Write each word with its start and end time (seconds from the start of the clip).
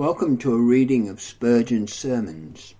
Welcome 0.00 0.38
to 0.38 0.54
a 0.54 0.58
reading 0.58 1.10
of 1.10 1.20
Spurgeon's 1.20 1.92
sermons. 1.92 2.74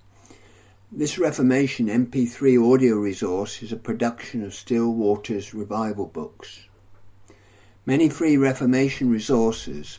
This 0.91 1.19
Reformation 1.19 1.89
MP3 1.89 2.73
audio 2.73 2.97
resource 2.97 3.63
is 3.63 3.73
a 3.73 3.77
production 3.77 4.43
of 4.43 4.55
Still 4.55 4.91
Waters 4.95 5.53
Revival 5.53 6.07
Books. 6.07 6.65
Many 7.85 8.09
free 8.09 8.39
Reformation 8.39 9.11
resources, 9.11 9.99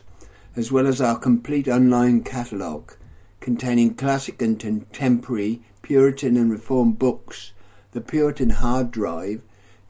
as 0.56 0.72
well 0.72 0.88
as 0.88 1.00
our 1.00 1.16
complete 1.16 1.68
online 1.68 2.24
catalogue 2.24 2.96
containing 3.40 3.94
classic 3.94 4.42
and 4.42 4.60
contemporary 4.60 5.62
Puritan 5.84 6.36
and 6.38 6.50
Reformed 6.50 6.98
books, 6.98 7.52
the 7.92 8.02
Puritan 8.02 8.50
hard 8.50 8.90
drive, 8.90 9.44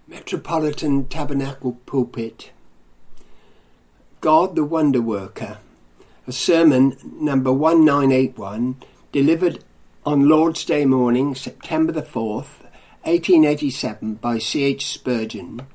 Metropolitan 0.07 1.07
Tabernacle 1.09 1.79
Pulpit 1.87 2.51
God 4.21 4.57
the 4.57 4.65
Wonder 4.65 5.01
Worker, 5.01 5.57
a 6.27 6.33
sermon 6.33 6.99
number 7.03 7.51
1981, 7.51 8.77
delivered 9.11 9.65
on 10.05 10.29
Lord's 10.29 10.67
Day 10.67 10.85
morning, 10.85 11.35
September 11.35 11.93
the 11.93 12.03
4th, 12.03 12.67
1887 13.05 14.15
by 14.17 14.39
C. 14.39 14.63
H. 14.63 14.87
Spurgeon 14.87 15.67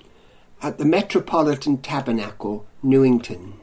at 0.62 0.78
the 0.78 0.86
Metropolitan 0.86 1.80
Tabernacle, 1.80 2.67
Newington. 2.84 3.54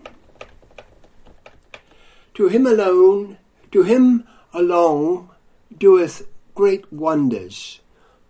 To 2.35 2.49
him 2.49 2.67
alone, 2.67 3.39
to 3.71 3.83
him 3.83 4.27
alone 4.53 5.29
doeth 5.77 6.27
great 6.55 6.93
wonders, 6.93 7.81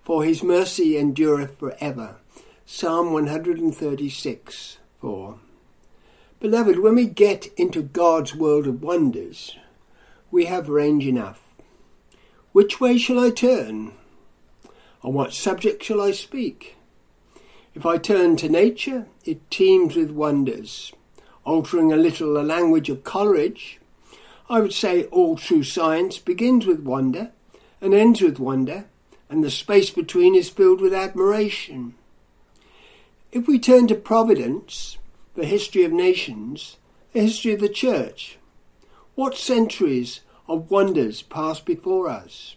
for 0.03 0.23
his 0.23 0.43
mercy 0.43 0.99
endureth 0.99 1.59
for 1.59 1.77
ever. 1.81 2.17
Psalm 2.67 3.13
136 3.13 4.79
4. 5.01 5.39
Beloved, 6.41 6.79
when 6.79 6.95
we 6.95 7.07
get 7.07 7.47
into 7.57 7.83
God's 7.83 8.35
world 8.35 8.67
of 8.67 8.83
wonders, 8.83 9.57
we 10.31 10.45
have 10.45 10.69
range 10.69 11.07
enough. 11.07 11.43
Which 12.53 12.81
way 12.81 12.99
shall 12.99 13.19
I 13.19 13.31
turn? 13.31 13.93
On 15.03 15.13
what 15.13 15.33
subject 15.33 15.83
shall 15.83 16.01
I 16.01 16.13
speak? 16.13 16.77
If 17.75 17.85
I 17.85 17.99
turn 17.99 18.37
to 18.37 18.49
nature, 18.49 19.07
it 19.25 19.51
teems 19.51 19.97
with 19.97 20.11
wonders. 20.11 20.93
Altering 21.45 21.93
a 21.93 21.97
little 21.97 22.35
the 22.35 22.43
language 22.43 22.89
of 22.89 23.03
Coleridge, 23.03 23.81
I 24.49 24.61
would 24.61 24.73
say 24.73 25.05
all 25.05 25.37
true 25.37 25.65
science 25.65 26.19
begins 26.19 26.67
with 26.67 26.81
wonder 26.81 27.33
and 27.81 27.93
ends 27.93 28.21
with 28.21 28.39
wonder, 28.39 28.85
and 29.29 29.43
the 29.43 29.51
space 29.51 29.91
between 29.91 30.37
is 30.37 30.49
filled 30.49 30.81
with 30.81 30.95
admiration. 30.95 31.95
If 33.33 33.49
we 33.49 33.59
turn 33.59 33.89
to 33.89 33.97
Providence, 33.97 34.99
the 35.35 35.47
history 35.47 35.83
of 35.85 35.93
nations, 35.93 36.77
the 37.13 37.23
history 37.23 37.55
of 37.55 37.61
the 37.61 37.69
Church, 37.69 38.39
what 39.17 39.37
centuries 39.37 40.21
of 40.47 40.71
wonders 40.71 41.23
pass 41.23 41.59
before 41.59 42.09
us? 42.09 42.55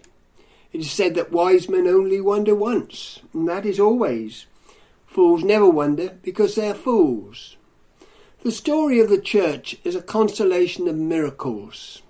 It 0.75 0.81
is 0.81 0.91
said 0.91 1.15
that 1.15 1.31
wise 1.31 1.69
men 1.69 1.87
only 1.87 2.19
wonder 2.19 2.53
once, 2.53 3.21
and 3.31 3.47
that 3.47 3.65
is 3.65 3.79
always. 3.79 4.45
Fools 5.07 5.41
never 5.41 5.69
wonder 5.69 6.17
because 6.21 6.55
they 6.55 6.69
are 6.69 6.73
fools. 6.73 7.55
The 8.43 8.51
story 8.51 8.99
of 8.99 9.07
the 9.07 9.21
church 9.21 9.77
is 9.85 9.95
a 9.95 10.01
constellation 10.01 10.89
of 10.89 10.97
miracles. 10.97 12.01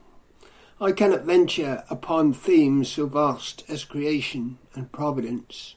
I 0.81 0.93
cannot 0.93 1.25
venture 1.25 1.83
upon 1.91 2.33
themes 2.33 2.89
so 2.89 3.05
vast 3.05 3.63
as 3.69 3.83
creation 3.83 4.57
and 4.73 4.91
providence. 4.91 5.75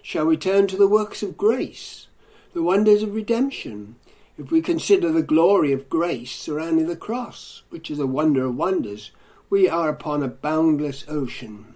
Shall 0.00 0.24
we 0.24 0.38
turn 0.38 0.66
to 0.68 0.78
the 0.78 0.88
works 0.88 1.22
of 1.22 1.36
grace, 1.36 2.06
the 2.54 2.62
wonders 2.62 3.02
of 3.02 3.14
redemption, 3.14 3.96
if 4.38 4.50
we 4.50 4.62
consider 4.62 5.12
the 5.12 5.22
glory 5.22 5.72
of 5.72 5.90
grace 5.90 6.32
surrounding 6.32 6.86
the 6.86 6.96
cross, 6.96 7.64
which 7.68 7.90
is 7.90 7.98
a 7.98 8.06
wonder 8.06 8.46
of 8.46 8.56
wonders, 8.56 9.10
we 9.50 9.68
are 9.68 9.90
upon 9.90 10.22
a 10.22 10.28
boundless 10.28 11.04
ocean. 11.06 11.69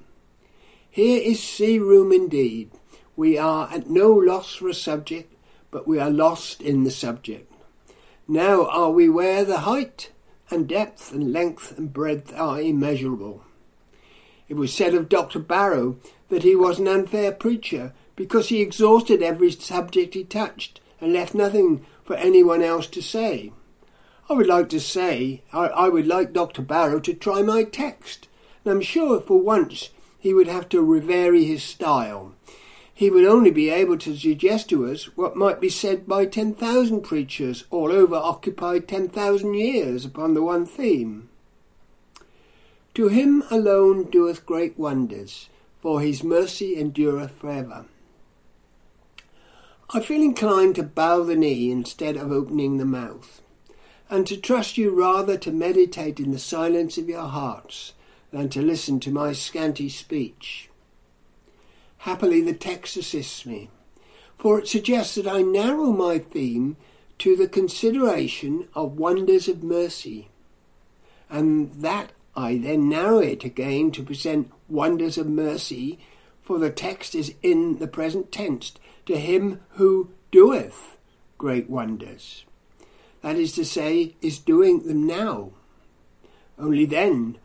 Here 0.95 1.21
is 1.21 1.43
sea 1.43 1.81
room 1.81 2.13
indeed. 2.13 2.71
We 3.17 3.37
are 3.37 3.69
at 3.73 3.91
no 3.91 4.13
loss 4.13 4.55
for 4.55 4.69
a 4.69 4.75
subject, 4.75 5.35
but 5.73 5.89
we 5.89 5.99
are 5.99 6.09
lost 6.09 6.63
in 6.63 6.85
the 6.85 6.91
subject. 6.93 7.53
Now 8.29 8.67
are 8.67 8.93
we 8.93 9.09
where 9.09 9.45
the 9.45 9.67
height 9.67 10.13
and 10.53 10.69
depth 10.69 11.11
and 11.11 11.33
length 11.33 11.77
and 11.77 11.93
breadth 11.93 12.33
are 12.37 12.61
immeasurable. 12.61 13.43
It 14.49 14.55
was 14.55 14.73
said 14.73 14.95
of 14.95 15.09
Dr. 15.09 15.41
Barrow 15.41 15.97
that 16.29 16.45
he 16.45 16.55
was 16.55 16.79
an 16.79 16.87
unfair 16.87 17.33
preacher 17.33 17.93
because 18.15 18.51
he 18.51 18.61
exhausted 18.61 19.21
every 19.21 19.51
subject 19.51 20.15
he 20.15 20.23
touched 20.23 20.81
and 21.01 21.13
left 21.13 21.35
nothing 21.35 21.85
for 22.05 22.15
anyone 22.15 22.63
else 22.63 22.87
to 22.87 23.03
say. 23.03 23.51
I 24.31 24.35
would 24.35 24.47
like 24.47 24.69
to 24.69 24.79
say, 24.79 25.43
I, 25.53 25.67
I 25.67 25.89
would 25.89 26.07
like 26.07 26.33
Dr. 26.33 26.63
Barrow 26.63 27.01
to 27.01 27.15
try 27.15 27.43
my 27.43 27.65
text, 27.65 28.29
and 28.65 28.73
I'm 28.73 28.81
sure 28.81 29.21
for 29.21 29.41
once 29.41 29.91
he 30.25 30.33
would 30.33 30.47
have 30.47 30.67
to 30.71 31.01
vary 31.01 31.45
his 31.45 31.63
style. 31.63 32.33
He 32.95 33.11
would 33.11 33.27
only 33.27 33.51
be 33.51 33.69
able 33.69 33.99
to 33.99 34.17
suggest 34.17 34.71
to 34.71 34.87
us 34.87 35.05
what 35.19 35.37
might 35.37 35.61
be 35.61 35.69
said 35.69 36.09
by 36.09 36.25
10,000 36.25 37.03
preachers 37.03 37.65
all 37.71 37.93
over 37.93 38.15
occupied 38.15 38.89
10,000 38.89 39.53
years 39.53 40.07
upon 40.07 40.33
the 40.33 40.43
one 40.43 40.65
theme. 40.65 41.29
To 42.95 43.09
him 43.09 43.45
alone 43.51 44.09
doeth 44.11 44.47
great 44.47 44.79
wonders, 44.79 45.51
for 45.83 46.01
his 46.01 46.25
mercy 46.25 46.79
endureth 46.79 47.33
for 47.33 47.51
ever. 47.51 47.85
I 49.91 50.01
feel 50.01 50.23
inclined 50.23 50.77
to 50.77 50.85
bow 50.85 51.23
the 51.23 51.37
knee 51.37 51.71
instead 51.71 52.17
of 52.17 52.33
opening 52.33 52.79
the 52.79 52.87
mouth, 52.87 53.43
and 54.09 54.27
to 54.27 54.39
trust 54.39 54.79
you 54.79 54.91
rather 54.91 55.37
to 55.37 55.53
meditate 55.53 56.19
in 56.19 56.31
the 56.31 56.39
silence 56.39 56.97
of 56.97 57.11
your 57.11 57.29
hearts 57.29 57.93
than 58.35 58.49
to 58.49 58.61
listen 58.61 58.99
to 58.99 59.13
my 59.13 59.33
scanty 59.33 59.89
speech. 59.89 60.69
Happily, 61.99 62.41
the 62.41 62.53
text 62.53 62.97
assists 62.97 63.47
me, 63.47 63.71
for 64.37 64.59
it 64.59 64.67
suggests 64.67 65.15
that 65.15 65.29
I 65.29 65.43
narrow 65.43 65.93
my 65.93 66.19
theme 66.19 66.77
to 67.21 67.37
the 67.37 67.47
consideration 67.47 68.67
of 68.75 68.99
wonders 68.99 69.47
of 69.47 69.63
mercy, 69.63 70.31
and 71.31 71.75
that 71.75 72.11
I 72.35 72.59
then 72.59 72.89
narrow 72.89 73.21
it 73.21 73.45
again 73.45 73.93
to 73.93 74.03
present 74.03 74.51
wonders 74.69 75.17
of 75.17 75.29
mercy, 75.29 76.01
for 76.43 76.59
the 76.59 76.71
text 76.71 77.15
is 77.15 77.37
in 77.41 77.79
the 77.79 77.87
present 77.87 78.33
tense, 78.33 78.73
to 79.07 79.17
him 79.17 79.61
who 79.75 80.11
doeth 80.33 80.97
great 81.39 81.71
wonders. 81.71 82.45
That 83.23 83.37
is 83.37 83.53
to 83.53 83.65
say, 83.65 84.17
is 84.21 84.41
doing 84.41 84.89
them 84.89 85.07
now. 85.07 85.53
Only 86.59 86.85
then 86.85 87.39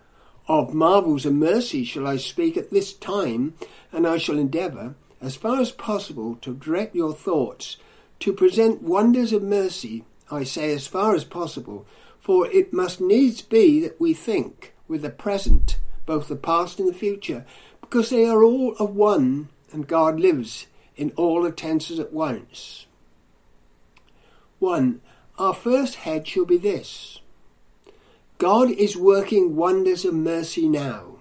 of 0.50 0.74
marvels 0.74 1.28
and 1.28 1.40
mercy 1.40 1.86
shall 1.86 2.08
I 2.08 2.18
speak 2.18 2.58
at 2.58 2.72
this 2.72 2.92
time, 2.92 3.54
and 3.92 4.08
I 4.08 4.18
shall 4.18 4.40
endeavour, 4.40 4.96
as 5.22 5.36
far 5.36 5.62
as 5.62 5.72
possible, 5.72 6.36
to 6.42 6.56
direct 6.56 6.96
your 6.96 7.14
thoughts 7.14 7.78
to 8.22 8.34
present 8.34 8.82
wonders 8.82 9.32
of 9.32 9.44
mercy, 9.44 10.04
I 10.32 10.44
say 10.44 10.74
as 10.74 10.88
far 10.88 11.14
as 11.14 11.24
possible, 11.24 11.86
for 12.20 12.48
it 12.48 12.74
must 12.74 13.00
needs 13.00 13.44
be 13.44 13.80
that 13.82 14.02
we 14.02 14.14
think 14.16 14.74
with 14.88 15.04
the 15.04 15.12
present, 15.12 15.78
both 16.08 16.28
the 16.28 16.36
past 16.36 16.80
and 16.80 16.90
the 16.90 16.94
future, 16.94 17.46
because 17.80 18.10
they 18.10 18.26
are 18.26 18.44
all 18.44 18.76
of 18.80 18.96
one, 18.96 19.50
and 19.72 19.88
God 19.88 20.20
lives 20.20 20.66
in 20.98 21.12
all 21.16 21.44
the 21.44 21.52
tenses 21.52 22.00
at 22.00 22.12
once. 22.12 22.88
1. 24.58 25.00
Our 25.38 25.54
first 25.54 25.96
head 25.96 26.28
shall 26.28 26.46
be 26.46 26.58
this 26.58 27.20
God 28.40 28.72
is 28.72 28.96
working 28.96 29.58
wonders 29.58 30.06
of 30.06 30.14
mercy 30.14 30.70
now. 30.70 31.18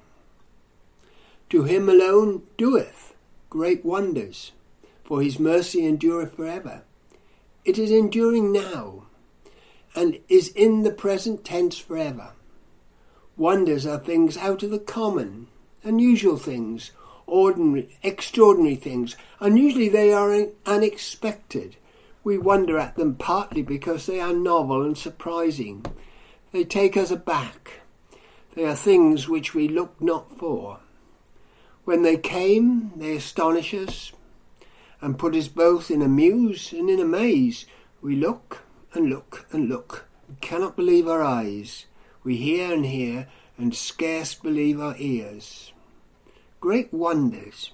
To 1.50 1.64
him 1.64 1.88
alone 1.88 2.42
doeth 2.56 3.16
great 3.50 3.84
wonders, 3.84 4.52
for 5.02 5.20
his 5.20 5.40
mercy 5.40 5.84
endureth 5.84 6.36
forever. 6.36 6.82
It 7.64 7.76
is 7.76 7.90
enduring 7.90 8.52
now, 8.52 9.06
and 9.96 10.20
is 10.28 10.50
in 10.50 10.84
the 10.84 10.92
present 10.92 11.44
tense 11.44 11.76
forever. 11.76 12.34
Wonders 13.36 13.84
are 13.84 13.98
things 13.98 14.36
out 14.36 14.62
of 14.62 14.70
the 14.70 14.78
common, 14.78 15.48
unusual 15.82 16.36
things, 16.36 16.92
ordinary, 17.26 17.98
extraordinary 18.04 18.76
things, 18.76 19.16
and 19.40 19.58
usually 19.58 19.88
they 19.88 20.12
are 20.12 20.46
unexpected. 20.64 21.74
We 22.22 22.38
wonder 22.38 22.78
at 22.78 22.94
them 22.94 23.16
partly 23.16 23.62
because 23.62 24.06
they 24.06 24.20
are 24.20 24.32
novel 24.32 24.84
and 24.84 24.96
surprising. 24.96 25.84
They 26.50 26.64
take 26.64 26.96
us 26.96 27.10
aback. 27.10 27.80
They 28.54 28.64
are 28.64 28.74
things 28.74 29.28
which 29.28 29.54
we 29.54 29.68
look 29.68 30.00
not 30.00 30.36
for. 30.38 30.80
When 31.84 32.02
they 32.02 32.16
came, 32.16 32.92
they 32.96 33.16
astonish 33.16 33.74
us 33.74 34.12
and 35.00 35.18
put 35.18 35.34
us 35.34 35.48
both 35.48 35.90
in 35.90 36.02
a 36.02 36.08
muse 36.08 36.72
and 36.72 36.88
in 36.90 37.00
a 37.00 37.04
maze. 37.04 37.66
We 38.00 38.16
look 38.16 38.62
and 38.94 39.10
look 39.10 39.46
and 39.52 39.68
look, 39.68 40.06
and 40.26 40.40
cannot 40.40 40.76
believe 40.76 41.06
our 41.06 41.22
eyes. 41.22 41.86
We 42.24 42.36
hear 42.36 42.72
and 42.72 42.86
hear, 42.86 43.28
and 43.56 43.74
scarce 43.74 44.34
believe 44.34 44.80
our 44.80 44.96
ears. 44.98 45.72
Great 46.60 46.92
wonders, 46.92 47.72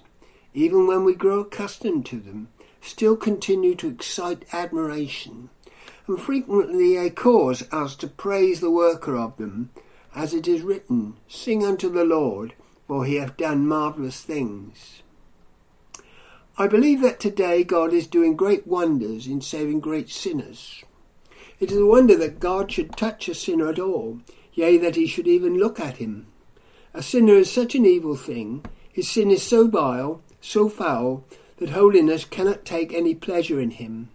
even 0.53 0.87
when 0.87 1.03
we 1.03 1.15
grow 1.15 1.39
accustomed 1.39 2.05
to 2.07 2.19
them, 2.19 2.49
still 2.81 3.15
continue 3.15 3.75
to 3.75 3.87
excite 3.87 4.45
admiration, 4.53 5.49
and 6.07 6.19
frequently 6.19 6.95
they 6.95 7.09
cause 7.09 7.63
us 7.71 7.95
to 7.95 8.07
praise 8.07 8.59
the 8.59 8.71
worker 8.71 9.17
of 9.17 9.37
them, 9.37 9.69
as 10.13 10.33
it 10.33 10.47
is 10.47 10.61
written, 10.61 11.15
Sing 11.27 11.65
unto 11.65 11.89
the 11.89 12.05
Lord, 12.05 12.53
for 12.87 13.05
he 13.05 13.15
hath 13.15 13.37
done 13.37 13.67
marvellous 13.67 14.21
things. 14.21 15.01
I 16.57 16.67
believe 16.67 17.01
that 17.01 17.19
today 17.19 17.63
God 17.63 17.91
is 17.91 18.07
doing 18.07 18.35
great 18.35 18.65
wonders 18.65 19.27
in 19.27 19.41
saving 19.41 19.81
great 19.81 20.09
sinners. 20.09 20.83
It 21.59 21.71
is 21.71 21.77
a 21.77 21.85
wonder 21.85 22.15
that 22.17 22.39
God 22.39 22.71
should 22.71 22.95
touch 22.95 23.27
a 23.27 23.35
sinner 23.35 23.69
at 23.69 23.79
all, 23.79 24.19
yea, 24.53 24.77
that 24.77 24.95
he 24.95 25.07
should 25.07 25.27
even 25.27 25.57
look 25.57 25.79
at 25.79 25.97
him. 25.97 26.27
A 26.93 27.03
sinner 27.03 27.33
is 27.33 27.51
such 27.51 27.75
an 27.75 27.85
evil 27.85 28.15
thing, 28.15 28.63
his 28.89 29.09
sin 29.09 29.31
is 29.31 29.43
so 29.43 29.67
vile, 29.67 30.21
so 30.39 30.69
foul, 30.69 31.25
that 31.57 31.71
holiness 31.71 32.23
cannot 32.23 32.63
take 32.63 32.93
any 32.93 33.15
pleasure 33.15 33.59
in 33.59 33.71
him. 33.71 34.09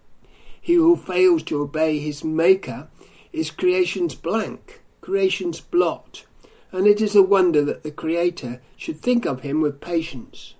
He 0.70 0.76
who 0.76 0.94
fails 0.94 1.43
to 1.44 1.62
obey 1.62 1.99
his 1.99 2.22
Maker 2.22 2.87
is 3.32 3.50
creation's 3.50 4.14
blank, 4.14 4.82
creation's 5.00 5.61
blot, 5.61 6.26
and 6.70 6.87
it 6.87 7.00
is 7.00 7.17
a 7.17 7.25
wonder 7.25 7.64
that 7.64 7.82
the 7.82 7.90
Creator 7.90 8.61
should 8.76 9.00
think 9.00 9.26
of 9.26 9.40
him 9.40 9.61
with 9.61 9.81
patience. 9.81 10.55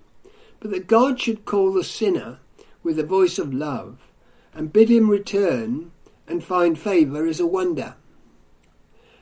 But 0.59 0.71
that 0.71 0.87
God 0.87 1.21
should 1.21 1.45
call 1.45 1.71
the 1.71 1.85
sinner 1.85 2.39
with 2.83 2.99
a 2.99 3.05
voice 3.05 3.39
of 3.39 3.53
love 3.53 3.99
and 4.53 4.73
bid 4.73 4.89
him 4.89 5.09
return 5.09 5.93
and 6.27 6.43
find 6.43 6.77
favour 6.77 7.25
is 7.25 7.39
a 7.39 7.47
wonder. 7.47 7.95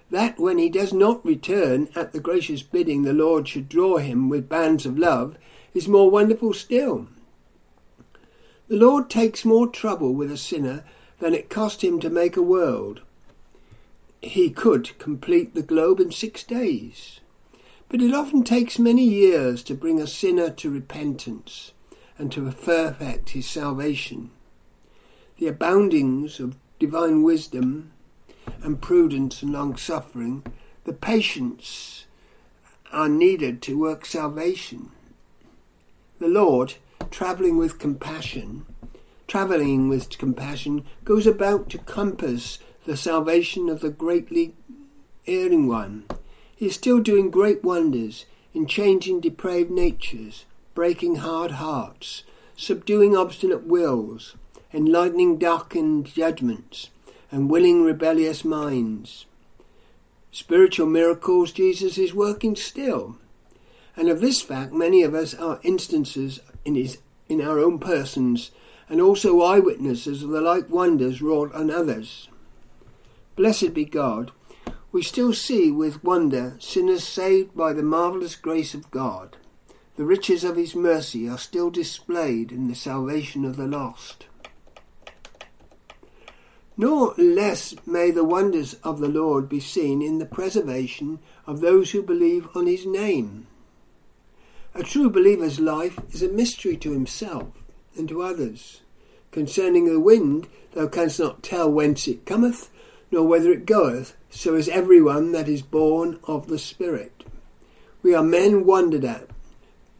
That 0.10 0.40
when 0.40 0.58
he 0.58 0.70
does 0.70 0.92
not 0.92 1.24
return 1.24 1.90
at 1.96 2.14
the 2.14 2.20
gracious 2.20 2.64
bidding 2.64 3.04
the 3.04 3.14
Lord 3.14 3.48
should 3.48 3.70
draw 3.70 3.98
him 3.98 4.28
with 4.28 4.50
bands 4.50 4.88
of 4.88 4.98
love 4.98 5.38
is 5.76 5.88
more 5.88 6.10
wonderful 6.10 6.52
still. 6.52 7.10
The 8.70 8.78
Lord 8.78 9.10
takes 9.10 9.44
more 9.44 9.68
trouble 9.68 10.14
with 10.14 10.32
a 10.32 10.38
sinner 10.38 10.86
than 11.20 11.34
it 11.34 11.50
cost 11.50 11.84
him 11.84 12.00
to 12.00 12.10
make 12.10 12.38
a 12.38 12.42
world 12.42 13.02
he 14.22 14.50
could 14.50 14.98
complete 15.00 15.54
the 15.54 15.62
globe 15.62 16.00
in 16.00 16.12
six 16.12 16.44
days. 16.44 17.20
But 17.88 18.02
it 18.02 18.14
often 18.14 18.44
takes 18.44 18.78
many 18.78 19.04
years 19.04 19.64
to 19.64 19.74
bring 19.74 20.00
a 20.00 20.08
sinner 20.08 20.50
to 20.52 20.70
repentance 20.70 21.72
and 22.18 22.32
to 22.34 22.52
perfect 22.52 23.30
his 23.30 23.48
salvation. 23.48 24.30
The 25.38 25.48
aboundings 25.48 26.40
of 26.40 26.58
divine 26.80 27.24
wisdom 27.24 27.92
and 28.62 28.82
prudence 28.82 29.42
and 29.42 29.54
long 29.54 29.78
suffering, 29.78 30.44
the 30.84 30.94
patience 30.94 32.06
are 32.92 33.10
needed 33.10 33.62
to 33.64 33.80
work 33.80 34.06
salvation. 34.06 34.92
The 36.20 36.28
Lord, 36.28 36.76
travelling 37.12 37.58
with 37.58 37.80
compassion, 37.80 38.66
travelling 39.28 39.90
with 39.90 40.18
compassion, 40.18 40.86
goes 41.04 41.28
about 41.28 41.70
to 41.70 41.78
compass 41.78 42.60
the 42.86 42.98
salvation 42.98 43.70
of 43.70 43.82
the 43.82 43.90
greatly 43.90 44.54
erring 45.28 45.68
one. 45.68 46.06
He 46.56 46.68
is 46.68 46.76
still 46.76 47.00
doing 47.00 47.30
great 47.30 47.64
wonders 47.64 48.26
in 48.54 48.66
changing 48.66 49.22
depraved 49.22 49.72
natures, 49.72 50.46
breaking 50.74 51.18
hard 51.18 51.52
hearts, 51.52 52.24
subduing 52.56 53.16
obstinate 53.16 53.66
wills, 53.66 54.36
enlightening 54.74 55.38
darkened 55.38 56.06
judgments, 56.06 56.90
and 57.32 57.50
willing 57.50 57.84
rebellious 57.84 58.44
minds. 58.44 59.26
Spiritual 60.32 60.88
miracles 60.88 61.52
Jesus 61.52 61.98
is 61.98 62.14
working 62.14 62.56
still. 62.56 63.18
And 63.96 64.10
of 64.10 64.22
this 64.22 64.42
fact, 64.42 64.74
many 64.74 65.04
of 65.04 65.14
us 65.14 65.34
are 65.34 65.60
instances 65.64 66.40
in, 66.70 66.76
his, 66.76 67.00
in 67.28 67.42
our 67.42 67.58
own 67.58 67.80
persons 67.80 68.52
and 68.88 69.02
also 69.02 69.42
eyewitnesses 69.42 70.22
of 70.22 70.30
the 70.30 70.40
like 70.40 70.70
wonders 70.70 71.22
wrought 71.22 71.54
on 71.54 71.72
others. 71.72 72.30
Blessed 73.36 73.74
be 73.74 73.86
God, 73.86 74.32
we 74.92 75.02
still 75.02 75.34
see 75.34 75.72
with 75.72 76.04
wonder 76.04 76.56
sinners 76.60 77.08
saved 77.08 77.56
by 77.56 77.74
the 77.74 77.84
marvellous 77.84 78.36
grace 78.36 78.74
of 78.74 78.92
God. 78.92 79.38
The 79.96 80.06
riches 80.06 80.44
of 80.44 80.56
his 80.56 80.76
mercy 80.76 81.28
are 81.28 81.38
still 81.38 81.72
displayed 81.72 82.52
in 82.52 82.68
the 82.68 82.76
salvation 82.76 83.46
of 83.46 83.58
the 83.58 83.68
lost. 83.68 84.28
Nor 86.78 87.14
less 87.18 87.76
may 87.86 88.12
the 88.12 88.24
wonders 88.24 88.76
of 88.84 89.00
the 89.00 89.10
Lord 89.10 89.50
be 89.50 89.60
seen 89.60 90.02
in 90.02 90.20
the 90.20 90.26
preservation 90.26 91.20
of 91.48 91.62
those 91.62 91.92
who 91.92 92.02
believe 92.02 92.48
on 92.56 92.68
his 92.68 92.86
name. 92.86 93.48
A 94.76 94.84
true 94.84 95.10
believer's 95.10 95.60
life 95.60 96.00
is 96.12 96.22
a 96.22 96.30
mystery 96.30 96.78
to 96.78 96.92
himself 96.92 97.48
and 97.98 98.08
to 98.08 98.22
others. 98.22 98.82
Concerning 99.32 99.86
the 99.86 100.00
wind, 100.00 100.48
thou 100.74 100.88
canst 100.88 101.20
not 101.20 101.44
tell 101.44 101.72
whence 101.72 102.08
it 102.08 102.26
cometh, 102.26 102.70
nor 103.12 103.26
whither 103.26 103.52
it 103.52 103.66
goeth, 103.66 104.16
so 104.30 104.56
is 104.56 104.70
every 104.70 105.02
one 105.02 105.32
that 105.32 105.50
is 105.50 105.62
born 105.62 106.20
of 106.24 106.48
the 106.48 106.60
Spirit. 106.60 107.24
We 108.04 108.14
are 108.14 108.24
men 108.24 108.66
wondered 108.66 109.04
at. 109.04 109.28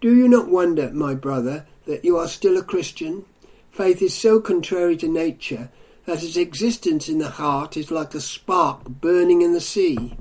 Do 0.02 0.16
you 0.16 0.28
not 0.28 0.48
wonder, 0.48 0.92
my 0.92 1.16
brother, 1.16 1.66
that 1.86 2.06
you 2.06 2.18
are 2.18 2.28
still 2.28 2.58
a 2.58 2.64
Christian? 2.64 3.26
Faith 3.72 4.02
is 4.02 4.16
so 4.16 4.40
contrary 4.40 4.96
to 4.98 5.08
nature 5.08 5.70
that 6.06 6.24
its 6.24 6.38
existence 6.38 7.10
in 7.10 7.18
the 7.18 7.30
heart 7.30 7.76
is 7.76 7.92
like 7.92 8.14
a 8.14 8.22
spark 8.22 8.86
burning 8.86 9.42
in 9.42 9.54
the 9.54 9.62
sea. 9.62 10.16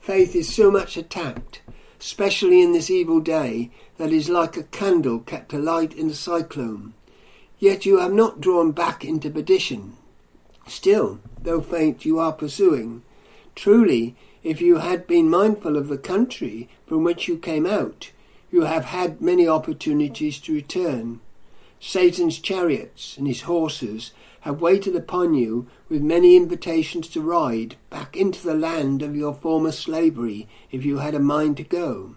Faith 0.00 0.34
is 0.34 0.52
so 0.52 0.70
much 0.70 0.96
attacked, 0.96 1.60
especially 2.00 2.62
in 2.62 2.72
this 2.72 2.90
evil 2.90 3.20
day, 3.20 3.70
that 3.98 4.10
is 4.10 4.30
like 4.30 4.56
a 4.56 4.62
candle 4.64 5.20
kept 5.20 5.52
alight 5.52 5.92
in 5.92 6.08
a 6.08 6.14
cyclone. 6.14 6.94
Yet 7.58 7.84
you 7.84 7.98
have 7.98 8.12
not 8.12 8.40
drawn 8.40 8.72
back 8.72 9.04
into 9.04 9.30
perdition. 9.30 9.96
Still, 10.66 11.20
though 11.42 11.60
faint, 11.60 12.06
you 12.06 12.18
are 12.18 12.32
pursuing. 12.32 13.02
Truly, 13.54 14.16
if 14.42 14.62
you 14.62 14.76
had 14.78 15.06
been 15.06 15.28
mindful 15.28 15.76
of 15.76 15.88
the 15.88 15.98
country 15.98 16.70
from 16.86 17.04
which 17.04 17.28
you 17.28 17.36
came 17.36 17.66
out, 17.66 18.12
you 18.50 18.62
have 18.62 18.86
had 18.86 19.20
many 19.20 19.46
opportunities 19.46 20.40
to 20.40 20.54
return. 20.54 21.20
Satan's 21.78 22.38
chariots 22.38 23.16
and 23.18 23.26
his 23.26 23.42
horses 23.42 24.12
have 24.40 24.60
waited 24.60 24.96
upon 24.96 25.34
you 25.34 25.66
with 25.88 26.02
many 26.02 26.36
invitations 26.36 27.08
to 27.08 27.20
ride 27.20 27.76
back 27.90 28.16
into 28.16 28.42
the 28.42 28.54
land 28.54 29.02
of 29.02 29.14
your 29.14 29.34
former 29.34 29.72
slavery 29.72 30.48
if 30.70 30.84
you 30.84 30.98
had 30.98 31.14
a 31.14 31.20
mind 31.20 31.56
to 31.56 31.62
go. 31.62 32.16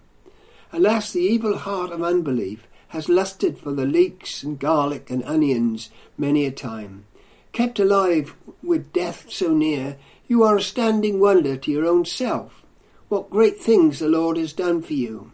Alas, 0.72 1.12
the 1.12 1.22
evil 1.22 1.58
heart 1.58 1.92
of 1.92 2.02
unbelief 2.02 2.68
has 2.90 3.10
lusted 3.10 3.58
for 3.58 3.72
the 3.72 3.86
leeks 3.86 4.44
and 4.44 4.60
garlic 4.60 5.10
and 5.10 5.24
onions 5.26 5.90
many 6.18 6.46
a 6.46 6.52
time. 6.52 7.06
Kept 7.52 7.80
alive 7.80 8.36
with 8.64 8.94
death 8.94 9.26
so 9.30 9.54
near, 9.54 9.98
you 10.28 10.44
are 10.44 10.58
a 10.58 10.62
standing 10.62 11.20
wonder 11.20 11.58
to 11.58 11.72
your 11.72 11.86
own 11.86 12.06
self. 12.06 12.64
What 13.10 13.30
great 13.30 13.60
things 13.60 14.00
the 14.00 14.08
Lord 14.08 14.38
has 14.38 14.54
done 14.54 14.82
for 14.82 14.94
you. 14.94 15.32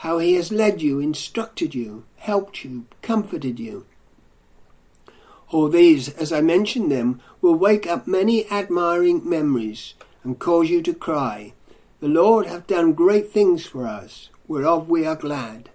how 0.00 0.16
he 0.16 0.32
has 0.32 0.50
led 0.50 0.80
you, 0.80 0.98
instructed 0.98 1.74
you, 1.74 2.04
helped 2.16 2.64
you, 2.64 2.86
comforted 3.02 3.60
you. 3.60 3.84
All 5.50 5.68
these, 5.68 6.08
as 6.10 6.32
I 6.32 6.40
mention 6.40 6.88
them, 6.88 7.20
will 7.40 7.54
wake 7.54 7.86
up 7.86 8.06
many 8.06 8.48
admiring 8.50 9.28
memories 9.28 9.94
and 10.22 10.38
cause 10.38 10.70
you 10.70 10.82
to 10.82 10.94
cry, 10.94 11.54
The 12.00 12.08
Lord 12.08 12.46
hath 12.46 12.66
done 12.66 12.92
great 12.92 13.30
things 13.30 13.66
for 13.66 13.86
us, 13.86 14.30
whereof 14.46 14.88
we 14.88 15.04
are 15.04 15.16
glad. 15.16 15.70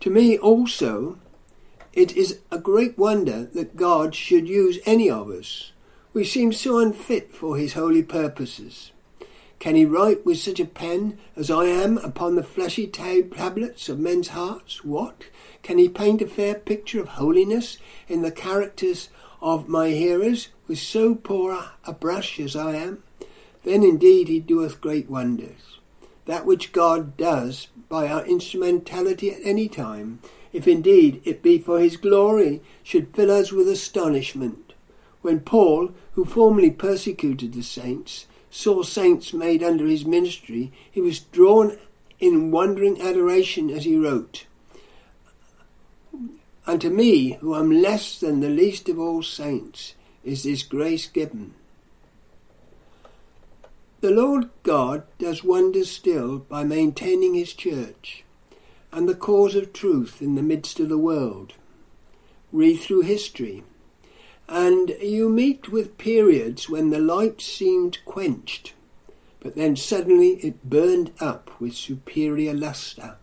To 0.00 0.10
me 0.10 0.38
also, 0.38 1.18
it 1.92 2.16
is 2.16 2.38
a 2.50 2.58
great 2.58 2.96
wonder 2.96 3.44
that 3.54 3.76
God 3.76 4.14
should 4.14 4.48
use 4.48 4.78
any 4.86 5.10
of 5.10 5.28
us. 5.28 5.72
We 6.12 6.24
seem 6.24 6.52
so 6.52 6.78
unfit 6.78 7.34
for 7.34 7.56
his 7.56 7.74
holy 7.74 8.02
purposes. 8.02 8.92
Can 9.60 9.76
he 9.76 9.84
write 9.84 10.24
with 10.24 10.38
such 10.38 10.58
a 10.58 10.64
pen 10.64 11.18
as 11.36 11.50
I 11.50 11.66
am 11.66 11.98
upon 11.98 12.34
the 12.34 12.42
fleshy 12.42 12.86
tablets 12.86 13.90
of 13.90 14.00
men's 14.00 14.28
hearts? 14.28 14.82
What? 14.82 15.24
Can 15.62 15.76
he 15.76 15.86
paint 15.86 16.22
a 16.22 16.26
fair 16.26 16.54
picture 16.54 16.98
of 16.98 17.08
holiness 17.08 17.76
in 18.08 18.22
the 18.22 18.32
characters 18.32 19.10
of 19.42 19.68
my 19.68 19.90
hearers 19.90 20.48
with 20.66 20.78
so 20.78 21.14
poor 21.14 21.62
a 21.84 21.92
brush 21.92 22.40
as 22.40 22.56
I 22.56 22.76
am? 22.76 23.02
Then 23.62 23.82
indeed 23.82 24.28
he 24.28 24.40
doeth 24.40 24.80
great 24.80 25.10
wonders. 25.10 25.78
That 26.24 26.46
which 26.46 26.72
God 26.72 27.18
does 27.18 27.68
by 27.90 28.08
our 28.08 28.24
instrumentality 28.24 29.30
at 29.30 29.42
any 29.44 29.68
time, 29.68 30.20
if 30.54 30.66
indeed 30.66 31.20
it 31.24 31.42
be 31.42 31.58
for 31.58 31.80
his 31.80 31.98
glory, 31.98 32.62
should 32.82 33.14
fill 33.14 33.30
us 33.30 33.52
with 33.52 33.68
astonishment. 33.68 34.72
When 35.20 35.40
Paul, 35.40 35.92
who 36.14 36.24
formerly 36.24 36.70
persecuted 36.70 37.52
the 37.52 37.62
saints, 37.62 38.24
saw 38.50 38.82
saints 38.82 39.32
made 39.32 39.62
under 39.62 39.86
his 39.86 40.04
ministry, 40.04 40.72
he 40.90 41.00
was 41.00 41.20
drawn 41.20 41.78
in 42.18 42.50
wondering 42.50 43.00
adoration 43.00 43.70
as 43.70 43.84
he 43.84 43.96
wrote, 43.96 44.46
Unto 46.66 46.90
me, 46.90 47.32
who 47.40 47.54
am 47.54 47.70
less 47.70 48.18
than 48.20 48.40
the 48.40 48.50
least 48.50 48.88
of 48.88 48.98
all 48.98 49.22
saints, 49.22 49.94
is 50.22 50.42
this 50.42 50.62
grace 50.62 51.06
given. 51.06 51.54
The 54.00 54.10
Lord 54.10 54.50
God 54.62 55.04
does 55.18 55.44
wonders 55.44 55.90
still 55.90 56.38
by 56.38 56.64
maintaining 56.64 57.34
his 57.34 57.52
church 57.52 58.24
and 58.92 59.08
the 59.08 59.14
cause 59.14 59.54
of 59.54 59.72
truth 59.72 60.20
in 60.20 60.34
the 60.34 60.42
midst 60.42 60.80
of 60.80 60.88
the 60.88 60.98
world. 60.98 61.54
Read 62.52 62.76
through 62.80 63.02
history 63.02 63.62
and 64.50 64.90
you 65.00 65.28
meet 65.28 65.68
with 65.68 65.96
periods 65.96 66.68
when 66.68 66.90
the 66.90 66.98
light 66.98 67.40
seemed 67.40 68.04
quenched, 68.04 68.74
but 69.38 69.54
then 69.54 69.76
suddenly 69.76 70.32
it 70.42 70.68
burned 70.68 71.12
up 71.20 71.50
with 71.60 71.74
superior 71.74 72.52
lustre. 72.52 73.16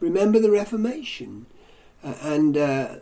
Remember 0.00 0.38
the 0.38 0.50
Reformation 0.50 1.46
uh, 2.04 2.14
and 2.20 2.58
uh, 2.58 2.96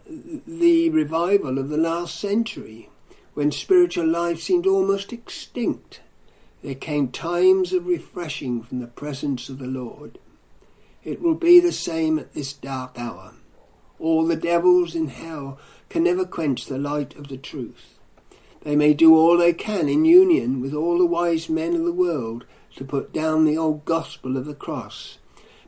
the 0.46 0.88
revival 0.90 1.58
of 1.58 1.68
the 1.68 1.76
last 1.76 2.20
century, 2.20 2.88
when 3.34 3.50
spiritual 3.50 4.06
life 4.06 4.40
seemed 4.40 4.66
almost 4.66 5.12
extinct. 5.12 6.00
There 6.62 6.76
came 6.76 7.08
times 7.08 7.72
of 7.72 7.86
refreshing 7.86 8.62
from 8.62 8.78
the 8.78 8.86
presence 8.86 9.48
of 9.48 9.58
the 9.58 9.66
Lord. 9.66 10.20
It 11.02 11.20
will 11.20 11.34
be 11.34 11.58
the 11.58 11.72
same 11.72 12.20
at 12.20 12.34
this 12.34 12.52
dark 12.52 12.96
hour. 12.96 13.34
All 13.98 14.26
the 14.26 14.36
devils 14.36 14.94
in 14.94 15.08
hell 15.08 15.58
can 15.92 16.04
never 16.04 16.24
quench 16.24 16.64
the 16.64 16.78
light 16.78 17.14
of 17.16 17.28
the 17.28 17.36
truth. 17.36 17.98
They 18.62 18.74
may 18.74 18.94
do 18.94 19.14
all 19.14 19.36
they 19.36 19.52
can 19.52 19.90
in 19.90 20.06
union 20.06 20.62
with 20.62 20.72
all 20.72 20.96
the 20.96 21.04
wise 21.04 21.50
men 21.50 21.76
of 21.76 21.84
the 21.84 21.92
world 21.92 22.46
to 22.76 22.84
put 22.86 23.12
down 23.12 23.44
the 23.44 23.58
old 23.58 23.84
gospel 23.84 24.38
of 24.38 24.46
the 24.46 24.54
cross. 24.54 25.18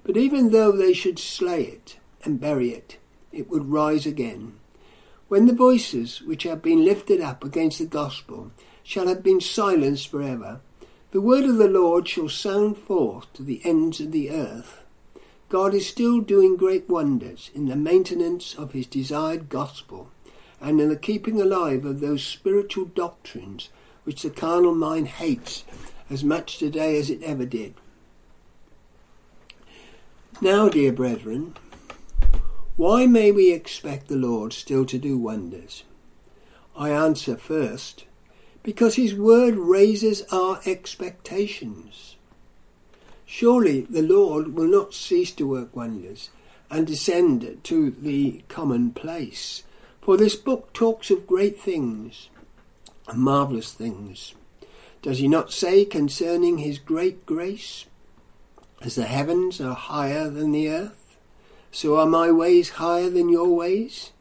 But 0.02 0.16
even 0.16 0.50
though 0.50 0.72
they 0.72 0.94
should 0.94 1.18
slay 1.18 1.64
it 1.64 1.98
and 2.22 2.40
bury 2.40 2.70
it, 2.70 2.96
it 3.32 3.50
would 3.50 3.70
rise 3.70 4.06
again. 4.06 4.54
When 5.28 5.44
the 5.44 5.52
voices 5.52 6.22
which 6.22 6.44
have 6.44 6.62
been 6.62 6.86
lifted 6.86 7.20
up 7.20 7.44
against 7.44 7.78
the 7.78 7.84
gospel 7.84 8.50
shall 8.82 9.08
have 9.08 9.22
been 9.22 9.42
silenced 9.42 10.08
for 10.08 10.22
ever, 10.22 10.62
the 11.10 11.20
word 11.20 11.44
of 11.44 11.58
the 11.58 11.68
Lord 11.68 12.08
shall 12.08 12.30
sound 12.30 12.78
forth 12.78 13.30
to 13.34 13.42
the 13.42 13.60
ends 13.62 14.00
of 14.00 14.10
the 14.10 14.30
earth. 14.30 14.84
God 15.50 15.74
is 15.74 15.86
still 15.86 16.22
doing 16.22 16.56
great 16.56 16.88
wonders 16.88 17.50
in 17.54 17.66
the 17.66 17.76
maintenance 17.76 18.54
of 18.54 18.72
his 18.72 18.86
desired 18.86 19.50
gospel 19.50 20.08
and 20.64 20.80
in 20.80 20.88
the 20.88 20.96
keeping 20.96 21.38
alive 21.38 21.84
of 21.84 22.00
those 22.00 22.24
spiritual 22.24 22.86
doctrines 22.86 23.68
which 24.04 24.22
the 24.22 24.30
carnal 24.30 24.74
mind 24.74 25.06
hates 25.06 25.62
as 26.08 26.24
much 26.24 26.56
today 26.56 26.98
as 26.98 27.10
it 27.10 27.22
ever 27.22 27.44
did. 27.44 27.74
Now, 30.40 30.70
dear 30.70 30.90
brethren, 30.90 31.54
why 32.76 33.06
may 33.06 33.30
we 33.30 33.52
expect 33.52 34.08
the 34.08 34.16
Lord 34.16 34.54
still 34.54 34.86
to 34.86 34.96
do 34.98 35.18
wonders? 35.18 35.84
I 36.74 36.88
answer 36.90 37.36
first, 37.36 38.06
because 38.62 38.94
his 38.94 39.14
word 39.14 39.56
raises 39.56 40.22
our 40.32 40.60
expectations. 40.64 42.16
Surely 43.26 43.82
the 43.82 44.02
Lord 44.02 44.54
will 44.54 44.66
not 44.66 44.94
cease 44.94 45.32
to 45.32 45.46
work 45.46 45.76
wonders 45.76 46.30
and 46.70 46.86
descend 46.86 47.60
to 47.64 47.90
the 47.90 48.42
common 48.48 48.92
place 48.92 49.62
for 50.04 50.18
this 50.18 50.36
book 50.36 50.70
talks 50.74 51.10
of 51.10 51.26
great 51.26 51.58
things, 51.58 52.28
marvellous 53.14 53.72
things. 53.72 54.34
Does 55.00 55.18
he 55.18 55.28
not 55.28 55.50
say 55.50 55.86
concerning 55.86 56.58
his 56.58 56.78
great 56.78 57.24
grace, 57.24 57.86
As 58.82 58.96
the 58.96 59.04
heavens 59.04 59.62
are 59.62 59.74
higher 59.74 60.28
than 60.28 60.52
the 60.52 60.68
earth, 60.68 61.16
so 61.72 61.96
are 61.96 62.06
my 62.06 62.30
ways 62.30 62.70
higher 62.70 63.08
than 63.08 63.30
your 63.30 63.56
ways, 63.56 64.12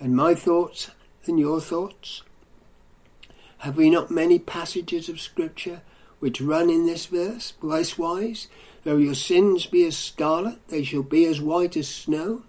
and 0.00 0.16
my 0.16 0.34
thoughts 0.34 0.90
than 1.24 1.38
your 1.38 1.60
thoughts? 1.60 2.22
Have 3.58 3.76
we 3.76 3.90
not 3.90 4.10
many 4.10 4.40
passages 4.40 5.08
of 5.08 5.20
Scripture 5.20 5.82
which 6.18 6.40
run 6.40 6.68
in 6.68 6.84
this 6.84 7.06
verse, 7.06 7.52
likewise, 7.62 8.48
though 8.82 8.96
your 8.96 9.14
sins 9.14 9.66
be 9.66 9.86
as 9.86 9.96
scarlet, 9.96 10.58
they 10.66 10.82
shall 10.82 11.04
be 11.04 11.26
as 11.26 11.40
white 11.40 11.76
as 11.76 11.86
snow? 11.86 12.42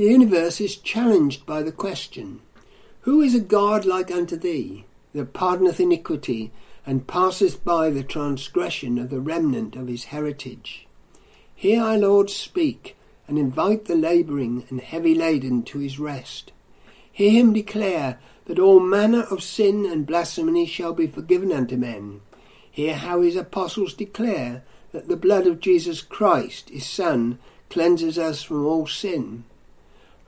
The 0.00 0.06
universe 0.06 0.62
is 0.62 0.78
challenged 0.78 1.44
by 1.44 1.62
the 1.62 1.72
question 1.72 2.40
Who 3.02 3.20
is 3.20 3.34
a 3.34 3.38
God 3.38 3.84
like 3.84 4.10
unto 4.10 4.34
thee, 4.34 4.86
that 5.12 5.34
pardoneth 5.34 5.78
iniquity, 5.78 6.52
and 6.86 7.06
passeth 7.06 7.62
by 7.66 7.90
the 7.90 8.02
transgression 8.02 8.96
of 8.96 9.10
the 9.10 9.20
remnant 9.20 9.76
of 9.76 9.88
his 9.88 10.04
heritage? 10.04 10.86
Hear 11.54 11.82
our 11.82 11.98
Lord 11.98 12.30
speak, 12.30 12.96
and 13.28 13.38
invite 13.38 13.84
the 13.84 13.94
labouring 13.94 14.64
and 14.70 14.80
heavy 14.80 15.14
laden 15.14 15.64
to 15.64 15.80
his 15.80 15.98
rest. 15.98 16.52
Hear 17.12 17.32
him 17.32 17.52
declare 17.52 18.18
that 18.46 18.58
all 18.58 18.80
manner 18.80 19.24
of 19.24 19.42
sin 19.42 19.84
and 19.84 20.06
blasphemy 20.06 20.64
shall 20.64 20.94
be 20.94 21.08
forgiven 21.08 21.52
unto 21.52 21.76
men. 21.76 22.22
Hear 22.70 22.94
how 22.94 23.20
his 23.20 23.36
apostles 23.36 23.92
declare 23.92 24.62
that 24.92 25.08
the 25.08 25.18
blood 25.18 25.46
of 25.46 25.60
Jesus 25.60 26.00
Christ, 26.00 26.70
his 26.70 26.86
Son, 26.86 27.38
cleanses 27.68 28.18
us 28.18 28.42
from 28.42 28.64
all 28.64 28.86
sin. 28.86 29.44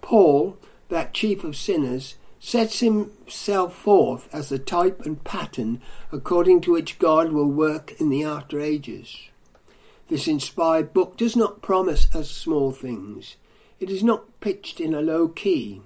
Paul, 0.03 0.59
that 0.91 1.15
chief 1.15 1.43
of 1.43 1.57
sinners, 1.57 2.17
sets 2.39 2.81
himself 2.81 3.75
forth 3.75 4.29
as 4.33 4.49
the 4.49 4.59
type 4.59 5.01
and 5.07 5.23
pattern 5.25 5.81
according 6.11 6.61
to 6.61 6.73
which 6.73 6.99
God 6.99 7.33
will 7.33 7.49
work 7.49 7.99
in 8.01 8.11
the 8.11 8.25
after 8.25 8.61
ages. 8.61 9.29
This 10.09 10.29
inspired 10.29 10.93
book 10.93 11.17
does 11.17 11.37
not 11.37 11.63
promise 11.63 12.13
us 12.15 12.31
small 12.31 12.73
things. 12.73 13.37
It 13.81 13.89
is 13.89 14.03
not 14.03 14.41
pitched 14.41 14.81
in 14.81 14.93
a 14.93 15.01
low 15.01 15.29
key. 15.29 15.81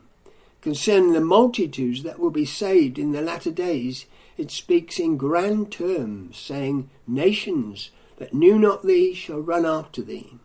Concerning 0.63 1.13
the 1.13 1.21
multitudes 1.21 2.03
that 2.03 2.19
will 2.19 2.31
be 2.31 2.47
saved 2.47 2.99
in 2.99 3.13
the 3.13 3.23
latter 3.23 3.53
days, 3.53 4.07
it 4.37 4.51
speaks 4.51 4.99
in 4.99 5.17
grand 5.17 5.71
terms, 5.71 6.37
saying, 6.39 6.91
Nations 7.07 7.91
that 8.17 8.35
knew 8.35 8.59
not 8.59 8.83
thee 8.83 9.15
shall 9.15 9.41
run 9.41 9.65
after 9.65 10.03
thee. 10.03 10.39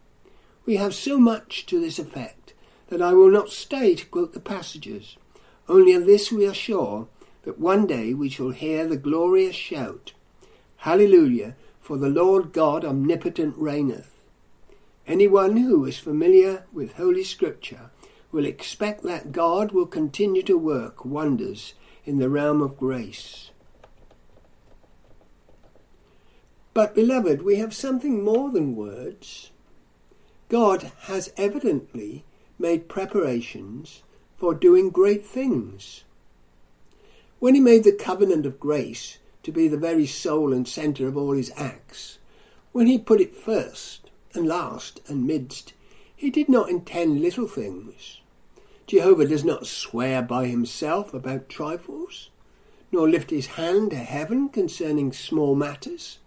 We 0.66 0.76
have 0.76 0.94
so 0.94 1.18
much 1.18 1.66
to 1.68 1.80
this 1.80 1.98
effect 1.98 2.41
that 2.92 3.02
I 3.02 3.14
will 3.14 3.32
not 3.32 3.50
stay 3.50 3.96
to 3.96 4.06
quote 4.08 4.34
the 4.34 4.42
passages. 4.42 5.16
Only 5.70 5.94
of 5.94 6.06
this 6.06 6.30
we 6.30 6.46
are 6.46 6.54
sure, 6.54 7.08
that 7.44 7.58
one 7.58 7.88
day 7.88 8.14
we 8.14 8.28
shall 8.28 8.50
hear 8.50 8.86
the 8.86 8.98
glorious 8.98 9.56
shout, 9.56 10.12
Hallelujah, 10.76 11.56
for 11.80 11.96
the 11.96 12.10
Lord 12.10 12.52
God 12.52 12.84
omnipotent 12.84 13.56
reigneth. 13.58 14.20
Anyone 15.08 15.56
who 15.56 15.86
is 15.86 16.00
familiar 16.00 16.66
with 16.74 16.98
Holy 16.98 17.24
Scripture 17.24 17.92
will 18.30 18.46
expect 18.46 19.04
that 19.04 19.32
God 19.32 19.72
will 19.72 19.88
continue 19.88 20.44
to 20.44 20.58
work 20.58 21.06
wonders 21.06 21.76
in 22.04 22.20
the 22.20 22.30
realm 22.30 22.62
of 22.62 22.78
grace. 22.78 23.52
But, 26.74 26.94
beloved, 26.94 27.42
we 27.42 27.56
have 27.56 27.74
something 27.74 28.22
more 28.22 28.52
than 28.52 28.76
words. 28.76 29.52
God 30.50 30.92
has 31.04 31.32
evidently 31.38 32.26
made 32.62 32.88
preparations 32.88 34.04
for 34.38 34.54
doing 34.54 34.90
great 34.90 35.26
things. 35.26 36.04
When 37.40 37.56
he 37.56 37.62
made 37.62 37.84
the 37.84 37.92
covenant 37.92 38.46
of 38.46 38.60
grace 38.60 39.18
to 39.44 39.52
be 39.52 39.68
the 39.68 39.78
very 39.78 40.06
soul 40.06 40.54
and 40.54 40.68
centre 40.68 41.08
of 41.08 41.18
all 41.18 41.34
his 41.34 41.52
acts, 41.58 42.20
when 42.72 42.88
he 42.88 42.98
put 42.98 43.20
it 43.20 43.36
first, 43.36 44.10
and 44.34 44.48
last 44.48 45.02
and 45.08 45.26
midst, 45.26 45.74
he 46.16 46.30
did 46.30 46.48
not 46.48 46.70
intend 46.70 47.22
little 47.22 47.48
things. 47.48 48.22
Jehovah 48.88 49.28
does 49.28 49.44
not 49.44 49.68
swear 49.68 50.22
by 50.22 50.48
himself 50.48 51.14
about 51.14 51.50
trifles, 51.50 52.30
nor 52.92 53.10
lift 53.10 53.30
his 53.30 53.48
hand 53.48 53.92
to 53.92 53.98
heaven 53.98 54.50
concerning 54.50 55.12
small 55.12 55.56
matters. 55.56 56.20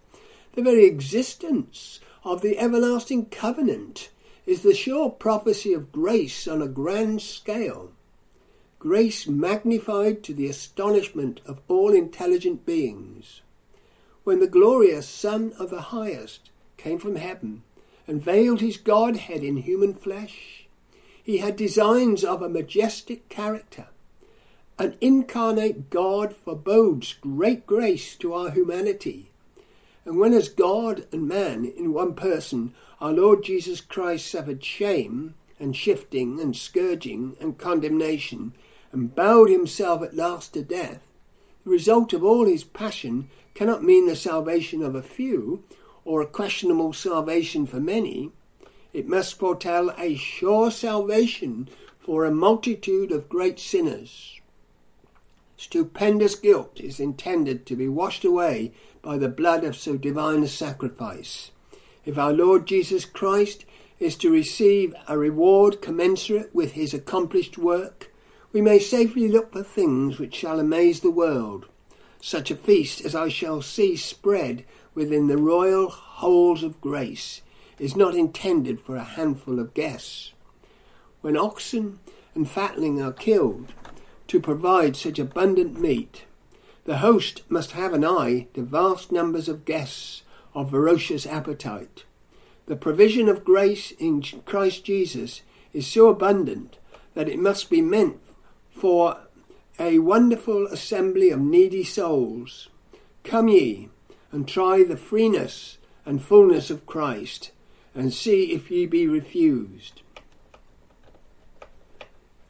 The 0.53 0.61
very 0.61 0.85
existence 0.85 1.99
of 2.23 2.41
the 2.41 2.57
everlasting 2.57 3.27
covenant 3.27 4.09
is 4.45 4.61
the 4.61 4.73
sure 4.73 5.09
prophecy 5.09 5.73
of 5.73 5.91
grace 5.91 6.47
on 6.47 6.61
a 6.61 6.67
grand 6.67 7.21
scale. 7.21 7.91
Grace 8.77 9.27
magnified 9.27 10.23
to 10.23 10.33
the 10.33 10.47
astonishment 10.47 11.41
of 11.45 11.59
all 11.67 11.93
intelligent 11.93 12.65
beings. 12.65 13.41
When 14.23 14.39
the 14.39 14.47
glorious 14.47 15.07
Son 15.07 15.53
of 15.57 15.69
the 15.69 15.81
Highest 15.81 16.51
came 16.77 16.99
from 16.99 17.15
heaven 17.15 17.63
and 18.07 18.21
veiled 18.21 18.61
his 18.61 18.77
Godhead 18.77 19.43
in 19.43 19.57
human 19.57 19.93
flesh, 19.93 20.67
he 21.23 21.39
had 21.39 21.55
designs 21.55 22.23
of 22.23 22.43
a 22.43 22.49
majestic 22.49 23.27
character. 23.29 23.87
An 24.77 24.95
incarnate 25.01 25.89
God 25.89 26.35
forebodes 26.35 27.13
great 27.13 27.65
grace 27.65 28.15
to 28.17 28.33
our 28.33 28.51
humanity. 28.51 29.31
And 30.05 30.19
when, 30.19 30.33
as 30.33 30.49
God 30.49 31.07
and 31.11 31.27
man 31.27 31.65
in 31.65 31.93
one 31.93 32.13
person, 32.13 32.75
our 33.05 33.13
Lord 33.13 33.43
Jesus 33.43 33.81
Christ 33.81 34.25
suffered 34.25 34.63
shame 34.63 35.35
and 35.59 35.75
shifting 35.75 36.41
and 36.41 36.55
scourging 36.55 37.37
and 37.39 37.55
condemnation 37.55 38.53
and 38.91 39.13
bowed 39.13 39.47
himself 39.47 40.01
at 40.01 40.15
last 40.15 40.55
to 40.55 40.63
death, 40.63 41.03
the 41.63 41.69
result 41.69 42.13
of 42.13 42.23
all 42.23 42.47
his 42.47 42.63
passion 42.63 43.29
cannot 43.53 43.83
mean 43.83 44.07
the 44.07 44.15
salvation 44.15 44.81
of 44.81 44.95
a 44.95 45.03
few 45.03 45.63
or 46.03 46.19
a 46.19 46.25
questionable 46.25 46.93
salvation 46.93 47.67
for 47.67 47.79
many. 47.79 48.31
It 48.91 49.07
must 49.07 49.37
foretell 49.37 49.93
a 49.99 50.15
sure 50.15 50.71
salvation 50.71 51.69
for 51.99 52.25
a 52.25 52.31
multitude 52.31 53.11
of 53.11 53.29
great 53.29 53.59
sinners. 53.59 54.41
Stupendous 55.57 56.33
guilt 56.33 56.79
is 56.79 56.99
intended 56.99 57.67
to 57.67 57.75
be 57.75 57.87
washed 57.87 58.25
away 58.25 58.73
by 59.03 59.19
the 59.19 59.29
blood 59.29 59.63
of 59.63 59.75
so 59.75 59.95
divine 59.95 60.41
a 60.41 60.47
sacrifice. 60.47 61.51
If 62.05 62.19
our 62.19 62.33
Lord 62.33 62.67
Jesus 62.67 63.03
Christ 63.03 63.65
is 63.99 64.15
to 64.17 64.29
receive 64.29 64.93
a 65.07 65.17
reward 65.17 65.81
commensurate 65.81 66.53
with 66.53 66.73
his 66.73 66.93
accomplished 66.93 67.57
work, 67.57 68.13
we 68.53 68.61
may 68.61 68.77
safely 68.77 69.27
look 69.27 69.51
for 69.51 69.63
things 69.63 70.19
which 70.19 70.35
shall 70.35 70.59
amaze 70.59 70.99
the 70.99 71.09
world, 71.09 71.65
such 72.21 72.51
a 72.51 72.55
feast 72.55 73.03
as 73.03 73.15
I 73.15 73.29
shall 73.29 73.61
see 73.61 73.95
spread 73.95 74.65
within 74.93 75.27
the 75.27 75.37
royal 75.37 75.89
halls 75.89 76.61
of 76.61 76.79
grace 76.79 77.41
is 77.79 77.95
not 77.95 78.15
intended 78.15 78.79
for 78.79 78.95
a 78.95 79.03
handful 79.03 79.59
of 79.59 79.73
guests. 79.73 80.31
When 81.21 81.35
oxen 81.35 81.99
and 82.35 82.49
fatling 82.49 83.01
are 83.01 83.11
killed 83.11 83.73
to 84.27 84.39
provide 84.39 84.95
such 84.95 85.17
abundant 85.17 85.79
meat, 85.79 86.25
the 86.85 86.97
host 86.97 87.41
must 87.49 87.71
have 87.71 87.93
an 87.93 88.05
eye 88.05 88.47
to 88.53 88.61
vast 88.61 89.11
numbers 89.11 89.49
of 89.49 89.65
guests 89.65 90.21
of 90.55 90.71
voracious 90.71 91.27
appetite. 91.27 92.05
The 92.65 92.75
provision 92.75 93.29
of 93.29 93.45
grace 93.45 93.91
in 93.91 94.21
Christ 94.45 94.83
Jesus 94.85 95.41
is 95.73 95.85
so 95.85 96.09
abundant 96.09 96.77
that 97.13 97.29
it 97.29 97.37
must 97.37 97.69
be 97.69 97.81
meant 97.81 98.19
for 98.71 99.17
a 99.77 99.99
wonderful 99.99 100.65
assembly 100.67 101.29
of 101.29 101.39
needy 101.39 101.83
souls. 101.83 102.69
Come 103.23 103.49
ye 103.49 103.89
and 104.31 104.47
try 104.47 104.83
the 104.83 104.97
freeness 104.97 105.77
and 106.05 106.21
fullness 106.21 106.69
of 106.69 106.85
Christ, 106.85 107.51
and 107.95 108.13
see 108.13 108.51
if 108.51 108.69
ye 108.69 108.85
be 108.85 109.07
refused. 109.07 110.01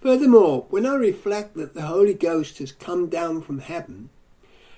Furthermore, 0.01 0.65
when 0.69 0.85
I 0.85 0.95
reflect 0.95 1.55
that 1.55 1.74
the 1.74 1.83
Holy 1.83 2.13
Ghost 2.13 2.57
has 2.59 2.71
come 2.71 3.07
down 3.07 3.41
from 3.41 3.59
heaven, 3.59 4.09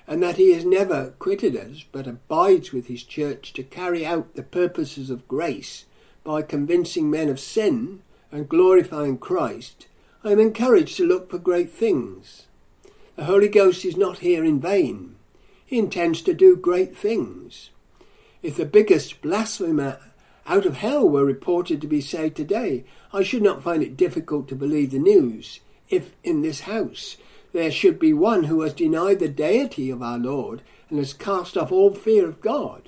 and 0.07 0.23
that 0.23 0.37
he 0.37 0.53
has 0.53 0.63
never 0.63 1.13
quitted 1.19 1.55
us, 1.55 1.83
but 1.91 2.07
abides 2.07 2.71
with 2.71 2.87
his 2.87 3.03
church 3.03 3.51
to 3.53 3.63
carry 3.63 4.05
out 4.05 4.35
the 4.35 4.43
purposes 4.43 5.09
of 5.09 5.27
grace 5.27 5.85
by 6.23 6.41
convincing 6.41 7.09
men 7.09 7.29
of 7.29 7.39
sin 7.39 8.01
and 8.31 8.49
glorifying 8.49 9.17
Christ, 9.17 9.87
I 10.23 10.31
am 10.31 10.39
encouraged 10.39 10.97
to 10.97 11.05
look 11.05 11.29
for 11.29 11.37
great 11.37 11.71
things. 11.71 12.47
The 13.15 13.25
Holy 13.25 13.47
Ghost 13.47 13.85
is 13.85 13.97
not 13.97 14.19
here 14.19 14.43
in 14.43 14.59
vain. 14.59 15.15
He 15.65 15.79
intends 15.79 16.21
to 16.21 16.33
do 16.33 16.55
great 16.55 16.95
things. 16.95 17.69
If 18.41 18.55
the 18.55 18.65
biggest 18.65 19.21
blasphemer 19.21 19.99
out 20.45 20.65
of 20.65 20.77
hell 20.77 21.07
were 21.07 21.25
reported 21.25 21.81
to 21.81 21.87
be 21.87 22.01
saved 22.01 22.37
today, 22.37 22.85
I 23.11 23.23
should 23.23 23.41
not 23.41 23.63
find 23.63 23.83
it 23.83 23.97
difficult 23.97 24.47
to 24.49 24.55
believe 24.55 24.91
the 24.91 24.99
news. 24.99 25.59
If 25.89 26.11
in 26.23 26.41
this 26.41 26.61
house 26.61 27.17
there 27.57 27.71
should 27.71 27.97
be 27.97 28.13
one 28.13 28.43
who 28.43 28.61
has 28.61 28.73
denied 28.73 29.17
the 29.17 29.27
deity 29.27 29.89
of 29.89 30.03
our 30.03 30.19
Lord 30.19 30.61
and 30.89 30.99
has 30.99 31.11
cast 31.11 31.57
off 31.57 31.71
all 31.71 31.91
fear 31.91 32.27
of 32.27 32.39
God, 32.39 32.87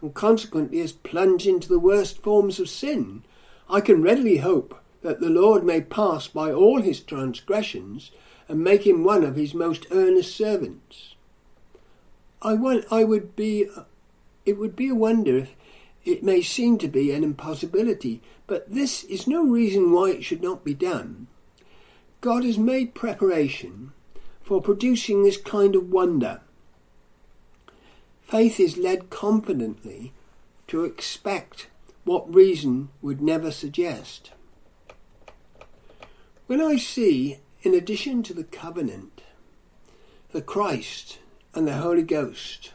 and 0.00 0.12
consequently 0.12 0.80
has 0.80 0.90
plunged 0.90 1.46
into 1.46 1.68
the 1.68 1.78
worst 1.78 2.20
forms 2.20 2.58
of 2.58 2.68
sin, 2.68 3.22
I 3.70 3.80
can 3.80 4.02
readily 4.02 4.38
hope 4.38 4.82
that 5.02 5.20
the 5.20 5.30
Lord 5.30 5.62
may 5.62 5.80
pass 5.80 6.26
by 6.26 6.50
all 6.52 6.82
his 6.82 6.98
transgressions 6.98 8.10
and 8.48 8.58
make 8.58 8.84
him 8.84 9.04
one 9.04 9.22
of 9.22 9.36
his 9.36 9.54
most 9.54 9.86
earnest 9.92 10.34
servants. 10.34 11.14
I, 12.42 12.54
want, 12.54 12.86
I 12.90 13.04
would 13.04 13.36
be, 13.36 13.66
it 14.44 14.58
would 14.58 14.74
be 14.74 14.88
a 14.88 14.96
wonder 14.96 15.38
if 15.38 15.54
it 16.04 16.24
may 16.24 16.42
seem 16.42 16.76
to 16.78 16.88
be 16.88 17.12
an 17.12 17.22
impossibility, 17.22 18.20
but 18.48 18.68
this 18.68 19.04
is 19.04 19.28
no 19.28 19.44
reason 19.44 19.92
why 19.92 20.10
it 20.10 20.24
should 20.24 20.42
not 20.42 20.64
be 20.64 20.74
done. 20.74 21.28
God 22.20 22.42
has 22.42 22.58
made 22.58 22.94
preparation 22.94 23.92
for 24.48 24.62
producing 24.62 25.22
this 25.22 25.36
kind 25.36 25.76
of 25.76 25.92
wonder. 25.92 26.40
Faith 28.22 28.58
is 28.58 28.78
led 28.78 29.10
confidently 29.10 30.14
to 30.66 30.86
expect 30.86 31.66
what 32.04 32.34
reason 32.34 32.88
would 33.02 33.20
never 33.20 33.50
suggest. 33.50 34.30
When 36.46 36.62
I 36.62 36.76
see, 36.76 37.40
in 37.60 37.74
addition 37.74 38.22
to 38.22 38.32
the 38.32 38.42
covenant, 38.42 39.20
the 40.32 40.40
Christ 40.40 41.18
and 41.54 41.68
the 41.68 41.74
Holy 41.74 42.02
Ghost, 42.02 42.72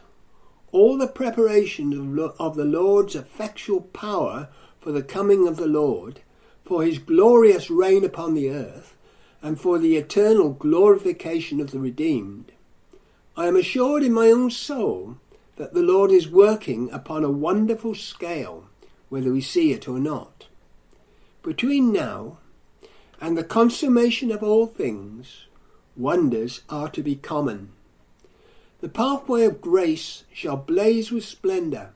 all 0.70 0.96
the 0.96 1.08
preparation 1.08 2.16
of 2.38 2.54
the 2.54 2.64
Lord's 2.64 3.16
effectual 3.16 3.80
power 3.80 4.48
for 4.80 4.92
the 4.92 5.02
coming 5.02 5.48
of 5.48 5.56
the 5.56 5.66
Lord, 5.66 6.20
for 6.64 6.84
his 6.84 7.00
glorious 7.00 7.68
reign 7.68 8.04
upon 8.04 8.34
the 8.34 8.48
earth, 8.48 8.93
and 9.44 9.60
for 9.60 9.78
the 9.78 9.94
eternal 9.94 10.48
glorification 10.48 11.60
of 11.60 11.70
the 11.70 11.78
redeemed, 11.78 12.50
I 13.36 13.46
am 13.46 13.56
assured 13.56 14.02
in 14.02 14.14
my 14.14 14.30
own 14.30 14.50
soul 14.50 15.18
that 15.56 15.74
the 15.74 15.82
Lord 15.82 16.10
is 16.10 16.30
working 16.30 16.90
upon 16.90 17.24
a 17.24 17.30
wonderful 17.30 17.94
scale, 17.94 18.64
whether 19.10 19.30
we 19.30 19.42
see 19.42 19.70
it 19.72 19.86
or 19.86 19.98
not. 19.98 20.46
Between 21.42 21.92
now 21.92 22.38
and 23.20 23.36
the 23.36 23.44
consummation 23.44 24.32
of 24.32 24.42
all 24.42 24.66
things, 24.66 25.44
wonders 25.94 26.62
are 26.70 26.88
to 26.88 27.02
be 27.02 27.14
common. 27.14 27.68
The 28.80 28.88
pathway 28.88 29.44
of 29.44 29.60
grace 29.60 30.24
shall 30.32 30.56
blaze 30.56 31.12
with 31.12 31.24
splendour. 31.24 31.90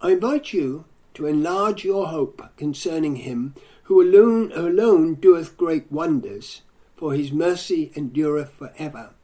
I 0.00 0.12
invite 0.12 0.54
you 0.54 0.86
to 1.12 1.26
enlarge 1.26 1.84
your 1.84 2.06
hope 2.06 2.42
concerning 2.56 3.16
him 3.16 3.54
who 3.88 4.02
alone, 4.02 4.52
alone 4.52 5.14
doeth 5.14 5.56
great 5.56 5.90
wonders, 5.90 6.60
for 6.94 7.14
his 7.14 7.32
mercy 7.32 7.90
endureth 7.96 8.50
for 8.50 8.70
ever. 8.76 9.14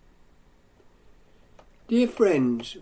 Dear 1.86 2.08
friends, 2.08 2.78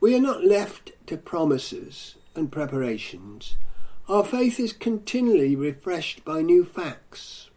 we 0.00 0.14
are 0.14 0.20
not 0.20 0.44
left 0.44 0.92
to 1.06 1.16
promises 1.16 2.16
and 2.34 2.52
preparations. 2.52 3.56
Our 4.06 4.22
faith 4.22 4.60
is 4.60 4.74
continually 4.74 5.56
refreshed 5.56 6.26
by 6.26 6.42
new 6.42 6.62
facts. 6.62 7.48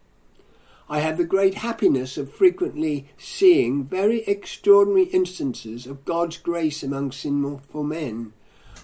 I 0.87 1.01
have 1.01 1.17
the 1.17 1.25
great 1.25 1.55
happiness 1.55 2.17
of 2.17 2.31
frequently 2.31 3.09
seeing 3.17 3.83
very 3.83 4.21
extraordinary 4.21 5.07
instances 5.09 5.85
of 5.85 6.05
God's 6.05 6.37
grace 6.37 6.83
among 6.83 7.11
sinful 7.11 7.83
men. 7.83 8.31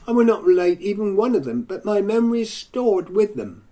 I 0.06 0.12
will 0.12 0.26
not 0.26 0.44
relate 0.44 0.82
even 0.82 1.16
one 1.16 1.36
of 1.36 1.46
them, 1.46 1.62
but 1.62 1.86
my 1.86 2.02
memory 2.02 2.42
is 2.42 2.52
stored 2.52 3.10
with 3.10 3.36
them. 3.36 3.64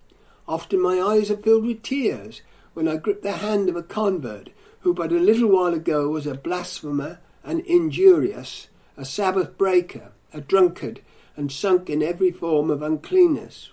Often 0.47 0.81
my 0.81 0.99
eyes 0.99 1.29
are 1.29 1.37
filled 1.37 1.65
with 1.65 1.83
tears 1.83 2.41
when 2.73 2.87
I 2.87 2.97
grip 2.97 3.21
the 3.21 3.33
hand 3.33 3.69
of 3.69 3.75
a 3.75 3.83
convert 3.83 4.49
who 4.81 4.93
but 4.93 5.11
a 5.11 5.19
little 5.19 5.49
while 5.49 5.73
ago 5.73 6.09
was 6.09 6.25
a 6.25 6.33
blasphemer 6.33 7.19
and 7.43 7.61
injurious, 7.61 8.67
a 8.97 9.05
Sabbath 9.05 9.57
breaker, 9.57 10.11
a 10.33 10.41
drunkard, 10.41 11.01
and 11.37 11.51
sunk 11.51 11.89
in 11.89 12.03
every 12.03 12.31
form 12.31 12.69
of 12.69 12.81
uncleanness. 12.81 13.71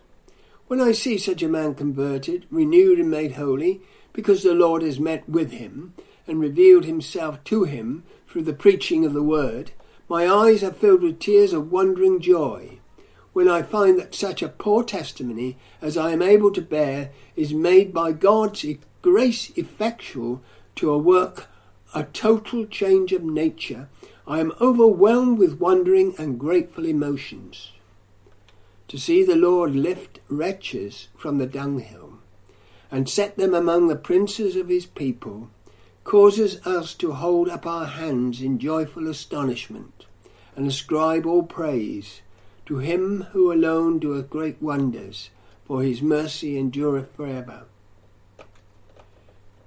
When 0.66 0.80
I 0.80 0.92
see 0.92 1.16
such 1.16 1.42
a 1.42 1.48
man 1.48 1.74
converted, 1.74 2.46
renewed, 2.50 2.98
and 2.98 3.10
made 3.10 3.32
holy, 3.32 3.80
because 4.12 4.42
the 4.42 4.54
Lord 4.54 4.82
has 4.82 5.00
met 5.00 5.26
with 5.28 5.52
him 5.52 5.94
and 6.26 6.40
revealed 6.40 6.84
himself 6.84 7.42
to 7.44 7.64
him 7.64 8.04
through 8.28 8.42
the 8.42 8.52
preaching 8.52 9.06
of 9.06 9.14
the 9.14 9.22
word, 9.22 9.70
my 10.08 10.28
eyes 10.28 10.62
are 10.62 10.72
filled 10.72 11.02
with 11.02 11.20
tears 11.20 11.52
of 11.52 11.72
wondering 11.72 12.20
joy. 12.20 12.78
When 13.38 13.48
I 13.48 13.62
find 13.62 14.00
that 14.00 14.16
such 14.16 14.42
a 14.42 14.48
poor 14.48 14.82
testimony 14.82 15.56
as 15.80 15.96
I 15.96 16.10
am 16.10 16.22
able 16.22 16.50
to 16.50 16.60
bear 16.60 17.12
is 17.36 17.54
made 17.54 17.94
by 17.94 18.10
God's 18.10 18.66
grace 19.00 19.50
effectual 19.50 20.42
to 20.74 20.90
a 20.90 20.98
work, 20.98 21.46
a 21.94 22.02
total 22.02 22.66
change 22.66 23.12
of 23.12 23.22
nature, 23.22 23.88
I 24.26 24.40
am 24.40 24.54
overwhelmed 24.60 25.38
with 25.38 25.60
wondering 25.60 26.16
and 26.18 26.36
grateful 26.36 26.84
emotions. 26.84 27.70
To 28.88 28.98
see 28.98 29.22
the 29.22 29.36
Lord 29.36 29.72
lift 29.72 30.18
wretches 30.28 31.06
from 31.16 31.38
the 31.38 31.46
dunghill 31.46 32.14
and 32.90 33.08
set 33.08 33.36
them 33.36 33.54
among 33.54 33.86
the 33.86 33.94
princes 33.94 34.56
of 34.56 34.68
his 34.68 34.86
people 34.86 35.48
causes 36.02 36.60
us 36.66 36.92
to 36.94 37.12
hold 37.12 37.48
up 37.48 37.66
our 37.66 37.86
hands 37.86 38.42
in 38.42 38.58
joyful 38.58 39.06
astonishment 39.06 40.06
and 40.56 40.66
ascribe 40.66 41.24
all 41.24 41.44
praise 41.44 42.20
to 42.68 42.78
him 42.78 43.22
who 43.32 43.50
alone 43.50 43.98
doeth 43.98 44.28
great 44.28 44.60
wonders, 44.60 45.30
for 45.64 45.82
his 45.82 46.02
mercy 46.02 46.58
endureth 46.58 47.10
for 47.16 47.26
ever. 47.26 47.64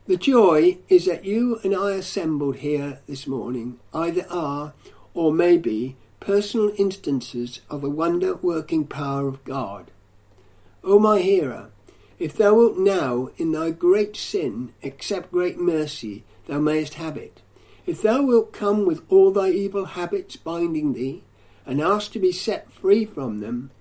The 0.05 0.17
joy 0.17 0.77
is 0.87 1.05
that 1.05 1.25
you 1.25 1.59
and 1.63 1.75
I 1.75 1.93
assembled 1.93 2.57
here 2.57 2.99
this 3.07 3.25
morning 3.25 3.79
either 3.91 4.27
are, 4.29 4.73
or 5.15 5.33
may 5.33 5.57
be, 5.57 5.95
personal 6.19 6.73
instances 6.77 7.61
of 7.71 7.81
the 7.81 7.89
wonder 7.89 8.35
working 8.35 8.85
power 8.85 9.27
of 9.27 9.43
God. 9.43 9.89
O 10.83 10.99
my 10.99 11.21
hearer, 11.21 11.69
if 12.19 12.37
thou 12.37 12.53
wilt 12.53 12.77
now 12.77 13.29
in 13.37 13.51
thy 13.51 13.71
great 13.71 14.15
sin 14.15 14.73
accept 14.83 15.31
great 15.31 15.57
mercy, 15.57 16.23
thou 16.45 16.59
mayest 16.59 16.95
have 16.95 17.17
it. 17.17 17.41
If 17.87 18.03
thou 18.03 18.21
wilt 18.21 18.53
come 18.53 18.85
with 18.85 19.01
all 19.09 19.31
thy 19.31 19.49
evil 19.49 19.85
habits 19.85 20.35
binding 20.35 20.93
thee, 20.93 21.23
and 21.71 21.79
ask 21.79 22.11
to 22.11 22.19
be 22.19 22.33
set 22.33 22.69
free 22.69 23.05
from 23.05 23.39
them, 23.39 23.71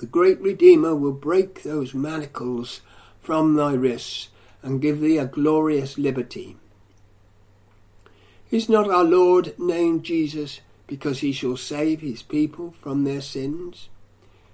the 0.00 0.06
great 0.06 0.40
Redeemer 0.40 0.96
will 0.96 1.12
break 1.12 1.62
those 1.62 1.94
manacles 1.94 2.80
from 3.22 3.54
thy 3.54 3.72
wrists 3.72 4.30
and 4.64 4.82
give 4.82 4.98
thee 4.98 5.16
a 5.16 5.26
glorious 5.26 5.96
liberty. 5.96 6.56
Is 8.50 8.68
not 8.68 8.90
our 8.90 9.04
Lord 9.04 9.54
named 9.60 10.02
Jesus 10.02 10.60
because 10.88 11.20
he 11.20 11.30
shall 11.30 11.56
save 11.56 12.00
his 12.00 12.20
people 12.20 12.74
from 12.82 13.04
their 13.04 13.20
sins? 13.20 13.90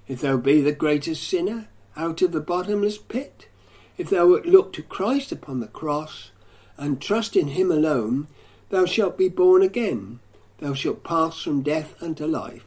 If 0.07 0.21
thou 0.21 0.37
be 0.37 0.61
the 0.61 0.73
greatest 0.73 1.27
sinner 1.27 1.69
out 1.97 2.21
of 2.21 2.33
the 2.33 2.43
bottomless 2.43 2.99
pit, 2.99 3.49
if 3.97 4.11
thou 4.11 4.27
wilt 4.27 4.45
look 4.45 4.75
to 4.75 4.83
Christ 4.83 5.33
upon 5.33 5.61
the 5.61 5.67
cross 5.69 6.31
and 6.77 7.01
trust 7.01 7.37
in 7.37 7.49
him 7.49 7.71
alone, 7.71 8.27
thou 8.69 8.85
shalt 8.85 9.17
be 9.17 9.31
born 9.31 9.62
again, 9.62 10.21
thou 10.59 10.75
shalt 10.75 11.05
pass 11.05 11.40
from 11.42 11.62
death 11.62 11.95
unto 12.03 12.27
life, 12.27 12.64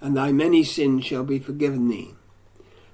and 0.00 0.16
thy 0.16 0.32
many 0.32 0.62
sins 0.62 1.04
shall 1.04 1.24
be 1.24 1.38
forgiven 1.38 1.88
thee. 1.88 2.14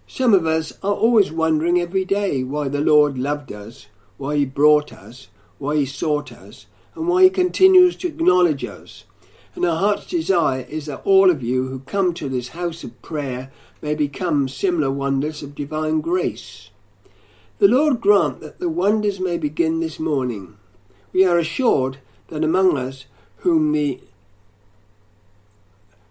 Some 0.06 0.32
of 0.32 0.46
us 0.46 0.72
are 0.82 0.94
always 0.94 1.30
wondering 1.30 1.80
every 1.80 2.04
day 2.04 2.42
why 2.42 2.68
the 2.68 2.80
Lord 2.80 3.18
loved 3.18 3.52
us, 3.52 3.88
why 4.16 4.36
He 4.36 4.44
brought 4.44 4.92
us, 4.92 5.28
why 5.58 5.76
He 5.76 5.86
sought 5.86 6.32
us, 6.32 6.66
and 6.94 7.08
why 7.08 7.24
He 7.24 7.30
continues 7.30 7.96
to 7.96 8.08
acknowledge 8.08 8.64
us. 8.64 9.04
And 9.54 9.64
our 9.64 9.76
heart's 9.76 10.06
desire 10.06 10.62
is 10.62 10.86
that 10.86 11.02
all 11.04 11.30
of 11.30 11.42
you 11.42 11.68
who 11.68 11.80
come 11.80 12.14
to 12.14 12.28
this 12.28 12.48
house 12.48 12.84
of 12.84 13.02
prayer 13.02 13.50
may 13.82 13.94
become 13.94 14.48
similar 14.48 14.90
wonders 14.90 15.42
of 15.42 15.54
divine 15.54 16.00
grace. 16.00 16.70
The 17.58 17.68
Lord 17.68 18.00
grant 18.00 18.40
that 18.40 18.60
the 18.60 18.68
wonders 18.68 19.18
may 19.18 19.36
begin 19.36 19.80
this 19.80 19.98
morning. 19.98 20.56
We 21.12 21.26
are 21.26 21.38
assured 21.38 21.98
that 22.28 22.44
among 22.44 22.78
us 22.78 23.06
whom 23.38 23.72
the 23.72 24.00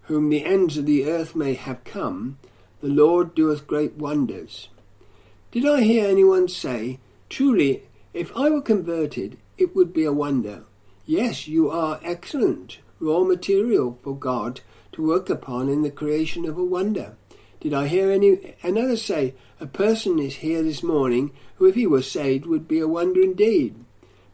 whom 0.08 0.30
the 0.30 0.46
ends 0.46 0.78
of 0.78 0.86
the 0.86 1.06
earth 1.06 1.36
may 1.36 1.54
have 1.54 1.84
come, 1.84 2.38
the 2.82 2.88
Lord 2.88 3.36
doeth 3.36 3.67
great 3.67 3.96
wonders. 3.96 4.70
Did 5.52 5.65
I 5.65 5.82
hear 5.82 6.08
anyone 6.08 6.48
say, 6.48 7.00
Truly, 7.30 7.84
if 8.13 8.36
I 8.36 8.50
were 8.50 8.62
converted, 8.62 9.38
it 9.58 9.76
would 9.76 9.93
be 9.93 10.06
a 10.06 10.13
wonder? 10.13 10.63
Yes, 11.06 11.48
you 11.48 11.70
are 11.70 12.00
excellent 12.04 12.80
raw 13.00 13.24
material 13.24 14.00
for 14.02 14.15
God 14.15 14.62
to 14.93 15.06
work 15.06 15.30
upon 15.30 15.70
in 15.70 15.82
the 15.82 15.91
creation 15.91 16.46
of 16.46 16.58
a 16.58 16.63
wonder. 16.63 17.15
Did 17.60 17.74
I 17.74 17.88
hear 17.88 18.10
any 18.10 18.56
another 18.63 18.98
say, 18.98 19.34
A 19.60 19.67
person 19.67 20.20
is 20.20 20.38
here 20.38 20.63
this 20.63 20.84
morning 20.84 21.32
who, 21.56 21.65
if 21.65 21.76
he 21.76 21.86
were 21.86 22.02
saved, 22.02 22.46
would 22.46 22.67
be 22.67 22.80
a 22.80 22.88
wonder 22.88 23.22
indeed? 23.22 23.76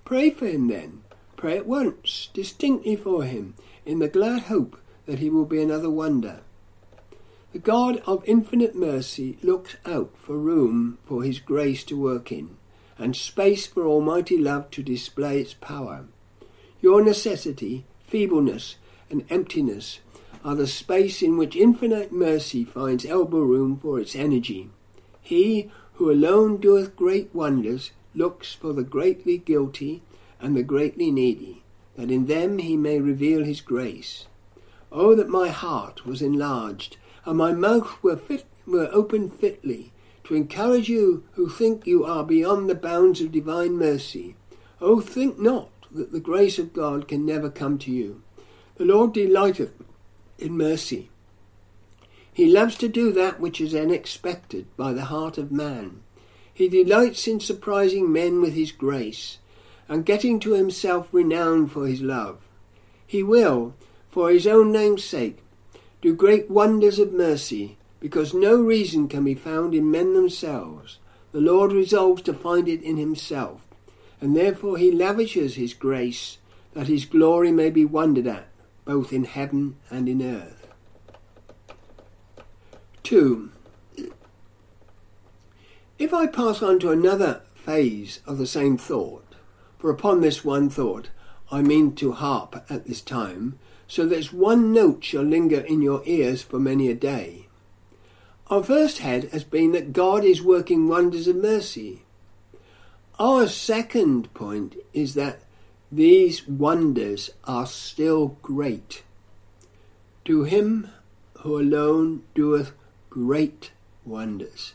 Pray 0.05 0.29
for 0.29 0.45
him 0.45 0.67
then. 0.67 1.03
Pray 1.35 1.57
at 1.57 1.65
once, 1.65 2.29
distinctly 2.33 2.95
for 2.95 3.23
him, 3.23 3.55
in 3.85 3.99
the 3.99 4.07
glad 4.07 4.43
hope 4.43 4.77
that 5.05 5.19
he 5.19 5.29
will 5.29 5.45
be 5.45 5.61
another 5.61 5.89
wonder. 5.89 6.41
The 7.51 7.59
God 7.59 8.01
of 8.07 8.23
infinite 8.25 8.75
mercy 8.75 9.37
looks 9.43 9.75
out 9.85 10.11
for 10.17 10.37
room 10.37 10.97
for 11.05 11.23
his 11.23 11.39
grace 11.39 11.83
to 11.85 11.95
work 11.99 12.31
in, 12.31 12.57
and 12.97 13.15
space 13.15 13.67
for 13.67 13.85
almighty 13.85 14.37
love 14.37 14.71
to 14.71 14.81
display 14.81 15.39
its 15.39 15.53
power. 15.53 16.05
Your 16.81 17.03
necessity, 17.03 17.85
feebleness, 18.07 18.77
and 19.09 19.23
emptiness 19.29 19.99
are 20.43 20.55
the 20.55 20.67
space 20.67 21.21
in 21.21 21.37
which 21.37 21.55
infinite 21.55 22.11
mercy 22.11 22.65
finds 22.65 23.05
elbow 23.05 23.41
room 23.41 23.77
for 23.77 23.99
its 23.99 24.15
energy. 24.15 24.69
He 25.21 25.71
who 25.93 26.11
alone 26.11 26.57
doeth 26.57 26.95
great 26.95 27.29
wonders 27.33 27.91
looks 28.15 28.53
for 28.53 28.73
the 28.73 28.83
greatly 28.83 29.37
guilty 29.37 30.01
and 30.39 30.57
the 30.57 30.63
greatly 30.63 31.11
needy, 31.11 31.63
that 31.95 32.11
in 32.11 32.25
them 32.25 32.57
he 32.57 32.75
may 32.75 32.99
reveal 32.99 33.43
his 33.43 33.61
grace. 33.61 34.25
Oh, 34.93 35.15
that 35.15 35.27
my 35.27 35.49
heart 35.49 36.05
was 36.05 36.21
enlarged 36.21 36.97
and 37.25 37.37
my 37.37 37.51
mouth 37.51 37.97
were, 38.03 38.15
fit, 38.15 38.45
were 38.67 38.89
open 38.91 39.27
fitly 39.29 39.91
to 40.25 40.35
encourage 40.35 40.87
you 40.87 41.23
who 41.31 41.49
think 41.49 41.87
you 41.87 42.05
are 42.05 42.23
beyond 42.23 42.69
the 42.69 42.75
bounds 42.75 43.19
of 43.19 43.31
divine 43.31 43.73
mercy. 43.73 44.35
Oh, 44.79 45.01
think 45.01 45.39
not 45.39 45.71
that 45.91 46.11
the 46.11 46.19
grace 46.19 46.59
of 46.59 46.73
God 46.73 47.07
can 47.07 47.25
never 47.25 47.49
come 47.49 47.79
to 47.79 47.91
you. 47.91 48.21
The 48.75 48.85
Lord 48.85 49.13
delighteth 49.13 49.73
in 50.37 50.57
mercy. 50.57 51.09
He 52.31 52.45
loves 52.47 52.75
to 52.77 52.87
do 52.87 53.11
that 53.13 53.39
which 53.39 53.59
is 53.59 53.75
unexpected 53.75 54.65
by 54.77 54.93
the 54.93 55.05
heart 55.05 55.37
of 55.37 55.51
man. 55.51 56.01
He 56.53 56.69
delights 56.69 57.27
in 57.27 57.39
surprising 57.39 58.11
men 58.11 58.41
with 58.41 58.53
his 58.53 58.71
grace 58.71 59.39
and 59.87 60.05
getting 60.05 60.39
to 60.41 60.53
himself 60.53 61.09
renown 61.11 61.67
for 61.67 61.87
his 61.87 62.01
love. 62.01 62.37
He 63.05 63.23
will, 63.23 63.73
for 64.13 64.29
his 64.29 64.45
own 64.45 64.71
name's 64.71 65.03
sake, 65.03 65.39
do 65.99 66.13
great 66.13 66.47
wonders 66.47 66.99
of 66.99 67.11
mercy, 67.11 67.79
because 67.99 68.31
no 68.31 68.61
reason 68.61 69.07
can 69.07 69.23
be 69.23 69.33
found 69.33 69.73
in 69.73 69.89
men 69.89 70.13
themselves. 70.13 70.99
The 71.31 71.41
Lord 71.41 71.71
resolves 71.71 72.21
to 72.23 72.33
find 72.33 72.69
it 72.69 72.83
in 72.83 72.97
himself, 72.97 73.65
and 74.21 74.37
therefore 74.37 74.77
he 74.77 74.91
lavishes 74.91 75.55
his 75.55 75.73
grace, 75.73 76.37
that 76.73 76.85
his 76.85 77.05
glory 77.05 77.51
may 77.51 77.71
be 77.71 77.85
wondered 77.85 78.27
at, 78.27 78.49
both 78.85 79.11
in 79.11 79.23
heaven 79.23 79.77
and 79.89 80.07
in 80.07 80.21
earth. 80.21 80.67
2. 83.01 83.49
If 85.97 86.13
I 86.13 86.27
pass 86.27 86.61
on 86.61 86.77
to 86.81 86.91
another 86.91 87.41
phase 87.55 88.19
of 88.27 88.37
the 88.37 88.45
same 88.45 88.77
thought, 88.77 89.25
for 89.79 89.89
upon 89.89 90.21
this 90.21 90.45
one 90.45 90.69
thought 90.69 91.09
I 91.51 91.63
mean 91.63 91.95
to 91.95 92.11
harp 92.11 92.63
at 92.69 92.85
this 92.85 93.01
time, 93.01 93.57
so 93.87 94.05
that 94.05 94.33
one 94.33 94.71
note 94.71 95.03
shall 95.03 95.23
linger 95.23 95.59
in 95.59 95.81
your 95.81 96.01
ears 96.05 96.41
for 96.41 96.59
many 96.59 96.89
a 96.89 96.95
day. 96.95 97.47
Our 98.47 98.63
first 98.63 98.99
head 98.99 99.29
has 99.31 99.43
been 99.43 99.71
that 99.71 99.93
God 99.93 100.23
is 100.23 100.41
working 100.41 100.87
wonders 100.87 101.27
of 101.27 101.35
mercy. 101.35 102.03
Our 103.19 103.47
second 103.47 104.33
point 104.33 104.75
is 104.93 105.13
that 105.13 105.41
these 105.91 106.47
wonders 106.47 107.29
are 107.45 107.67
still 107.67 108.37
great. 108.41 109.03
To 110.25 110.43
him 110.43 110.89
who 111.39 111.59
alone 111.59 112.23
doeth 112.33 112.73
great 113.09 113.71
wonders. 114.05 114.73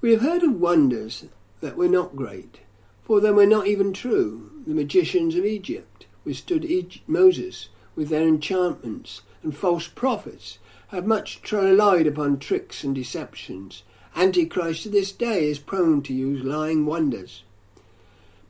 We 0.00 0.12
have 0.12 0.22
heard 0.22 0.42
of 0.42 0.60
wonders 0.60 1.26
that 1.60 1.76
were 1.76 1.88
not 1.88 2.16
great, 2.16 2.60
for 3.02 3.20
they 3.20 3.30
were 3.30 3.46
not 3.46 3.66
even 3.66 3.92
true. 3.92 4.50
The 4.66 4.74
magicians 4.74 5.34
of 5.34 5.44
Egypt 5.44 6.06
withstood 6.24 6.66
Moses 7.06 7.68
with 8.00 8.08
their 8.08 8.26
enchantments, 8.26 9.20
and 9.42 9.54
false 9.54 9.86
prophets 9.86 10.56
have 10.88 11.06
much 11.06 11.38
relied 11.52 12.06
upon 12.06 12.38
tricks 12.38 12.82
and 12.82 12.94
deceptions. 12.94 13.82
Antichrist 14.16 14.84
to 14.84 14.88
this 14.88 15.12
day 15.12 15.50
is 15.50 15.58
prone 15.58 16.00
to 16.00 16.14
use 16.14 16.42
lying 16.42 16.86
wonders. 16.86 17.42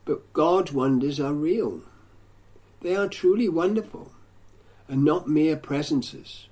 But 0.05 0.31
God's 0.31 0.71
wonders 0.71 1.19
are 1.19 1.33
real. 1.33 1.81
They 2.79 2.95
are 2.95 3.09
truly 3.09 3.49
wonderful, 3.49 4.13
and 4.87 5.03
not 5.03 5.27
mere 5.27 5.57
presences. 5.57 6.47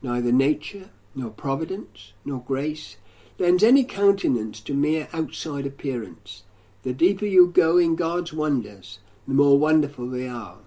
Neither 0.00 0.30
nature, 0.30 0.90
nor 1.16 1.30
providence, 1.30 2.12
nor 2.24 2.42
grace 2.42 2.96
lends 3.40 3.64
any 3.64 3.82
countenance 3.82 4.60
to 4.60 4.72
mere 4.72 5.08
outside 5.12 5.66
appearance. 5.66 6.44
The 6.84 6.92
deeper 6.92 7.26
you 7.26 7.48
go 7.48 7.76
in 7.76 7.96
God's 7.96 8.32
wonders, 8.32 9.00
the 9.26 9.34
more 9.34 9.58
wonderful 9.58 10.08
they 10.08 10.28
are. 10.28 10.58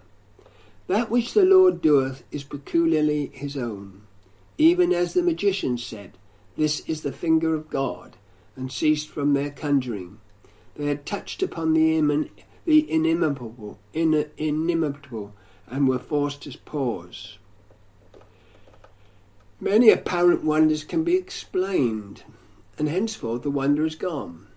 That 0.87 1.09
which 1.11 1.33
the 1.33 1.45
Lord 1.45 1.81
doeth 1.81 2.23
is 2.31 2.43
peculiarly 2.43 3.27
his 3.33 3.57
own. 3.57 4.03
even 4.57 4.91
as 4.91 5.13
the 5.13 5.21
magicians 5.21 5.85
said, 5.85 6.17
This 6.55 6.79
is 6.87 7.01
the 7.01 7.11
finger 7.11 7.53
of 7.53 7.69
God, 7.69 8.17
and 8.55 8.71
ceased 8.71 9.09
from 9.09 9.33
their 9.33 9.51
conjuring. 9.51 10.19
They 10.75 10.87
had 10.87 11.05
touched 11.05 11.43
upon 11.43 11.73
the, 11.73 11.97
im- 11.97 12.29
the 12.65 12.91
inimitable, 12.91 13.77
in- 13.93 14.29
inimitable, 14.37 15.33
and 15.67 15.87
were 15.87 15.99
forced 15.99 16.41
to 16.43 16.57
pause. 16.59 17.37
Many 19.59 19.89
apparent 19.89 20.43
wonders 20.43 20.83
can 20.83 21.03
be 21.03 21.15
explained, 21.15 22.23
and 22.79 22.87
henceforth 22.89 23.43
the 23.43 23.51
wonder 23.51 23.85
is 23.85 23.95
gone. 23.95 24.47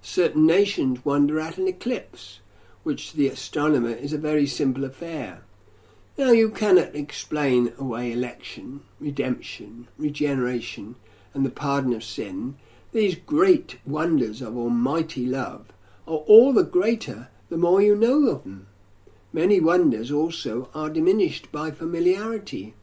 Certain 0.00 0.46
nations 0.46 1.04
wonder 1.04 1.40
at 1.40 1.58
an 1.58 1.66
eclipse, 1.68 2.40
which 2.82 3.10
to 3.10 3.16
the 3.16 3.28
astronomer 3.28 3.90
is 3.90 4.12
a 4.12 4.18
very 4.18 4.46
simple 4.46 4.84
affair. 4.84 5.42
Now 6.18 6.32
you 6.32 6.50
cannot 6.50 6.96
explain 6.96 7.72
away 7.78 8.10
election, 8.10 8.80
redemption, 8.98 9.86
regeneration, 9.96 10.96
and 11.32 11.46
the 11.46 11.50
pardon 11.50 11.92
of 11.92 12.02
sin. 12.02 12.56
These 12.90 13.14
great 13.14 13.78
wonders 13.86 14.42
of 14.42 14.56
almighty 14.56 15.26
love 15.26 15.66
are 16.08 16.16
all 16.16 16.52
the 16.52 16.64
greater 16.64 17.28
the 17.50 17.56
more 17.56 17.80
you 17.80 17.94
know 17.94 18.26
of 18.30 18.42
them. 18.42 18.66
Many 19.32 19.60
wonders 19.60 20.10
also 20.10 20.70
are 20.74 20.90
diminished 20.90 21.52
by 21.52 21.70
familiarity. 21.70 22.74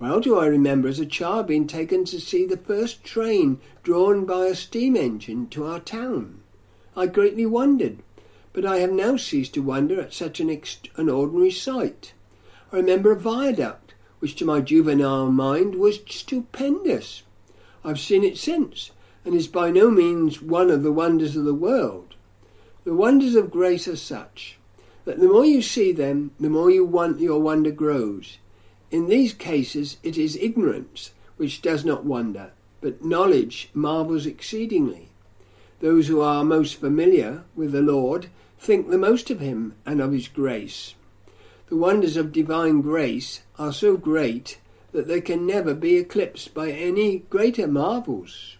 Well 0.00 0.18
do 0.18 0.36
I 0.36 0.46
remember 0.46 0.88
as 0.88 0.98
a 0.98 1.06
child 1.06 1.46
being 1.46 1.68
taken 1.68 2.04
to 2.06 2.20
see 2.20 2.44
the 2.44 2.56
first 2.56 3.04
train 3.04 3.60
drawn 3.84 4.24
by 4.24 4.46
a 4.46 4.54
steam 4.56 4.96
engine 4.96 5.46
to 5.50 5.64
our 5.64 5.78
town. 5.78 6.40
I 6.96 7.06
greatly 7.06 7.46
wondered, 7.46 7.98
but 8.52 8.66
I 8.66 8.78
have 8.78 8.90
now 8.90 9.16
ceased 9.16 9.54
to 9.54 9.62
wonder 9.62 10.00
at 10.00 10.12
such 10.12 10.40
an, 10.40 10.50
ex- 10.50 10.80
an 10.96 11.08
ordinary 11.08 11.52
sight. 11.52 12.14
I 12.72 12.76
remember 12.76 13.10
a 13.10 13.16
viaduct, 13.16 13.94
which 14.20 14.36
to 14.36 14.44
my 14.44 14.60
juvenile 14.60 15.32
mind 15.32 15.74
was 15.74 15.98
stupendous. 16.08 17.24
I've 17.84 17.98
seen 17.98 18.22
it 18.22 18.38
since, 18.38 18.92
and 19.24 19.34
is 19.34 19.48
by 19.48 19.72
no 19.72 19.90
means 19.90 20.40
one 20.40 20.70
of 20.70 20.84
the 20.84 20.92
wonders 20.92 21.34
of 21.34 21.44
the 21.44 21.54
world. 21.54 22.14
The 22.84 22.94
wonders 22.94 23.34
of 23.34 23.50
grace 23.50 23.88
are 23.88 23.96
such 23.96 24.56
that 25.04 25.18
the 25.18 25.26
more 25.26 25.44
you 25.44 25.62
see 25.62 25.90
them, 25.90 26.30
the 26.38 26.48
more 26.48 26.70
you 26.70 26.84
want 26.84 27.18
your 27.18 27.40
wonder 27.40 27.72
grows. 27.72 28.38
In 28.92 29.08
these 29.08 29.32
cases, 29.32 29.96
it 30.04 30.16
is 30.16 30.36
ignorance 30.36 31.10
which 31.38 31.62
does 31.62 31.84
not 31.84 32.04
wonder, 32.04 32.52
but 32.80 33.04
knowledge 33.04 33.70
marvels 33.74 34.26
exceedingly. 34.26 35.08
Those 35.80 36.06
who 36.06 36.20
are 36.20 36.44
most 36.44 36.76
familiar 36.76 37.42
with 37.56 37.72
the 37.72 37.82
Lord 37.82 38.28
think 38.58 38.90
the 38.90 38.98
most 38.98 39.30
of 39.30 39.40
him 39.40 39.74
and 39.84 40.00
of 40.00 40.12
his 40.12 40.28
grace. 40.28 40.94
The 41.70 41.76
wonders 41.76 42.16
of 42.16 42.32
divine 42.32 42.80
grace 42.80 43.42
are 43.56 43.72
so 43.72 43.96
great 43.96 44.58
that 44.90 45.06
they 45.06 45.20
can 45.20 45.46
never 45.46 45.72
be 45.72 45.96
eclipsed 45.98 46.52
by 46.52 46.72
any 46.72 47.20
greater 47.30 47.68
marvels. 47.68 48.56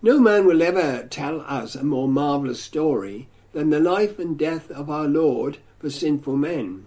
No 0.00 0.20
man 0.20 0.46
will 0.46 0.62
ever 0.62 1.08
tell 1.10 1.40
us 1.40 1.74
a 1.74 1.82
more 1.82 2.06
marvellous 2.06 2.62
story 2.62 3.26
than 3.52 3.70
the 3.70 3.80
life 3.80 4.20
and 4.20 4.38
death 4.38 4.70
of 4.70 4.88
our 4.88 5.08
Lord 5.08 5.58
for 5.80 5.90
sinful 5.90 6.36
men. 6.36 6.86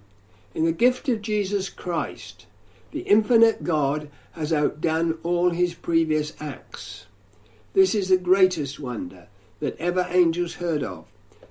In 0.55 0.63
the 0.63 0.71
gift 0.71 1.09
of 1.09 1.21
Jesus 1.21 1.67
Christ, 1.67 2.45
the 2.91 3.01
infinite 3.01 3.65
God 3.65 4.09
has 4.31 4.53
outdone 4.53 5.17
all 5.23 5.49
his 5.49 5.73
previous 5.73 6.31
acts. 6.39 7.05
This 7.73 7.93
is 7.93 8.07
the 8.07 8.17
greatest 8.17 8.79
wonder 8.79 9.27
that 9.59 9.77
ever 9.77 10.07
angels 10.09 10.55
heard 10.55 10.83
of. 10.83 11.03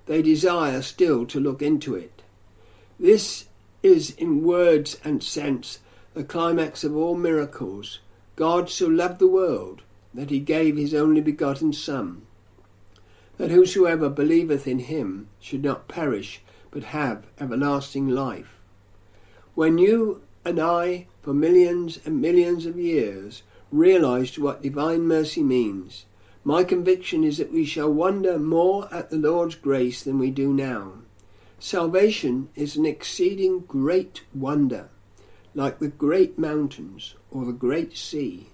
They 0.07 0.23
desire 0.23 0.81
still 0.81 1.27
to 1.27 1.39
look 1.39 1.61
into 1.61 1.95
it. 1.95 2.23
This 2.99 3.49
is, 3.83 4.11
in 4.11 4.45
words 4.45 4.99
and 5.05 5.23
sense, 5.23 5.81
the 6.15 6.25
climax 6.25 6.85
of 6.85 6.97
all 6.97 7.17
miracles. 7.17 8.01
God 8.37 8.71
so 8.71 8.87
loved 8.87 9.19
the 9.19 9.29
world 9.29 9.83
that 10.15 10.31
he 10.31 10.41
gave 10.41 10.77
his 10.77 10.95
only 10.95 11.21
begotten 11.21 11.73
Son, 11.73 12.23
that 13.39 13.51
whosoever 13.51 14.09
believeth 14.09 14.67
in 14.67 14.79
him 14.79 15.29
should 15.41 15.65
not 15.65 15.89
perish, 15.89 16.43
but 16.71 16.85
have 16.85 17.27
everlasting 17.41 18.09
life. 18.09 18.59
When 19.55 19.79
you 19.79 20.23
and 20.45 20.59
I, 20.59 21.07
for 21.23 21.35
millions 21.35 21.99
and 22.05 22.21
millions 22.21 22.67
of 22.67 22.79
years, 22.79 23.43
realized 23.71 24.39
what 24.39 24.63
divine 24.63 25.03
mercy 25.03 25.43
means, 25.43 26.05
my 26.45 26.65
conviction 26.65 27.23
is 27.23 27.39
that 27.39 27.53
we 27.53 27.65
shall 27.65 27.93
wonder 27.93 28.39
more 28.39 28.89
at 28.93 29.11
the 29.11 29.17
Lord's 29.17 29.55
grace 29.55 30.03
than 30.03 30.19
we 30.19 30.31
do 30.31 30.53
now. 30.53 30.95
Salvation 31.65 32.49
is 32.57 32.75
an 32.75 32.85
exceeding 32.85 33.61
great 33.61 34.23
wonder, 34.35 34.89
like 35.55 35.79
the 35.79 35.87
great 35.87 36.37
mountains 36.37 37.15
or 37.31 37.45
the 37.45 37.53
great 37.53 37.97
sea. 37.97 38.49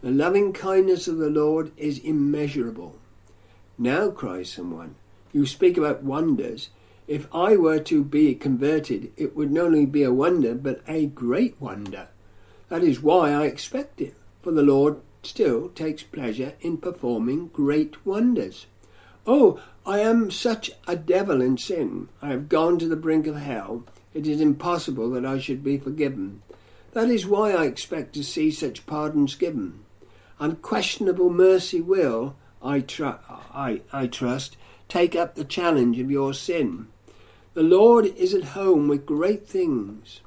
The 0.00 0.10
loving 0.10 0.52
kindness 0.52 1.06
of 1.06 1.18
the 1.18 1.30
Lord 1.30 1.70
is 1.76 2.00
immeasurable. 2.00 2.96
Now, 3.78 4.10
cries 4.10 4.50
someone, 4.50 4.96
you 5.32 5.46
speak 5.46 5.78
about 5.78 6.02
wonders. 6.02 6.70
If 7.06 7.28
I 7.32 7.56
were 7.56 7.78
to 7.78 8.02
be 8.02 8.34
converted, 8.34 9.12
it 9.16 9.36
would 9.36 9.52
not 9.52 9.66
only 9.66 9.86
be 9.86 10.02
a 10.02 10.12
wonder, 10.12 10.56
but 10.56 10.80
a 10.88 11.06
great 11.06 11.54
wonder. 11.60 12.08
That 12.70 12.82
is 12.82 13.00
why 13.00 13.30
I 13.30 13.46
expect 13.46 14.00
it, 14.00 14.16
for 14.42 14.50
the 14.50 14.62
Lord 14.62 14.96
still 15.22 15.68
takes 15.68 16.02
pleasure 16.02 16.54
in 16.60 16.78
performing 16.78 17.50
great 17.52 18.04
wonders. 18.04 18.66
Oh, 19.28 19.60
I 19.84 19.98
am 19.98 20.30
such 20.30 20.70
a 20.86 20.94
devil 20.94 21.42
in 21.42 21.58
sin. 21.58 22.08
I 22.22 22.28
have 22.28 22.48
gone 22.48 22.78
to 22.78 22.86
the 22.86 22.94
brink 22.94 23.26
of 23.26 23.34
hell. 23.34 23.82
It 24.14 24.28
is 24.28 24.40
impossible 24.40 25.10
that 25.10 25.26
I 25.26 25.38
should 25.38 25.64
be 25.64 25.76
forgiven. 25.76 26.42
That 26.92 27.08
is 27.08 27.26
why 27.26 27.52
I 27.52 27.64
expect 27.64 28.14
to 28.14 28.22
see 28.22 28.52
such 28.52 28.86
pardons 28.86 29.34
given. 29.34 29.80
Unquestionable 30.38 31.30
mercy 31.30 31.80
will, 31.80 32.36
I, 32.62 32.80
tr- 32.80 33.18
I, 33.52 33.80
I 33.92 34.06
trust, 34.06 34.56
take 34.88 35.16
up 35.16 35.34
the 35.34 35.44
challenge 35.44 35.98
of 35.98 36.12
your 36.12 36.32
sin. 36.32 36.86
The 37.54 37.64
Lord 37.64 38.06
is 38.06 38.34
at 38.34 38.54
home 38.54 38.86
with 38.86 39.04
great 39.04 39.48
things. 39.48 40.20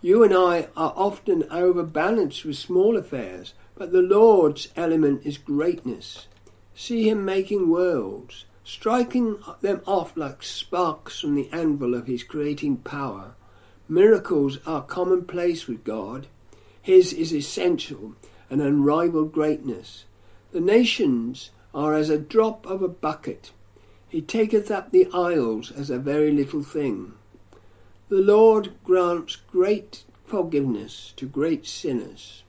You 0.00 0.22
and 0.22 0.32
I 0.32 0.68
are 0.76 0.94
often 0.96 1.44
overbalanced 1.50 2.44
with 2.44 2.56
small 2.56 2.96
affairs, 2.96 3.52
but 3.74 3.92
the 3.92 4.02
Lord's 4.02 4.68
element 4.76 5.26
is 5.26 5.36
greatness. 5.36 6.26
See 6.74 7.08
him 7.08 7.24
making 7.24 7.68
worlds, 7.68 8.46
striking 8.64 9.38
them 9.60 9.82
off 9.86 10.16
like 10.16 10.42
sparks 10.42 11.20
from 11.20 11.34
the 11.34 11.50
anvil 11.52 11.94
of 11.94 12.06
his 12.06 12.24
creating 12.24 12.78
power. 12.78 13.34
Miracles 13.88 14.58
are 14.66 14.82
commonplace 14.82 15.68
with 15.68 15.84
God. 15.84 16.26
His 16.80 17.12
is 17.12 17.34
essential 17.34 18.14
and 18.48 18.62
unrivaled 18.62 19.32
greatness. 19.32 20.04
The 20.52 20.60
nations 20.60 21.50
are 21.74 21.94
as 21.94 22.08
a 22.08 22.18
drop 22.18 22.66
of 22.66 22.82
a 22.82 22.88
bucket. 22.88 23.52
He 24.08 24.22
taketh 24.22 24.70
up 24.70 24.90
the 24.90 25.08
isles 25.12 25.70
as 25.70 25.90
a 25.90 25.98
very 25.98 26.30
little 26.30 26.62
thing. 26.62 27.12
The 28.08 28.20
Lord 28.20 28.72
grants 28.84 29.36
great 29.36 30.04
forgiveness 30.24 31.12
to 31.16 31.26
great 31.26 31.66
sinners 31.66 32.44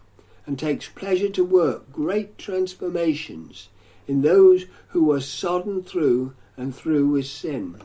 and 0.46 0.58
takes 0.60 0.88
pleasure 0.88 1.30
to 1.30 1.44
work 1.44 1.92
great 1.92 2.38
transformations 2.38 3.70
in 4.08 4.22
those 4.22 4.66
who 4.90 5.06
were 5.06 5.22
sodden 5.22 5.84
through 5.84 6.34
and 6.58 6.76
through 6.76 7.08
with 7.08 7.26
sin. 7.26 7.82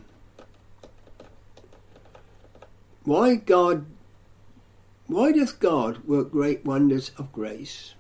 Why 3.04 3.34
God 3.34 3.86
why 5.10 5.32
doth 5.32 5.58
God 5.58 6.04
work 6.04 6.30
great 6.30 6.64
wonders 6.64 7.10
of 7.18 7.32
grace? 7.32 7.94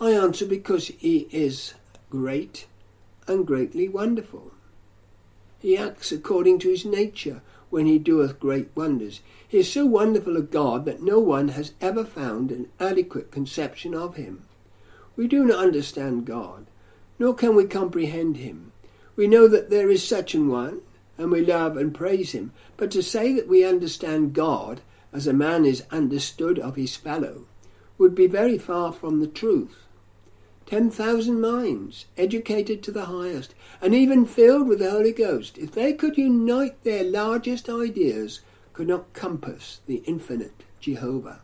I 0.00 0.12
answer 0.12 0.46
because 0.46 0.88
he 0.88 1.28
is 1.30 1.74
great 2.08 2.66
and 3.28 3.46
greatly 3.46 3.86
wonderful. 3.86 4.52
He 5.58 5.76
acts 5.76 6.12
according 6.12 6.60
to 6.60 6.70
his 6.70 6.86
nature 6.86 7.42
when 7.68 7.84
he 7.84 7.98
doeth 7.98 8.40
great 8.40 8.70
wonders. 8.74 9.20
He 9.46 9.58
is 9.58 9.70
so 9.70 9.84
wonderful 9.84 10.38
a 10.38 10.42
God 10.42 10.86
that 10.86 11.02
no 11.02 11.18
one 11.20 11.48
has 11.48 11.72
ever 11.78 12.06
found 12.06 12.50
an 12.50 12.70
adequate 12.80 13.30
conception 13.30 13.94
of 13.94 14.16
him. 14.16 14.44
We 15.16 15.28
do 15.28 15.44
not 15.44 15.58
understand 15.58 16.24
God, 16.26 16.66
nor 17.18 17.34
can 17.34 17.54
we 17.54 17.66
comprehend 17.66 18.38
him. 18.38 18.72
We 19.16 19.28
know 19.28 19.46
that 19.48 19.70
there 19.70 19.90
is 19.90 20.06
such 20.06 20.34
an 20.34 20.48
one, 20.48 20.80
and 21.16 21.30
we 21.30 21.44
love 21.44 21.76
and 21.76 21.94
praise 21.94 22.32
him, 22.32 22.52
but 22.76 22.90
to 22.90 23.02
say 23.02 23.32
that 23.34 23.48
we 23.48 23.64
understand 23.64 24.32
God 24.32 24.80
as 25.12 25.26
a 25.26 25.32
man 25.32 25.64
is 25.64 25.84
understood 25.90 26.58
of 26.58 26.76
his 26.76 26.96
fellow 26.96 27.46
would 27.98 28.14
be 28.14 28.26
very 28.26 28.58
far 28.58 28.92
from 28.92 29.20
the 29.20 29.26
truth. 29.28 29.76
Ten 30.66 30.90
thousand 30.90 31.40
minds, 31.40 32.06
educated 32.16 32.82
to 32.82 32.90
the 32.90 33.04
highest, 33.04 33.54
and 33.80 33.94
even 33.94 34.24
filled 34.24 34.66
with 34.66 34.80
the 34.80 34.90
Holy 34.90 35.12
Ghost, 35.12 35.58
if 35.58 35.72
they 35.72 35.92
could 35.92 36.16
unite 36.16 36.82
their 36.82 37.04
largest 37.04 37.68
ideas, 37.68 38.40
could 38.72 38.88
not 38.88 39.12
compass 39.12 39.80
the 39.86 40.02
infinite 40.06 40.64
Jehovah. 40.80 41.42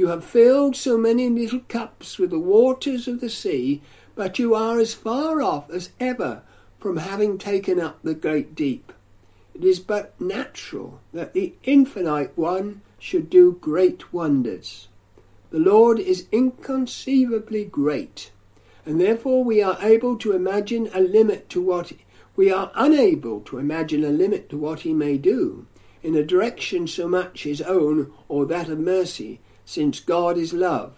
You 0.00 0.06
have 0.06 0.24
filled 0.24 0.76
so 0.76 0.96
many 0.96 1.28
little 1.28 1.60
cups 1.68 2.18
with 2.18 2.30
the 2.30 2.38
waters 2.38 3.06
of 3.06 3.20
the 3.20 3.28
sea, 3.28 3.82
but 4.14 4.38
you 4.38 4.54
are 4.54 4.78
as 4.78 4.94
far 4.94 5.42
off 5.42 5.68
as 5.68 5.90
ever 6.00 6.40
from 6.78 6.96
having 6.96 7.36
taken 7.36 7.78
up 7.78 7.98
the 8.02 8.14
great 8.14 8.54
deep. 8.54 8.94
It 9.54 9.62
is 9.62 9.78
but 9.78 10.18
natural 10.18 11.02
that 11.12 11.34
the 11.34 11.52
infinite 11.64 12.32
one 12.34 12.80
should 12.98 13.28
do 13.28 13.58
great 13.60 14.10
wonders. 14.10 14.88
The 15.50 15.58
Lord 15.58 15.98
is 15.98 16.28
inconceivably 16.32 17.66
great, 17.66 18.30
and 18.86 18.98
therefore 18.98 19.44
we 19.44 19.62
are 19.62 19.76
able 19.82 20.16
to 20.16 20.32
imagine 20.32 20.88
a 20.94 21.00
limit 21.02 21.50
to 21.50 21.60
what 21.60 21.92
we 22.36 22.50
are 22.50 22.72
unable 22.74 23.42
to 23.42 23.58
imagine 23.58 24.04
a 24.04 24.08
limit 24.08 24.48
to 24.48 24.56
what 24.56 24.80
he 24.80 24.94
may 24.94 25.18
do 25.18 25.66
in 26.02 26.14
a 26.14 26.24
direction 26.24 26.86
so 26.86 27.06
much 27.06 27.42
his 27.42 27.60
own 27.60 28.10
or 28.28 28.46
that 28.46 28.70
of 28.70 28.78
mercy, 28.78 29.40
since 29.70 30.00
God 30.00 30.36
is 30.36 30.52
love. 30.52 30.94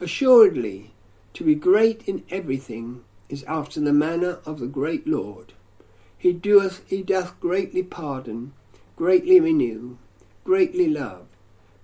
Assuredly, 0.00 0.92
to 1.34 1.44
be 1.44 1.54
great 1.54 2.02
in 2.08 2.24
everything 2.30 3.04
is 3.28 3.44
after 3.44 3.80
the 3.80 3.92
manner 3.92 4.38
of 4.46 4.60
the 4.60 4.66
great 4.66 5.06
Lord. 5.06 5.52
He 6.16 6.32
doeth 6.32 6.80
he 6.88 7.02
doth 7.02 7.38
greatly 7.40 7.82
pardon, 7.82 8.54
greatly 8.96 9.40
renew, 9.40 9.98
greatly 10.42 10.88
love, 10.88 11.26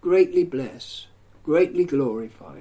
greatly 0.01 0.45
bless, 0.45 1.09
greatly 1.43 1.85
glorify. 1.85 2.61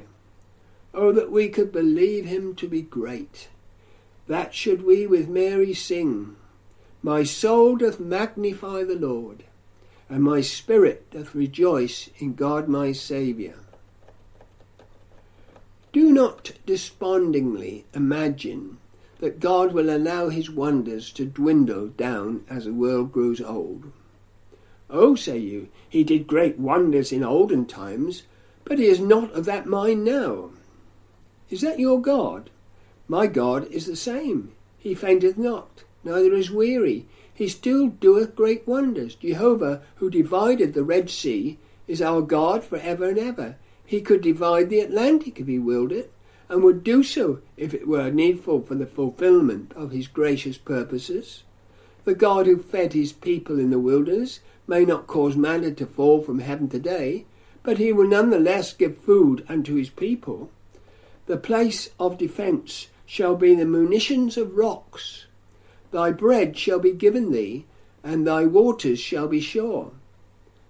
Oh, 0.94 1.14
that 1.14 1.32
we 1.32 1.48
could 1.48 1.72
believe 1.72 2.26
him 2.26 2.54
to 2.56 2.68
be 2.68 2.82
great. 2.82 3.48
That 4.28 4.54
should 4.54 4.84
we 4.84 5.08
with 5.08 5.30
Mary 5.30 5.74
sing. 5.74 6.36
My 7.02 7.24
soul 7.24 7.78
doth 7.78 8.02
magnify 8.02 8.84
the 8.84 9.00
Lord, 9.00 9.46
and 10.10 10.24
my 10.24 10.42
spirit 10.42 11.10
doth 11.12 11.36
rejoice 11.36 12.10
in 12.18 12.34
God 12.34 12.68
my 12.68 12.92
Saviour. 12.92 13.54
Do 15.92 16.12
not 16.12 16.52
despondingly 16.66 17.86
imagine 17.94 18.78
that 19.20 19.40
God 19.40 19.74
will 19.74 19.90
allow 19.90 20.30
his 20.30 20.50
wonders 20.50 21.12
to 21.14 21.26
dwindle 21.26 21.88
down 21.88 22.44
as 22.50 22.66
the 22.66 22.74
world 22.74 23.12
grows 23.12 23.42
old. 23.42 23.92
Oh, 24.90 25.16
say 25.16 25.38
you, 25.38 25.68
he 25.88 26.04
did 26.04 26.26
great 26.26 26.58
wonders 26.58 27.12
in 27.12 27.24
olden 27.24 27.66
times, 27.66 28.24
but 28.66 28.80
he 28.80 28.86
is 28.86 29.00
not 29.00 29.32
of 29.34 29.46
that 29.46 29.66
mind 29.66 30.04
now. 30.04 30.52
Is 31.50 31.62
that 31.62 31.80
your 31.80 32.02
God? 32.02 32.50
My 33.08 33.28
God 33.28 33.68
is 33.68 33.86
the 33.86 33.96
same. 33.96 34.54
He 34.78 34.96
fainteth 34.96 35.38
not, 35.38 35.84
neither 36.04 36.34
is 36.34 36.52
weary. 36.52 37.08
He 37.40 37.48
still 37.48 37.88
doeth 37.88 38.36
great 38.36 38.68
wonders. 38.68 39.16
Jehovah, 39.16 39.82
who 39.96 40.10
divided 40.10 40.74
the 40.74 40.84
Red 40.84 41.10
Sea, 41.10 41.58
is 41.88 42.02
our 42.02 42.22
God 42.22 42.66
for 42.66 42.76
ever 42.80 43.08
and 43.08 43.18
ever. 43.18 43.56
He 43.86 44.02
could 44.02 44.20
divide 44.20 44.70
the 44.70 44.82
Atlantic 44.82 45.40
if 45.40 45.48
he 45.48 45.58
willed 45.58 45.94
it, 45.94 46.12
and 46.50 46.62
would 46.62 46.84
do 46.84 47.02
so 47.02 47.40
if 47.56 47.74
it 47.74 47.88
were 47.88 48.12
needful 48.12 48.64
for 48.64 48.76
the 48.76 48.86
fulfilment 48.86 49.72
of 49.78 49.92
his 49.92 50.10
gracious 50.10 50.58
purposes. 50.58 51.44
The 52.04 52.14
God 52.14 52.46
who 52.46 52.58
fed 52.58 52.92
his 52.92 53.14
people 53.14 53.58
in 53.58 53.70
the 53.70 53.80
wilderness 53.80 54.42
may 54.68 54.84
not 54.84 55.08
cause 55.08 55.38
manna 55.38 55.72
to 55.72 55.86
fall 55.86 56.22
from 56.22 56.40
heaven 56.40 56.68
today, 56.68 57.24
but 57.64 57.78
he 57.78 57.94
will 57.94 58.10
none 58.10 58.32
the 58.32 58.38
less 58.38 58.74
give 58.74 58.98
food 58.98 59.46
unto 59.48 59.76
his 59.76 59.90
people. 59.90 60.52
The 61.28 61.38
place 61.38 61.92
of 62.02 62.18
defence 62.18 62.90
shall 63.06 63.38
be 63.38 63.56
the 63.56 63.66
munitions 63.66 64.36
of 64.36 64.58
rocks. 64.58 65.28
Thy 65.92 66.12
bread 66.12 66.58
shall 66.58 66.80
be 66.80 66.92
given 66.92 67.32
thee, 67.32 67.66
and 68.04 68.26
thy 68.26 68.46
waters 68.46 69.00
shall 69.00 69.28
be 69.28 69.40
sure. 69.40 69.92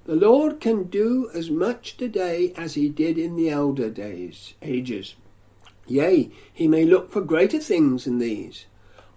The 0.05 0.15
Lord 0.15 0.59
can 0.59 0.85
do 0.85 1.29
as 1.33 1.51
much 1.51 1.97
today 1.97 2.53
as 2.55 2.73
he 2.73 2.89
did 2.89 3.17
in 3.17 3.35
the 3.35 3.49
elder 3.49 3.89
days, 3.89 4.55
ages. 4.61 5.15
Yea, 5.85 6.31
he 6.53 6.67
may 6.67 6.85
look 6.85 7.11
for 7.11 7.21
greater 7.21 7.59
things 7.59 8.05
than 8.05 8.19
these. 8.19 8.65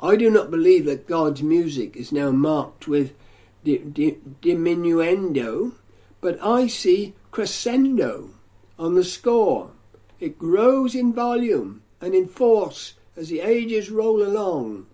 I 0.01 0.17
do 0.17 0.29
not 0.29 0.51
believe 0.51 0.85
that 0.87 1.07
God's 1.07 1.43
music 1.43 1.97
is 1.97 2.13
now 2.13 2.31
marked 2.31 2.89
with 2.89 3.15
di- 3.63 3.79
di- 3.79 4.19
diminuendo, 4.43 5.73
but 6.21 6.43
I 6.43 6.67
see 6.67 7.15
crescendo 7.31 8.31
on 8.79 8.95
the 8.95 9.05
score. 9.05 9.71
It 10.19 10.39
grows 10.39 10.95
in 10.95 11.13
volume 11.13 11.83
and 12.01 12.15
in 12.15 12.27
force 12.27 12.95
as 13.17 13.29
the 13.29 13.41
ages 13.41 13.91
roll 13.91 14.23
along. 14.23 14.87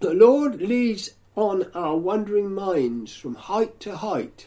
The 0.00 0.14
Lord 0.14 0.62
leads 0.62 1.10
on 1.34 1.72
our 1.74 1.96
wandering 1.96 2.54
minds 2.54 3.16
from 3.16 3.34
height 3.34 3.80
to 3.80 3.96
height 3.96 4.46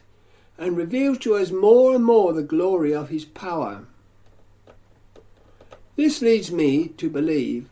and 0.58 0.78
reveals 0.78 1.18
to 1.20 1.36
us 1.36 1.52
more 1.52 1.94
and 1.94 2.06
more 2.06 2.32
the 2.32 2.42
glory 2.42 2.94
of 2.94 3.10
his 3.10 3.26
power. 3.26 3.86
This 5.98 6.22
leads 6.22 6.54
me 6.54 6.88
to 6.98 7.10
believe 7.10 7.68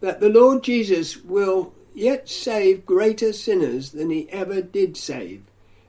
that 0.00 0.20
the 0.20 0.28
Lord 0.28 0.62
Jesus 0.62 1.16
will 1.16 1.74
yet 1.92 2.28
save 2.28 2.86
greater 2.86 3.32
sinners 3.32 3.90
than 3.90 4.10
he 4.10 4.30
ever 4.30 4.62
did 4.62 4.96
save, 4.96 5.42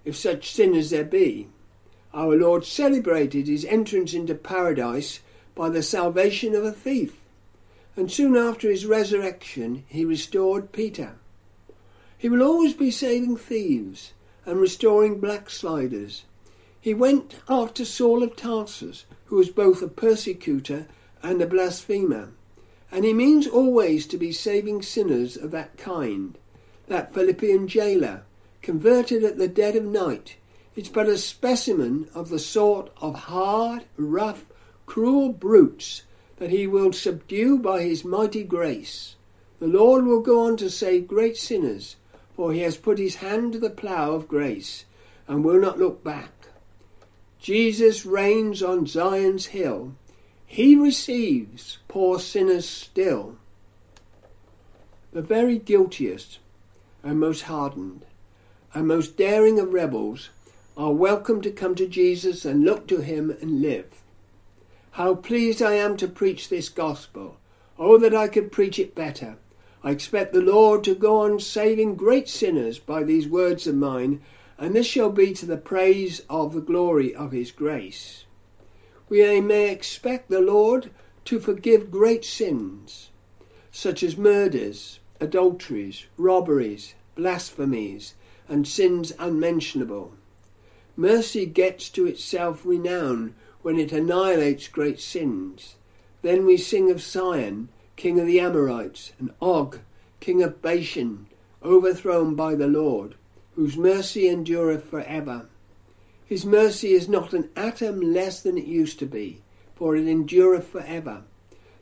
if 0.05 0.15
such 0.15 0.51
sinners 0.51 0.89
there 0.89 1.03
be. 1.03 1.49
Our 2.15 2.35
Lord 2.35 2.65
celebrated 2.65 3.47
his 3.47 3.63
entrance 3.65 4.15
into 4.15 4.33
paradise 4.33 5.19
by 5.53 5.69
the 5.69 5.83
salvation 5.83 6.55
of 6.55 6.63
a 6.63 6.71
thief, 6.71 7.15
and 7.95 8.11
soon 8.11 8.35
after 8.35 8.71
his 8.71 8.87
resurrection 8.87 9.83
he 9.87 10.03
restored 10.03 10.71
Peter. 10.71 11.13
He 12.19 12.29
will 12.29 12.41
always 12.41 12.73
be 12.73 12.89
saving 12.89 13.37
thieves 13.37 14.13
and 14.43 14.59
restoring 14.59 15.19
backsliders. 15.19 16.23
He 16.81 16.95
went 16.95 17.35
after 17.47 17.85
Saul 17.85 18.23
of 18.23 18.35
Tarsus, 18.35 19.05
who 19.25 19.35
was 19.35 19.49
both 19.49 19.83
a 19.83 19.87
persecutor 19.87 20.87
and 21.21 21.39
a 21.41 21.45
blasphemer, 21.45 22.31
and 22.91 23.05
he 23.05 23.13
means 23.13 23.45
always 23.45 24.07
to 24.07 24.17
be 24.17 24.31
saving 24.31 24.81
sinners 24.81 25.37
of 25.37 25.51
that 25.51 25.77
kind. 25.77 26.39
That 26.87 27.13
Philippian 27.13 27.67
jailer, 27.67 28.23
converted 28.63 29.23
at 29.23 29.37
the 29.37 29.47
dead 29.47 29.75
of 29.75 29.83
night, 29.83 30.37
is 30.75 30.89
but 30.89 31.07
a 31.07 31.19
specimen 31.19 32.07
of 32.15 32.29
the 32.29 32.39
sort 32.39 32.89
of 32.99 33.13
hard, 33.13 33.83
rough, 33.95 34.45
cruel 34.87 35.33
brutes 35.33 36.01
that 36.37 36.49
he 36.49 36.65
will 36.65 36.93
subdue 36.93 37.59
by 37.59 37.83
his 37.83 38.03
mighty 38.03 38.43
grace. 38.43 39.15
The 39.59 39.67
Lord 39.67 40.05
will 40.05 40.21
go 40.21 40.41
on 40.41 40.57
to 40.57 40.69
save 40.69 41.07
great 41.07 41.35
sinners, 41.37 41.95
for 42.37 42.53
he 42.53 42.59
has 42.59 42.77
put 42.77 42.99
his 42.99 43.15
hand 43.15 43.51
to 43.51 43.59
the 43.59 43.69
plough 43.69 44.13
of 44.13 44.27
grace 44.27 44.85
and 45.27 45.43
will 45.43 45.59
not 45.59 45.79
look 45.79 46.03
back. 46.03 46.31
Jesus 47.39 48.05
reigns 48.05 48.61
on 48.61 48.85
Zion's 48.85 49.47
hill. 49.47 49.95
He 50.45 50.75
receives 50.75 51.79
poor 51.87 52.19
sinners 52.19 52.69
still. 52.69 53.37
The 55.13 55.23
very 55.23 55.57
guiltiest 55.57 56.37
and 57.03 57.19
most 57.19 57.41
hardened 57.41 58.05
and 58.71 58.87
most 58.87 59.17
daring 59.17 59.59
of 59.59 59.73
rebels 59.73 60.29
are 60.77 60.93
welcome 60.93 61.41
to 61.41 61.49
come 61.49 61.73
to 61.73 61.87
Jesus 61.87 62.45
and 62.45 62.63
look 62.63 62.87
to 62.87 63.01
him 63.01 63.35
and 63.41 63.63
live. 63.63 64.03
How 64.91 65.15
pleased 65.15 65.63
I 65.63 65.73
am 65.73 65.97
to 65.97 66.07
preach 66.07 66.49
this 66.49 66.69
gospel. 66.69 67.37
Oh, 67.79 67.97
that 67.97 68.13
I 68.13 68.27
could 68.27 68.51
preach 68.51 68.77
it 68.77 68.93
better. 68.93 69.37
I 69.83 69.91
expect 69.91 70.33
the 70.33 70.41
Lord 70.41 70.83
to 70.85 70.95
go 70.95 71.17
on 71.17 71.39
saving 71.39 71.95
great 71.95 72.27
sinners 72.27 72.79
by 72.79 73.03
these 73.03 73.27
words 73.27 73.67
of 73.67 73.75
mine, 73.75 74.21
and 74.57 74.75
this 74.75 74.87
shall 74.87 75.11
be 75.11 75.33
to 75.33 75.45
the 75.45 75.57
praise 75.57 76.23
of 76.29 76.53
the 76.53 76.61
glory 76.61 77.13
of 77.13 77.31
his 77.31 77.51
grace. 77.51 78.25
We 79.09 79.39
may 79.39 79.71
expect 79.71 80.29
the 80.29 80.41
Lord 80.41 80.89
to 81.25 81.39
forgive 81.39 81.91
great 81.91 82.25
sins, 82.25 83.09
such 83.71 84.01
as 84.01 84.17
murders, 84.17 84.99
adulteries, 85.19 86.05
robberies, 86.17 86.95
blasphemies, 87.15 88.15
and 88.49 88.67
sins 88.67 89.13
unmentionable. 89.19 90.13
Mercy 90.95 91.45
gets 91.45 91.89
to 91.89 92.07
itself 92.07 92.65
renown 92.65 93.35
when 93.61 93.77
it 93.77 93.91
annihilates 93.91 94.67
great 94.67 94.99
sins. 94.99 95.75
Then 96.21 96.45
we 96.45 96.57
sing 96.57 96.89
of 96.89 97.01
Sihon, 97.01 97.69
king 97.97 98.19
of 98.19 98.27
the 98.27 98.39
Amorites, 98.39 99.11
and 99.19 99.31
Og, 99.41 99.79
king 100.19 100.41
of 100.41 100.61
Bashan, 100.61 101.27
overthrown 101.63 102.35
by 102.35 102.55
the 102.55 102.67
Lord, 102.67 103.15
whose 103.55 103.75
mercy 103.75 104.29
endureth 104.29 104.85
for 104.85 105.01
ever. 105.01 105.47
His 106.25 106.45
mercy 106.45 106.93
is 106.93 107.09
not 107.09 107.33
an 107.33 107.49
atom 107.55 107.99
less 107.99 108.41
than 108.41 108.57
it 108.57 108.65
used 108.65 108.99
to 108.99 109.05
be, 109.05 109.41
for 109.75 109.95
it 109.95 110.07
endureth 110.07 110.67
for 110.67 110.81
ever. 110.81 111.23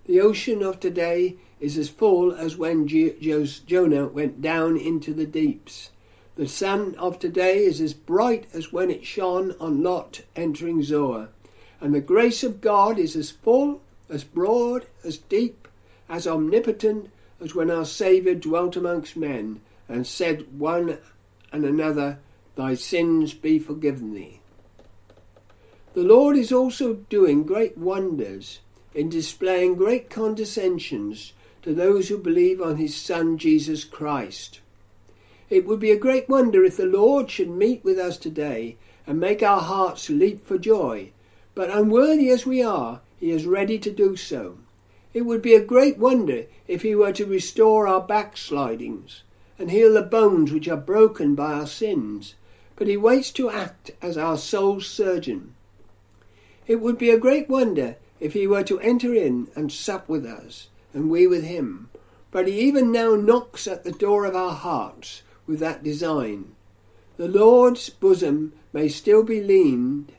The 0.05 0.21
ocean 0.21 0.63
of 0.63 0.79
today 0.79 1.35
is 1.59 1.77
as 1.77 1.89
full 1.89 2.33
as 2.33 2.57
when 2.57 2.87
Jonah 2.87 4.07
went 4.07 4.41
down 4.41 4.77
into 4.77 5.13
the 5.13 5.25
deeps. 5.25 5.89
The 6.35 6.47
sun 6.47 6.95
of 6.95 7.17
today 7.19 7.65
is 7.65 7.81
as 7.81 7.93
bright 7.93 8.45
as 8.53 8.71
when 8.71 8.91
it 8.91 9.05
shone 9.05 9.55
on 9.59 9.81
Lot 9.81 10.21
entering 10.35 10.83
Zoar, 10.83 11.29
and 11.81 11.93
the 11.93 12.01
grace 12.01 12.43
of 12.43 12.61
God 12.61 12.99
is 12.99 13.15
as 13.15 13.31
full, 13.31 13.81
as 14.09 14.23
broad, 14.23 14.85
as 15.03 15.17
deep, 15.17 15.64
as 16.09 16.27
omnipotent 16.27 17.09
as 17.41 17.55
when 17.55 17.69
our 17.69 17.85
Saviour 17.85 18.35
dwelt 18.35 18.75
amongst 18.75 19.17
men 19.17 19.61
and 19.87 20.05
said 20.05 20.59
one 20.59 20.97
and 21.51 21.65
another, 21.65 22.19
Thy 22.55 22.75
sins 22.75 23.33
be 23.33 23.59
forgiven 23.59 24.13
thee. 24.13 24.39
The 25.93 26.03
Lord 26.03 26.37
is 26.37 26.51
also 26.51 26.95
doing 27.09 27.43
great 27.43 27.77
wonders 27.77 28.59
in 28.93 29.09
displaying 29.09 29.75
great 29.75 30.09
condescensions 30.09 31.33
to 31.61 31.73
those 31.73 32.09
who 32.09 32.17
believe 32.17 32.61
on 32.61 32.77
his 32.77 32.95
Son 32.95 33.37
Jesus 33.37 33.83
Christ. 33.83 34.61
It 35.49 35.65
would 35.65 35.79
be 35.79 35.91
a 35.91 35.97
great 35.97 36.27
wonder 36.29 36.63
if 36.63 36.77
the 36.77 36.85
Lord 36.85 37.29
should 37.29 37.49
meet 37.49 37.83
with 37.83 37.99
us 37.99 38.17
today 38.17 38.77
and 39.05 39.19
make 39.19 39.43
our 39.43 39.61
hearts 39.61 40.09
leap 40.09 40.45
for 40.45 40.57
joy, 40.57 41.11
But 41.55 41.69
unworthy 41.69 42.29
as 42.29 42.45
we 42.45 42.61
are, 42.61 42.99
he 43.17 43.31
is 43.31 43.45
ready 43.45 43.79
to 43.79 43.89
do 43.89 44.17
so. 44.17 44.57
It 45.15 45.25
would 45.25 45.41
be 45.41 45.55
a 45.55 45.63
great 45.63 45.97
wonder 45.97 46.43
if 46.67 46.81
he 46.81 46.93
were 46.93 47.13
to 47.13 47.25
restore 47.25 47.87
our 47.87 48.01
backslidings 48.01 49.23
and 49.57 49.71
heal 49.71 49.93
the 49.93 50.01
bones 50.01 50.51
which 50.51 50.67
are 50.67 50.75
broken 50.75 51.35
by 51.35 51.53
our 51.53 51.67
sins, 51.67 52.35
but 52.75 52.87
he 52.87 52.97
waits 52.97 53.31
to 53.31 53.49
act 53.49 53.91
as 54.01 54.17
our 54.17 54.37
soul's 54.37 54.85
surgeon. 54.85 55.55
It 56.67 56.81
would 56.81 56.97
be 56.97 57.11
a 57.11 57.17
great 57.17 57.47
wonder 57.47 57.95
if 58.19 58.33
he 58.33 58.45
were 58.45 58.63
to 58.63 58.77
enter 58.81 59.13
in 59.13 59.47
and 59.55 59.71
sup 59.71 60.09
with 60.09 60.25
us, 60.25 60.67
and 60.93 61.09
we 61.09 61.27
with 61.27 61.45
him, 61.45 61.89
but 62.29 62.45
he 62.45 62.59
even 62.59 62.91
now 62.91 63.15
knocks 63.15 63.67
at 63.67 63.85
the 63.85 63.93
door 63.93 64.25
of 64.25 64.35
our 64.35 64.53
hearts 64.53 65.21
with 65.47 65.59
that 65.59 65.81
design. 65.81 66.55
The 67.15 67.29
Lord's 67.29 67.89
bosom 67.89 68.51
may 68.73 68.89
still 68.89 69.23
be 69.23 69.41
leaned 69.41 70.11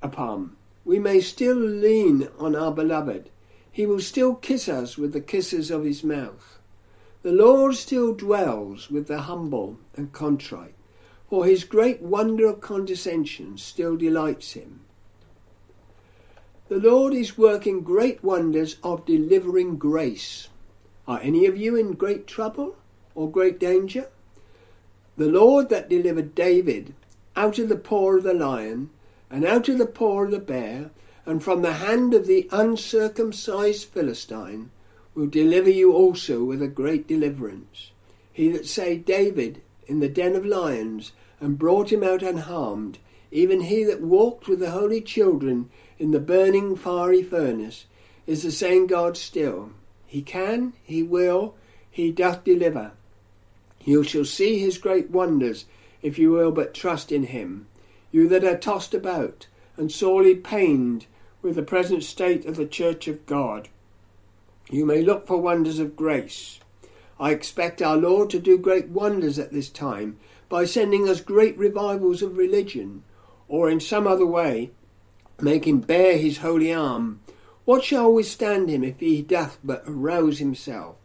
upon. 0.00 0.54
We 0.84 1.00
may 1.00 1.20
still 1.20 1.56
lean 1.56 2.28
on 2.38 2.54
our 2.54 2.70
beloved. 2.70 3.28
He 3.72 3.86
will 3.86 4.00
still 4.00 4.34
kiss 4.34 4.68
us 4.68 4.98
with 4.98 5.12
the 5.12 5.20
kisses 5.20 5.70
of 5.70 5.84
his 5.84 6.02
mouth. 6.02 6.58
The 7.22 7.32
Lord 7.32 7.74
still 7.74 8.14
dwells 8.14 8.90
with 8.90 9.06
the 9.06 9.22
humble 9.22 9.78
and 9.94 10.12
contrite, 10.12 10.74
for 11.28 11.44
his 11.44 11.64
great 11.64 12.00
wonder 12.00 12.46
of 12.48 12.60
condescension 12.60 13.58
still 13.58 13.96
delights 13.96 14.52
him. 14.52 14.80
The 16.68 16.78
Lord 16.78 17.14
is 17.14 17.36
working 17.36 17.82
great 17.82 18.22
wonders 18.22 18.76
of 18.82 19.04
delivering 19.04 19.76
grace. 19.76 20.48
Are 21.06 21.20
any 21.20 21.46
of 21.46 21.56
you 21.56 21.76
in 21.76 21.92
great 21.92 22.26
trouble 22.26 22.76
or 23.14 23.30
great 23.30 23.58
danger? 23.58 24.08
The 25.16 25.26
Lord 25.26 25.68
that 25.68 25.88
delivered 25.88 26.34
David 26.34 26.94
out 27.36 27.58
of 27.58 27.68
the 27.68 27.76
paw 27.76 28.16
of 28.16 28.22
the 28.22 28.34
lion, 28.34 28.90
and 29.30 29.44
out 29.44 29.68
of 29.68 29.78
the 29.78 29.86
paw 29.86 30.24
of 30.24 30.30
the 30.30 30.38
bear, 30.38 30.90
and 31.30 31.44
from 31.44 31.62
the 31.62 31.74
hand 31.74 32.12
of 32.12 32.26
the 32.26 32.48
uncircumcised 32.50 33.84
Philistine, 33.84 34.68
will 35.14 35.28
deliver 35.28 35.70
you 35.70 35.92
also 35.92 36.42
with 36.42 36.60
a 36.60 36.66
great 36.66 37.06
deliverance. 37.06 37.92
He 38.32 38.50
that 38.50 38.66
saved 38.66 39.04
David 39.04 39.62
in 39.86 40.00
the 40.00 40.08
den 40.08 40.34
of 40.34 40.44
lions, 40.44 41.12
and 41.40 41.56
brought 41.56 41.92
him 41.92 42.02
out 42.02 42.24
unharmed, 42.24 42.98
even 43.30 43.60
he 43.60 43.84
that 43.84 44.00
walked 44.00 44.48
with 44.48 44.58
the 44.58 44.72
holy 44.72 45.00
children 45.00 45.70
in 46.00 46.10
the 46.10 46.18
burning 46.18 46.74
fiery 46.74 47.22
furnace, 47.22 47.86
is 48.26 48.42
the 48.42 48.50
same 48.50 48.88
God 48.88 49.16
still. 49.16 49.70
He 50.08 50.22
can, 50.22 50.72
he 50.82 51.04
will, 51.04 51.54
he 51.88 52.10
doth 52.10 52.42
deliver. 52.42 52.90
You 53.84 54.02
shall 54.02 54.24
see 54.24 54.58
his 54.58 54.78
great 54.78 55.10
wonders, 55.10 55.66
if 56.02 56.18
you 56.18 56.32
will 56.32 56.50
but 56.50 56.74
trust 56.74 57.12
in 57.12 57.22
him. 57.22 57.68
You 58.10 58.26
that 58.30 58.42
are 58.42 58.58
tossed 58.58 58.94
about 58.94 59.46
and 59.76 59.92
sorely 59.92 60.34
pained 60.34 61.06
with 61.42 61.56
the 61.56 61.62
present 61.62 62.04
state 62.04 62.44
of 62.46 62.56
the 62.56 62.66
Church 62.66 63.08
of 63.08 63.26
God, 63.26 63.68
you 64.70 64.84
may 64.84 65.02
look 65.02 65.26
for 65.26 65.36
wonders 65.36 65.78
of 65.78 65.96
grace. 65.96 66.60
I 67.18 67.32
expect 67.32 67.82
our 67.82 67.96
Lord 67.96 68.30
to 68.30 68.38
do 68.38 68.58
great 68.58 68.88
wonders 68.88 69.38
at 69.38 69.52
this 69.52 69.68
time 69.68 70.18
by 70.48 70.64
sending 70.64 71.08
us 71.08 71.20
great 71.20 71.56
revivals 71.58 72.22
of 72.22 72.36
religion, 72.36 73.02
or 73.48 73.68
in 73.68 73.80
some 73.80 74.06
other 74.06 74.26
way 74.26 74.70
make 75.40 75.66
him 75.66 75.80
bear 75.80 76.18
his 76.18 76.38
holy 76.38 76.72
arm 76.72 77.20
what 77.70 77.84
shall 77.84 78.12
withstand 78.12 78.68
him 78.68 78.82
if 78.82 78.98
he 78.98 79.22
doth 79.22 79.58
but 79.62 79.84
arouse 79.86 80.38
himself? 80.38 80.96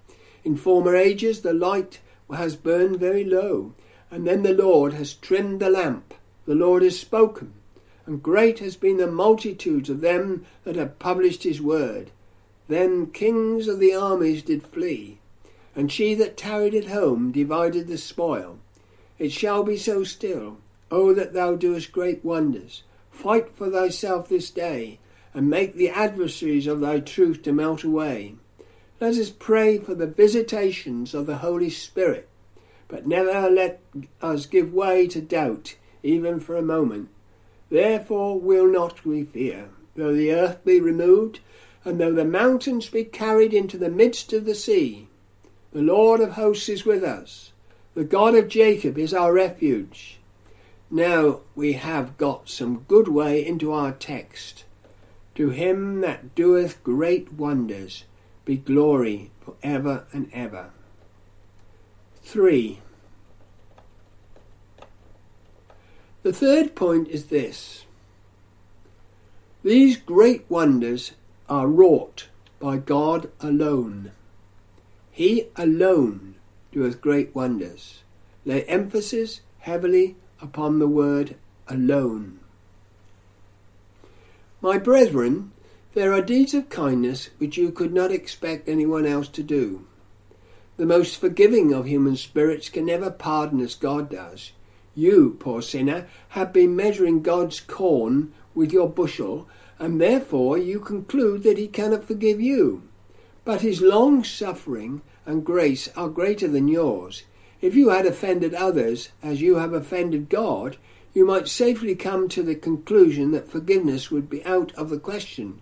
In 0.44 0.56
former 0.56 0.96
ages 0.96 1.42
the 1.42 1.54
light 1.54 2.00
has 2.32 2.56
burned 2.56 3.00
very 3.00 3.24
low, 3.24 3.76
and 4.10 4.26
then 4.26 4.42
the 4.42 4.54
Lord 4.54 4.94
has 4.94 5.14
trimmed 5.14 5.60
the 5.60 5.70
lamp. 5.70 6.16
The 6.46 6.56
Lord 6.56 6.82
has 6.82 7.00
spoken, 7.00 7.54
and 8.06 8.22
great 8.22 8.60
has 8.60 8.76
been 8.76 8.98
the 8.98 9.08
multitudes 9.08 9.90
of 9.90 10.02
them 10.02 10.46
that 10.64 10.76
have 10.76 11.00
published 11.00 11.44
his 11.44 11.62
word. 11.62 12.12
Then 12.68 13.08
kings 13.08 13.68
of 13.68 13.80
the 13.80 13.94
armies 13.94 14.44
did 14.44 14.64
flee, 14.64 15.20
and 15.76 15.92
she 15.92 16.14
that 16.16 16.38
tarried 16.38 16.76
at 16.76 16.86
home 16.86 17.32
divided 17.32 17.88
the 17.88 17.98
spoil. 17.98 18.60
It 19.18 19.32
shall 19.32 19.64
be 19.64 19.78
so 19.78 20.04
still. 20.04 20.58
O 20.92 21.14
that 21.14 21.34
thou 21.34 21.56
doest 21.56 21.92
great 21.92 22.24
wonders. 22.24 22.84
Fight 23.12 23.50
for 23.50 23.70
thyself 23.70 24.30
this 24.30 24.50
day, 24.50 25.00
and 25.34 25.50
make 25.50 25.76
the 25.76 25.90
adversaries 25.90 26.68
of 26.68 26.80
thy 26.80 27.00
truth 27.00 27.42
to 27.44 27.52
melt 27.52 27.84
away. 27.84 28.36
Let 29.02 29.16
us 29.16 29.30
pray 29.30 29.78
for 29.80 29.96
the 29.96 30.08
visitations 30.08 31.14
of 31.14 31.26
the 31.26 31.38
Holy 31.38 31.70
Spirit, 31.70 32.30
but 32.88 33.08
never 33.08 33.50
let 33.50 33.82
us 34.22 34.46
give 34.46 34.74
way 34.74 35.08
to 35.08 35.22
doubt, 35.22 35.76
even 36.04 36.40
for 36.40 36.56
a 36.56 36.62
moment. 36.62 37.10
Therefore 37.76 38.40
will 38.40 38.68
not 38.68 39.04
we 39.04 39.26
fear, 39.26 39.68
though 39.98 40.14
the 40.14 40.32
earth 40.32 40.64
be 40.64 40.80
removed, 40.80 41.42
and 41.84 42.00
though 42.00 42.14
the 42.14 42.24
mountains 42.24 42.88
be 42.88 43.04
carried 43.04 43.54
into 43.54 43.78
the 43.78 43.90
midst 43.90 44.32
of 44.32 44.46
the 44.46 44.56
sea. 44.56 45.10
The 45.74 45.82
Lord 45.82 46.22
of 46.22 46.32
hosts 46.32 46.70
is 46.70 46.86
with 46.86 47.04
us. 47.04 47.52
The 47.94 48.06
God 48.06 48.34
of 48.34 48.48
Jacob 48.48 48.98
is 48.98 49.14
our 49.14 49.34
refuge. 49.34 50.20
Now 50.90 51.42
we 51.54 51.74
have 51.74 52.18
got 52.18 52.48
some 52.48 52.86
good 52.88 53.10
way 53.10 53.46
into 53.46 53.74
our 53.74 53.92
text. 53.92 54.64
To 55.36 55.50
him 55.50 56.00
that 56.00 56.34
doeth 56.34 56.82
great 56.82 57.34
wonders 57.34 58.06
be 58.46 58.56
glory 58.56 59.32
for 59.42 59.56
ever 59.62 60.06
and 60.14 60.30
ever. 60.32 60.70
3. 62.24 62.80
The 66.26 66.34
third 66.34 66.74
point 66.74 67.10
is 67.10 67.26
this 67.26 67.86
These 69.62 69.98
great 69.98 70.44
wonders 70.50 71.12
are 71.48 71.68
wrought 71.68 72.30
by 72.60 72.78
God 72.78 73.30
alone. 73.42 74.12
He 75.12 75.50
alone 75.56 76.34
doeth 76.72 77.00
great 77.00 77.36
wonders. 77.36 78.02
Lay 78.44 78.64
emphasis 78.64 79.42
heavily 79.60 80.16
upon 80.42 80.80
the 80.80 80.88
word 80.88 81.36
alone. 81.68 82.40
My 84.62 84.80
brethren, 84.80 85.52
there 85.94 86.12
are 86.12 86.24
deeds 86.24 86.56
of 86.56 86.70
kindness 86.70 87.30
which 87.38 87.56
you 87.56 87.72
could 87.72 87.94
not 87.94 88.12
expect 88.12 88.68
anyone 88.68 89.06
else 89.06 89.28
to 89.28 89.44
do. 89.44 89.86
The 90.78 90.88
most 90.88 91.18
forgiving 91.18 91.72
of 91.72 91.86
human 91.86 92.16
spirits 92.16 92.70
can 92.70 92.88
never 92.88 93.12
pardon 93.12 93.60
as 93.60 93.76
God 93.76 94.10
does. 94.10 94.54
You, 94.96 95.36
poor 95.40 95.62
sinner, 95.62 96.08
have 96.30 96.54
been 96.54 96.76
measuring 96.76 97.22
God's 97.22 97.60
corn 97.60 98.32
with 98.54 98.72
your 98.72 98.90
bushel, 98.90 99.48
and 99.78 100.00
therefore 100.00 100.58
you 100.58 100.80
conclude 100.80 101.44
that 101.44 101.58
he 101.58 101.68
cannot 101.68 102.06
forgive 102.06 102.40
you. 102.40 102.84
But 103.44 103.62
his 103.62 103.82
long 103.82 104.24
suffering 104.24 105.02
and 105.26 105.46
grace 105.46 105.90
are 105.98 106.08
greater 106.08 106.48
than 106.48 106.70
yours. 106.70 107.24
If 107.62 107.76
you 107.76 107.90
had 107.90 108.06
offended 108.06 108.54
others 108.54 109.10
as 109.22 109.42
you 109.42 109.56
have 109.56 109.74
offended 109.74 110.30
God, 110.30 110.78
you 111.14 111.26
might 111.26 111.48
safely 111.48 111.96
come 111.96 112.30
to 112.30 112.44
the 112.44 112.56
conclusion 112.56 113.32
that 113.32 113.50
forgiveness 113.50 114.12
would 114.12 114.30
be 114.30 114.46
out 114.46 114.74
of 114.76 114.90
the 114.90 115.00
question. 115.00 115.60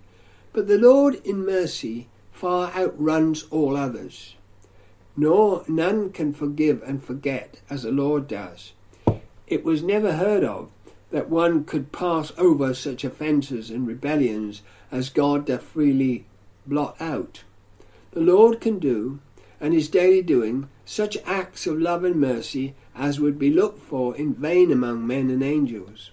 But 0.51 0.67
the 0.67 0.77
Lord 0.77 1.15
in 1.25 1.45
mercy 1.45 2.07
far 2.31 2.71
outruns 2.75 3.45
all 3.49 3.77
others. 3.77 4.35
Nor 5.17 5.63
none 5.67 6.11
can 6.11 6.33
forgive 6.33 6.83
and 6.83 7.03
forget 7.03 7.61
as 7.69 7.83
the 7.83 7.91
Lord 7.91 8.27
does. 8.27 8.73
It 9.47 9.63
was 9.63 9.83
never 9.83 10.13
heard 10.13 10.43
of 10.43 10.69
that 11.11 11.29
one 11.29 11.63
could 11.63 11.91
pass 11.91 12.31
over 12.37 12.73
such 12.73 13.03
offences 13.03 13.69
and 13.69 13.87
rebellions 13.87 14.61
as 14.91 15.09
God 15.09 15.45
doth 15.45 15.63
freely 15.63 16.25
blot 16.65 16.95
out. 16.99 17.43
The 18.11 18.21
Lord 18.21 18.61
can 18.61 18.79
do, 18.79 19.19
and 19.59 19.73
is 19.73 19.89
daily 19.89 20.21
doing, 20.21 20.69
such 20.85 21.17
acts 21.25 21.67
of 21.67 21.79
love 21.79 22.03
and 22.03 22.15
mercy 22.15 22.73
as 22.95 23.19
would 23.19 23.37
be 23.37 23.49
looked 23.49 23.81
for 23.81 24.15
in 24.15 24.33
vain 24.33 24.71
among 24.71 25.05
men 25.05 25.29
and 25.29 25.43
angels. 25.43 26.11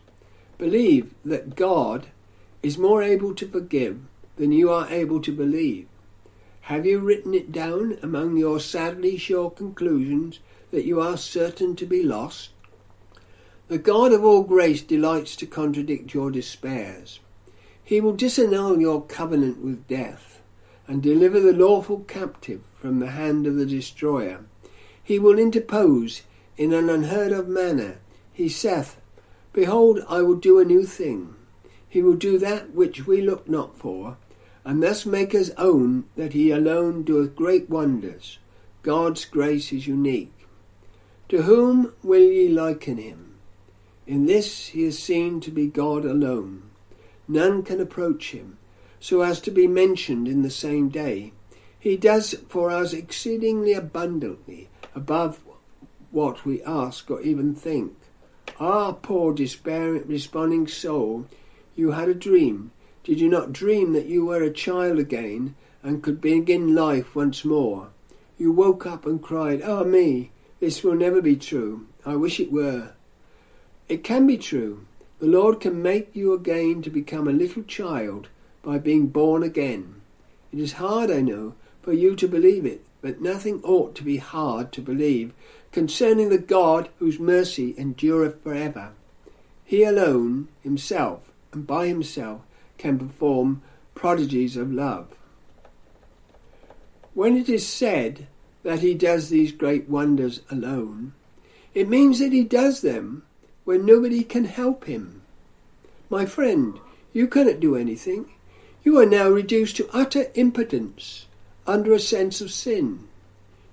Believe 0.59 1.15
that 1.25 1.57
God 1.57 2.09
is 2.63 2.79
more 2.79 3.03
able 3.03 3.35
to 3.35 3.49
forgive 3.49 4.01
than 4.37 4.53
you 4.53 4.71
are 4.71 4.89
able 4.89 5.21
to 5.23 5.33
believe. 5.33 5.87
Have 6.63 6.87
you 6.87 6.99
written 6.99 7.35
it 7.35 7.53
down 7.53 7.99
among 8.03 8.37
your 8.37 8.61
sadly 8.61 9.17
sure 9.17 9.51
conclusions 9.51 10.41
that 10.71 10.85
you 10.85 11.01
are 11.01 11.17
certain 11.17 11.75
to 11.77 11.87
be 11.87 12.03
lost? 12.03 12.51
The 13.71 13.79
God 13.79 14.13
of 14.13 14.25
all 14.25 14.43
grace 14.43 14.83
delights 14.83 15.37
to 15.37 15.47
contradict 15.47 16.13
your 16.13 16.33
despairs. 16.33 17.21
He 17.85 18.01
will 18.01 18.17
disannul 18.17 18.81
your 18.81 19.03
covenant 19.03 19.59
with 19.59 19.87
death 19.87 20.43
and 20.89 21.01
deliver 21.01 21.39
the 21.39 21.53
lawful 21.53 22.01
captive 22.01 22.63
from 22.81 22.99
the 22.99 23.13
hand 23.13 23.47
of 23.47 23.55
the 23.55 23.65
destroyer. 23.65 24.45
He 25.01 25.21
will 25.21 25.39
interpose 25.39 26.23
in 26.57 26.73
an 26.73 26.91
unheard 26.91 27.31
of 27.31 27.47
manner. 27.47 27.99
He 28.33 28.49
saith, 28.49 28.97
Behold, 29.53 30.01
I 30.09 30.23
will 30.23 30.35
do 30.35 30.59
a 30.59 30.65
new 30.65 30.85
thing. 30.85 31.37
He 31.89 32.03
will 32.03 32.17
do 32.17 32.39
that 32.39 32.75
which 32.75 33.07
we 33.07 33.23
look 33.23 33.49
not 33.49 33.79
for, 33.79 34.17
and 34.65 34.83
thus 34.83 35.07
make 35.07 35.33
us 35.33 35.53
own 35.57 36.07
that 36.17 36.33
he 36.33 36.51
alone 36.51 37.05
doeth 37.05 37.37
great 37.37 37.71
wonders. 37.71 38.41
God's 38.83 39.25
grace 39.25 39.73
is 39.73 39.87
unique. 39.87 40.35
To 41.29 41.43
whom 41.43 41.93
will 42.03 42.19
ye 42.19 42.49
liken 42.49 42.97
him? 42.97 43.30
In 44.11 44.27
this 44.27 44.67
he 44.67 44.83
is 44.83 44.99
seen 44.99 45.39
to 45.39 45.53
be 45.53 45.69
God 45.69 46.05
alone. 46.05 46.65
none 47.29 47.63
can 47.63 47.81
approach 47.81 48.33
him, 48.33 48.59
so 48.99 49.21
as 49.21 49.41
to 49.43 49.53
be 49.53 49.69
mentioned 49.69 50.27
in 50.27 50.43
the 50.43 50.51
same 50.51 50.89
day. 50.89 51.33
He 51.79 51.97
does 51.97 52.35
for 52.49 52.73
us 52.73 52.93
exceedingly 52.93 53.73
abundantly 53.73 54.69
above 54.97 55.39
what 56.11 56.45
we 56.45 56.61
ask 56.65 57.09
or 57.09 57.21
even 57.21 57.55
think. 57.55 57.95
Ah, 58.59 58.91
poor 58.91 59.33
despairing, 59.33 60.09
responding 60.09 60.67
soul, 60.67 61.27
you 61.77 61.93
had 61.93 62.09
a 62.09 62.25
dream. 62.29 62.73
Did 63.05 63.21
you 63.21 63.29
not 63.29 63.53
dream 63.53 63.93
that 63.93 64.07
you 64.07 64.27
were 64.27 64.43
a 64.43 64.53
child 64.53 64.99
again 64.99 65.55
and 65.85 66.03
could 66.03 66.21
begin 66.21 66.75
life 66.75 67.15
once 67.15 67.45
more? 67.45 67.91
You 68.37 68.51
woke 68.51 68.87
up 68.87 69.07
and 69.07 69.23
cried, 69.23 69.63
Ah, 69.63 69.85
me, 69.85 70.33
this 70.59 70.83
will 70.83 70.97
never 70.97 71.23
be 71.23 71.37
true. 71.37 71.87
I 72.05 72.17
wish 72.17 72.41
it 72.41 72.51
were. 72.51 72.95
It 73.91 74.05
can 74.05 74.25
be 74.25 74.39
true. 74.39 74.87
The 75.19 75.27
Lord 75.27 75.59
can 75.59 75.83
make 75.83 76.15
you 76.15 76.33
again 76.33 76.81
to 76.83 76.91
become 76.91 77.27
a 77.27 77.33
little 77.33 77.65
child 77.65 78.29
by 78.63 78.79
being 78.79 79.09
born 79.09 79.43
again. 79.43 80.01
It 80.53 80.61
is 80.61 80.75
hard, 80.75 81.11
I 81.11 81.23
know, 81.23 81.55
for 81.83 81.93
you 81.93 82.15
to 82.15 82.29
believe 82.29 82.65
it, 82.65 82.85
but 83.03 83.21
nothing 83.21 83.61
ought 83.65 83.97
to 83.97 84.05
be 84.05 84.19
hard 84.19 84.71
to 84.75 84.81
believe 84.81 85.33
concerning 85.73 86.29
the 86.29 86.39
God 86.39 86.89
whose 87.01 87.19
mercy 87.19 87.75
endureth 87.77 88.41
for 88.45 88.55
ever. 88.55 88.93
He 89.65 89.83
alone, 89.83 90.47
himself, 90.63 91.29
and 91.53 91.67
by 91.67 91.89
himself, 91.89 92.43
can 92.79 92.97
perform 92.97 93.61
prodigies 93.97 94.57
of 94.57 94.73
love. 94.73 95.09
When 97.13 97.37
it 97.37 97.49
is 97.49 97.67
said 97.67 98.29
that 98.63 98.83
he 98.83 98.95
does 98.95 99.31
these 99.31 99.51
great 99.51 99.89
wonders 99.89 100.43
alone, 100.49 101.13
it 101.75 101.89
means 101.89 102.21
that 102.21 102.33
he 102.33 102.45
does 102.45 102.83
them 102.83 103.25
when 103.71 103.87
nobody 103.87 104.25
can 104.25 104.47
help 104.47 104.87
him. 104.87 105.23
My 106.09 106.27
friend, 106.27 106.81
you 107.13 107.29
cannot 107.29 107.61
do 107.61 107.77
anything. 107.77 108.29
You 108.83 108.99
are 108.99 109.07
now 109.07 109.29
reduced 109.29 109.77
to 109.77 109.89
utter 109.93 110.27
impotence 110.35 111.27
under 111.69 111.93
a 111.93 112.01
sense 112.01 112.41
of 112.41 112.51
sin. 112.51 113.07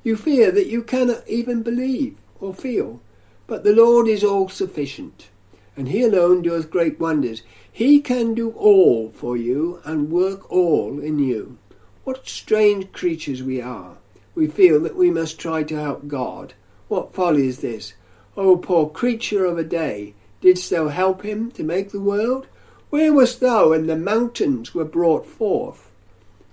You 0.04 0.16
fear 0.16 0.52
that 0.52 0.68
you 0.68 0.84
cannot 0.84 1.28
even 1.28 1.64
believe 1.64 2.16
or 2.40 2.54
feel, 2.54 3.02
but 3.48 3.64
the 3.64 3.74
Lord 3.74 4.08
is 4.08 4.24
all 4.24 4.50
sufficient, 4.50 5.30
and 5.76 5.90
He 5.90 6.04
alone 6.04 6.44
doeth 6.44 6.70
great 6.70 7.00
wonders. 7.00 7.42
He 7.72 8.00
can 8.00 8.36
do 8.36 8.52
all 8.52 9.10
for 9.10 9.36
you 9.36 9.82
and 9.84 10.12
work 10.12 10.52
all 10.52 11.00
in 11.00 11.18
you. 11.18 11.58
What 12.04 12.30
strange 12.30 12.92
creatures 12.92 13.42
we 13.42 13.60
are! 13.64 13.98
We 14.36 14.46
feel 14.46 14.80
that 14.82 14.96
we 14.96 15.10
must 15.10 15.40
try 15.40 15.64
to 15.64 15.76
help 15.76 16.08
God. 16.08 16.54
What 16.88 17.16
folly 17.16 17.48
is 17.48 17.62
this? 17.62 17.96
O 18.40 18.56
poor 18.56 18.88
creature 18.88 19.46
of 19.46 19.58
a 19.58 19.64
day, 19.64 20.14
didst 20.42 20.70
thou 20.70 20.90
help 20.90 21.24
him 21.24 21.50
to 21.52 21.64
make 21.64 21.90
the 21.90 22.00
world? 22.00 22.46
Where 22.92 23.12
wast 23.12 23.40
thou 23.40 23.72
when 23.72 23.88
the 23.88 23.98
mountains 23.98 24.76
were 24.76 24.86
brought 24.86 25.26
forth? 25.26 25.90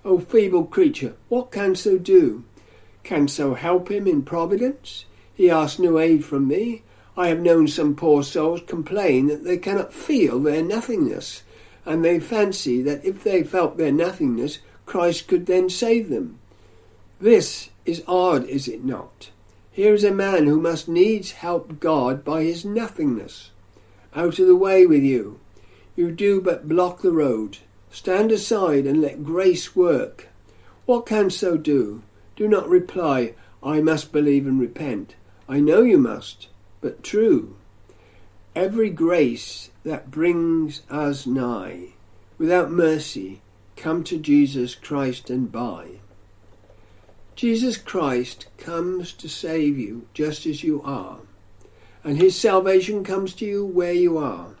O 0.03 0.17
feeble 0.17 0.65
creature, 0.65 1.13
what 1.29 1.51
canst 1.51 1.83
thou 1.83 1.97
do? 1.97 2.43
Canst 3.03 3.37
thou 3.37 3.53
help 3.53 3.91
him 3.91 4.07
in 4.07 4.23
providence? 4.23 5.05
He 5.35 5.47
asks 5.47 5.77
no 5.77 5.99
aid 5.99 6.25
from 6.25 6.47
thee. 6.47 6.81
I 7.15 7.27
have 7.27 7.39
known 7.39 7.67
some 7.67 7.95
poor 7.95 8.23
souls 8.23 8.61
complain 8.65 9.27
that 9.27 9.43
they 9.43 9.57
cannot 9.57 9.93
feel 9.93 10.39
their 10.39 10.63
nothingness, 10.63 11.43
and 11.85 12.03
they 12.03 12.19
fancy 12.19 12.81
that 12.81 13.05
if 13.05 13.23
they 13.23 13.43
felt 13.43 13.77
their 13.77 13.91
nothingness, 13.91 14.57
Christ 14.87 15.27
could 15.27 15.45
then 15.45 15.69
save 15.69 16.09
them. 16.09 16.39
This 17.21 17.69
is 17.85 18.03
odd, 18.07 18.45
is 18.45 18.67
it 18.67 18.83
not? 18.83 19.29
Here 19.75 19.93
is 19.93 20.05
a 20.05 20.11
man 20.11 20.45
who 20.45 20.57
must 20.57 20.87
needs 20.87 21.33
help 21.33 21.81
God 21.81 22.23
by 22.23 22.43
his 22.43 22.63
nothingness. 22.63 23.51
Out 24.15 24.39
of 24.39 24.47
the 24.47 24.55
way 24.55 24.85
with 24.85 25.03
you. 25.03 25.41
You 25.97 26.13
do 26.13 26.39
but 26.39 26.69
block 26.69 27.01
the 27.01 27.11
road. 27.11 27.57
Stand 27.91 28.31
aside 28.31 28.85
and 28.85 29.01
let 29.01 29.25
grace 29.25 29.75
work. 29.75 30.29
What 30.85 31.05
canst 31.05 31.41
thou 31.41 31.57
do? 31.57 32.03
Do 32.37 32.47
not 32.47 32.69
reply, 32.69 33.33
I 33.61 33.81
must 33.81 34.13
believe 34.13 34.47
and 34.47 34.61
repent. 34.61 35.15
I 35.49 35.59
know 35.59 35.81
you 35.81 35.97
must, 35.97 36.47
but 36.79 37.03
true. 37.03 37.57
Every 38.55 38.89
grace 38.89 39.71
that 39.83 40.09
brings 40.09 40.83
us 40.89 41.27
nigh, 41.27 41.95
without 42.37 42.71
mercy, 42.71 43.41
come 43.75 44.05
to 44.05 44.17
Jesus 44.17 44.73
Christ 44.73 45.29
and 45.29 45.51
buy. 45.51 45.99
Jesus 47.35 47.77
Christ 47.77 48.47
comes 48.57 49.13
to 49.13 49.27
save 49.27 49.77
you 49.77 50.07
just 50.13 50.45
as 50.45 50.63
you 50.63 50.81
are, 50.83 51.19
and 52.03 52.17
his 52.17 52.39
salvation 52.39 53.03
comes 53.03 53.33
to 53.35 53.45
you 53.45 53.65
where 53.65 53.93
you 53.93 54.17
are 54.17 54.55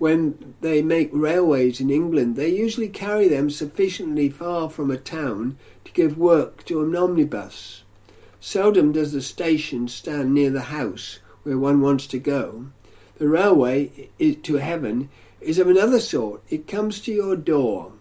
when 0.00 0.54
they 0.62 0.80
make 0.80 1.10
railways 1.12 1.78
in 1.78 1.90
England, 1.90 2.34
they 2.34 2.48
usually 2.48 2.88
carry 2.88 3.28
them 3.28 3.50
sufficiently 3.50 4.30
far 4.30 4.70
from 4.70 4.90
a 4.90 4.96
town 4.96 5.58
to 5.84 5.92
give 5.92 6.16
work 6.16 6.64
to 6.64 6.82
an 6.82 6.96
omnibus. 6.96 7.82
Seldom 8.40 8.92
does 8.92 9.12
the 9.12 9.20
station 9.20 9.88
stand 9.88 10.32
near 10.32 10.48
the 10.48 10.72
house 10.72 11.18
where 11.42 11.58
one 11.58 11.82
wants 11.82 12.06
to 12.06 12.18
go. 12.18 12.68
The 13.18 13.28
railway 13.28 14.08
to 14.18 14.54
heaven 14.54 15.10
is 15.42 15.58
of 15.58 15.68
another 15.68 16.00
sort. 16.00 16.40
It 16.48 16.66
comes 16.66 17.00
to 17.00 17.12
your 17.12 17.36
door. 17.36 17.92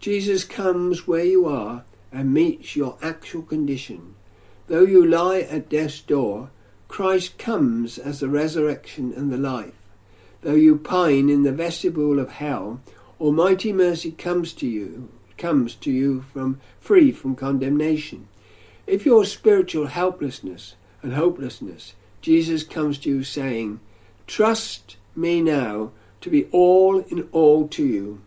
Jesus 0.00 0.44
comes 0.44 1.06
where 1.06 1.26
you 1.26 1.46
are 1.46 1.84
and 2.14 2.32
meets 2.32 2.76
your 2.76 2.96
actual 3.02 3.42
condition. 3.42 4.14
Though 4.68 4.84
you 4.84 5.04
lie 5.04 5.40
at 5.40 5.68
death's 5.68 6.00
door, 6.00 6.50
Christ 6.86 7.36
comes 7.38 7.98
as 7.98 8.20
the 8.20 8.28
resurrection 8.28 9.12
and 9.14 9.32
the 9.32 9.36
life. 9.36 9.74
Though 10.42 10.54
you 10.54 10.76
pine 10.76 11.28
in 11.28 11.42
the 11.42 11.52
vestibule 11.52 12.20
of 12.20 12.30
hell, 12.30 12.80
Almighty 13.20 13.72
mercy 13.72 14.12
comes 14.12 14.52
to 14.54 14.66
you, 14.66 15.08
comes 15.36 15.74
to 15.76 15.90
you 15.90 16.22
from 16.32 16.60
free 16.78 17.10
from 17.10 17.34
condemnation. 17.34 18.28
If 18.86 19.04
your 19.04 19.24
spiritual 19.24 19.86
helplessness 19.86 20.76
and 21.02 21.14
hopelessness, 21.14 21.94
Jesus 22.20 22.62
comes 22.62 22.98
to 22.98 23.10
you 23.10 23.24
saying, 23.24 23.80
Trust 24.26 24.96
me 25.16 25.40
now 25.40 25.90
to 26.20 26.30
be 26.30 26.44
all 26.52 27.00
in 27.00 27.28
all 27.32 27.66
to 27.68 27.84
you. 27.84 28.20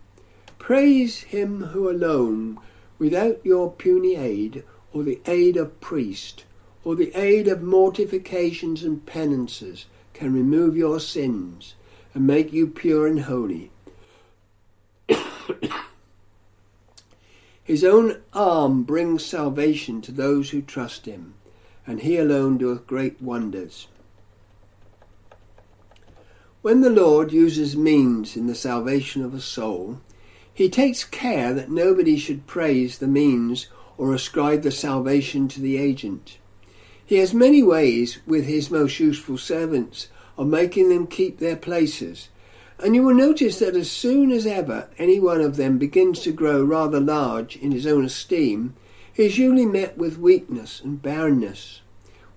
Praise 0.59 1.21
him 1.21 1.67
who 1.67 1.89
alone, 1.89 2.59
without 2.99 3.39
your 3.43 3.71
puny 3.71 4.15
aid, 4.15 4.63
or 4.93 5.03
the 5.03 5.19
aid 5.25 5.57
of 5.57 5.79
priest, 5.79 6.45
or 6.83 6.95
the 6.95 7.11
aid 7.13 7.47
of 7.47 7.61
mortifications 7.61 8.83
and 8.83 9.05
penances, 9.05 9.85
can 10.13 10.33
remove 10.33 10.75
your 10.75 10.99
sins 10.99 11.75
and 12.13 12.25
make 12.25 12.51
you 12.51 12.65
pure 12.67 13.05
and 13.05 13.21
holy. 13.21 13.71
His 17.63 17.83
own 17.83 18.21
arm 18.33 18.83
brings 18.83 19.25
salvation 19.25 20.01
to 20.03 20.11
those 20.13 20.51
who 20.51 20.61
trust 20.61 21.05
him, 21.05 21.33
and 21.85 21.99
he 21.99 22.17
alone 22.17 22.57
doeth 22.57 22.87
great 22.87 23.21
wonders. 23.21 23.87
When 26.61 26.79
the 26.79 26.89
Lord 26.89 27.33
uses 27.33 27.75
means 27.75 28.37
in 28.37 28.47
the 28.47 28.55
salvation 28.55 29.21
of 29.21 29.33
a 29.33 29.41
soul, 29.41 29.99
he 30.57 30.69
takes 30.69 31.03
care 31.03 31.53
that 31.53 31.69
nobody 31.69 32.17
should 32.17 32.47
praise 32.47 32.97
the 32.97 33.05
means 33.05 33.67
or 33.95 34.11
ascribe 34.11 34.63
the 34.63 34.71
salvation 34.71 35.47
to 35.47 35.61
the 35.61 35.77
agent. 35.77 36.39
He 37.05 37.17
has 37.17 37.31
many 37.31 37.61
ways 37.61 38.17
with 38.25 38.47
his 38.47 38.71
most 38.71 38.99
useful 38.99 39.37
servants 39.37 40.07
of 40.35 40.47
making 40.47 40.89
them 40.89 41.05
keep 41.05 41.37
their 41.37 41.57
places. 41.57 42.29
And 42.79 42.95
you 42.95 43.03
will 43.03 43.13
notice 43.13 43.59
that 43.59 43.75
as 43.75 43.91
soon 43.91 44.31
as 44.31 44.47
ever 44.47 44.89
any 44.97 45.19
one 45.19 45.41
of 45.41 45.57
them 45.57 45.77
begins 45.77 46.21
to 46.21 46.31
grow 46.31 46.63
rather 46.63 46.99
large 46.99 47.55
in 47.57 47.71
his 47.71 47.85
own 47.85 48.03
esteem, 48.03 48.73
he 49.13 49.27
is 49.27 49.37
usually 49.37 49.67
met 49.67 49.95
with 49.95 50.17
weakness 50.17 50.81
and 50.83 50.99
barrenness. 50.99 51.81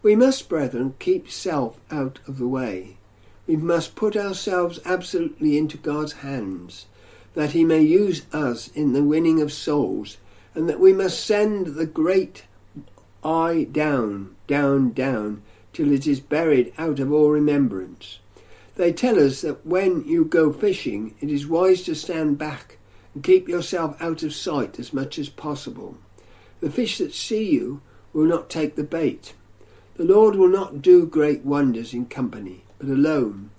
We 0.03 0.14
must, 0.14 0.47
brethren, 0.47 0.95
keep 0.99 1.31
self 1.31 1.81
out 1.91 2.18
of 2.27 2.37
the 2.37 2.49
way. 2.49 2.99
We 3.47 3.57
must 3.57 3.97
put 3.97 4.14
ourselves 4.14 4.79
absolutely 4.85 5.57
into 5.57 5.79
God's 5.79 6.12
hands, 6.12 6.85
that 7.35 7.53
he 7.53 7.64
may 7.64 7.81
use 7.81 8.22
us 8.33 8.68
in 8.68 8.93
the 8.93 9.05
winning 9.05 9.41
of 9.41 9.53
souls, 9.53 10.16
and 10.55 10.68
that 10.68 10.81
we 10.81 10.93
must 10.93 11.24
send 11.24 11.68
the 11.68 11.87
great 11.87 12.45
I 13.22 13.68
down, 13.70 14.37
down, 14.47 14.93
down, 14.93 15.43
till 15.72 15.93
it 15.93 16.07
is 16.07 16.20
buried 16.20 16.72
out 16.78 16.99
of 16.99 17.12
all 17.12 17.31
remembrance. 17.31 18.18
They 18.76 18.93
tell 18.93 19.18
us 19.18 19.43
that 19.43 19.66
when 19.66 20.05
you 20.07 20.24
go 20.24 20.53
fishing, 20.53 21.14
it 21.20 21.31
is 21.31 21.47
wise 21.47 21.83
to 21.83 21.95
stand 21.95 22.39
back 22.39 22.78
and 23.14 23.22
keep 23.22 23.49
yourself 23.49 24.01
out 24.01 24.22
of 24.22 24.35
sight 24.35 24.78
as 24.78 24.93
much 24.93 25.18
as 25.18 25.28
possible. 25.28 25.99
The 26.61 26.70
fish 26.70 26.99
that 26.99 27.14
see 27.14 27.51
you 27.51 27.83
will 28.12 28.24
not 28.24 28.51
take 28.51 28.76
the 28.76 28.85
bait. 28.85 29.35
The 29.97 30.05
Lord 30.05 30.35
will 30.35 30.49
not 30.49 30.83
do 30.83 31.07
great 31.07 31.45
wonders 31.45 31.93
in 31.93 32.07
company, 32.07 32.64
but 32.78 32.89
alone. 32.89 33.51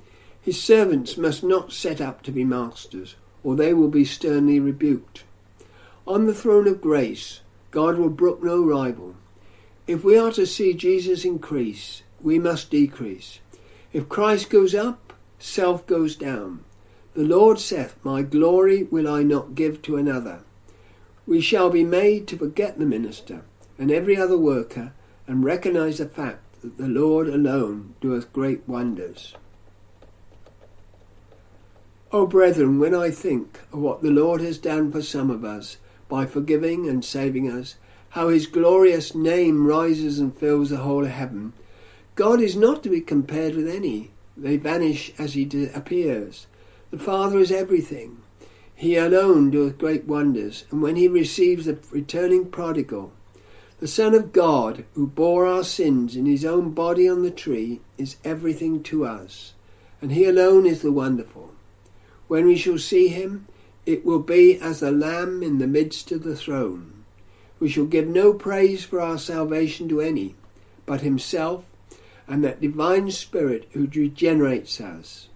His 0.42 0.62
servants 0.62 1.18
must 1.18 1.44
not 1.44 1.72
set 1.72 2.02
up 2.02 2.24
to 2.24 2.32
be 2.32 2.44
masters, 2.44 3.16
or 3.44 3.56
they 3.56 3.74
will 3.74 3.88
be 3.88 4.06
sternly 4.06 4.60
rebuked. 4.60 5.24
On 6.08 6.28
the 6.28 6.34
throne 6.34 6.68
of 6.68 6.82
grace, 6.82 7.42
God 7.72 7.98
will 7.98 8.10
brook 8.10 8.44
no 8.44 8.64
rival. 8.64 9.16
If 9.88 10.04
we 10.04 10.18
are 10.18 10.32
to 10.32 10.46
see 10.46 10.74
Jesus 10.74 11.26
increase, 11.26 12.04
we 12.22 12.40
must 12.40 12.70
decrease. 12.70 13.40
If 13.94 14.10
Christ 14.10 14.50
goes 14.50 14.76
up, 14.76 15.14
self 15.40 15.86
goes 15.88 16.16
down. 16.16 16.64
The 17.14 17.24
Lord 17.24 17.60
saith, 17.60 17.96
My 18.04 18.22
glory 18.22 18.84
will 18.84 19.08
I 19.08 19.24
not 19.24 19.56
give 19.56 19.82
to 19.84 19.98
another. 19.98 20.42
We 21.26 21.42
shall 21.42 21.70
be 21.70 21.84
made 21.84 22.28
to 22.28 22.38
forget 22.38 22.80
the 22.80 22.86
minister 22.86 23.42
and 23.82 23.92
every 23.92 24.16
other 24.16 24.38
worker, 24.38 24.94
and 25.28 25.44
recognize 25.44 25.98
the 25.98 26.06
fact 26.06 26.62
that 26.62 26.78
the 26.78 26.88
Lord 26.88 27.28
alone 27.28 27.96
doeth 28.00 28.32
great 28.32 28.62
wonders. 28.68 29.34
O 32.14 32.26
brethren, 32.26 32.78
when 32.78 32.94
I 32.94 33.10
think 33.10 33.62
of 33.72 33.80
what 33.80 34.02
the 34.02 34.12
Lord 34.12 34.42
has 34.42 34.58
done 34.58 34.92
for 34.92 35.02
some 35.02 35.30
of 35.30 35.46
us 35.46 35.78
by 36.10 36.26
forgiving 36.26 36.90
and 36.90 37.06
saving 37.06 37.50
us, 37.50 37.76
how 38.10 38.28
his 38.28 38.48
glorious 38.48 39.16
name 39.16 39.66
rises 39.66 40.20
and 40.20 40.36
fills 40.36 40.72
the 40.72 40.78
whole 40.78 41.06
of 41.06 41.12
heaven, 41.12 41.54
God 42.16 42.42
is 42.42 42.58
not 42.58 42.84
to 42.84 42.90
be 42.90 43.00
compared 43.00 43.56
with 43.56 43.66
any. 43.66 44.12
They 44.36 44.58
vanish 44.58 45.14
as 45.18 45.36
he 45.36 45.48
appears. 45.74 46.48
The 46.90 47.00
Father 47.00 47.40
is 47.40 47.50
everything. 47.50 48.18
He 48.76 48.98
alone 48.98 49.50
doeth 49.50 49.78
great 49.78 50.04
wonders, 50.04 50.66
and 50.70 50.82
when 50.82 50.98
he 50.98 51.08
receives 51.08 51.64
the 51.64 51.80
returning 51.92 52.48
prodigal, 52.48 53.14
the 53.80 53.88
Son 53.88 54.14
of 54.14 54.34
God, 54.34 54.84
who 54.96 55.08
bore 55.08 55.46
our 55.46 55.64
sins 55.64 56.18
in 56.18 56.26
his 56.26 56.44
own 56.44 56.72
body 56.72 57.08
on 57.08 57.24
the 57.24 57.32
tree, 57.32 57.80
is 57.98 58.18
everything 58.26 58.84
to 58.84 59.06
us, 59.06 59.54
and 60.02 60.12
he 60.12 60.26
alone 60.26 60.66
is 60.66 60.82
the 60.82 60.92
wonderful. 60.92 61.51
When 62.32 62.46
we 62.46 62.56
shall 62.56 62.78
see 62.78 63.10
him, 63.10 63.46
it 63.86 64.06
will 64.06 64.22
be 64.22 64.58
as 64.58 64.82
a 64.82 64.90
lamb 64.90 65.44
in 65.44 65.58
the 65.58 65.68
midst 65.68 66.14
of 66.14 66.24
the 66.24 66.34
throne. 66.34 67.04
We 67.60 67.68
shall 67.68 67.84
give 67.84 68.08
no 68.08 68.34
praise 68.34 68.86
for 68.86 69.02
our 69.02 69.18
salvation 69.18 69.90
to 69.90 70.00
any, 70.00 70.36
but 70.86 71.02
himself 71.02 71.66
and 72.30 72.42
that 72.42 72.62
divine 72.62 73.12
Spirit 73.12 73.68
who 73.74 73.86
regenerates 73.94 74.80
us. 74.80 75.28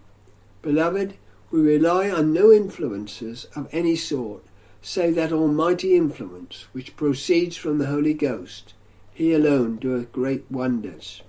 Beloved, 0.62 1.16
we 1.52 1.60
rely 1.60 2.10
on 2.10 2.32
no 2.32 2.50
influences 2.50 3.48
of 3.58 3.68
any 3.74 3.98
sort, 3.98 4.46
save 4.82 5.16
that 5.16 5.34
almighty 5.34 5.98
influence 5.98 6.68
which 6.72 6.96
proceeds 6.96 7.58
from 7.58 7.78
the 7.78 7.88
Holy 7.88 8.14
Ghost. 8.14 8.74
He 9.14 9.34
alone 9.34 9.80
doeth 9.80 10.14
great 10.14 10.46
wonders. 10.50 11.24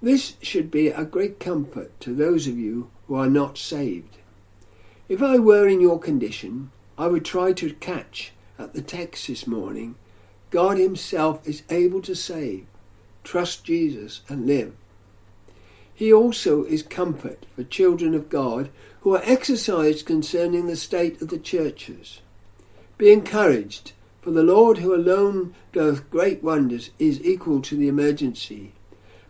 This 0.00 0.36
should 0.40 0.70
be 0.70 0.86
a 0.86 1.04
great 1.04 1.40
comfort 1.40 1.98
to 2.02 2.14
those 2.14 2.46
of 2.46 2.56
you 2.56 2.90
are 3.16 3.30
not 3.30 3.58
saved. 3.58 4.18
If 5.08 5.22
I 5.22 5.38
were 5.38 5.68
in 5.68 5.80
your 5.80 5.98
condition, 5.98 6.70
I 6.96 7.08
would 7.08 7.24
try 7.24 7.52
to 7.52 7.74
catch 7.74 8.32
at 8.58 8.72
the 8.72 8.82
text 8.82 9.26
this 9.26 9.46
morning 9.46 9.96
God 10.50 10.78
Himself 10.78 11.46
is 11.48 11.62
able 11.68 12.00
to 12.02 12.14
save. 12.14 12.66
Trust 13.24 13.64
Jesus 13.64 14.20
and 14.28 14.46
live. 14.46 14.74
He 15.92 16.12
also 16.12 16.64
is 16.64 16.82
comfort 16.82 17.46
for 17.54 17.64
children 17.64 18.14
of 18.14 18.28
God 18.28 18.70
who 19.00 19.14
are 19.14 19.22
exercised 19.24 20.06
concerning 20.06 20.66
the 20.66 20.76
state 20.76 21.20
of 21.20 21.28
the 21.28 21.38
churches. 21.38 22.20
Be 22.96 23.12
encouraged, 23.12 23.92
for 24.22 24.30
the 24.30 24.42
Lord 24.42 24.78
who 24.78 24.94
alone 24.94 25.54
doeth 25.72 26.08
great 26.10 26.42
wonders 26.42 26.90
is 26.98 27.24
equal 27.24 27.60
to 27.62 27.76
the 27.76 27.88
emergency. 27.88 28.72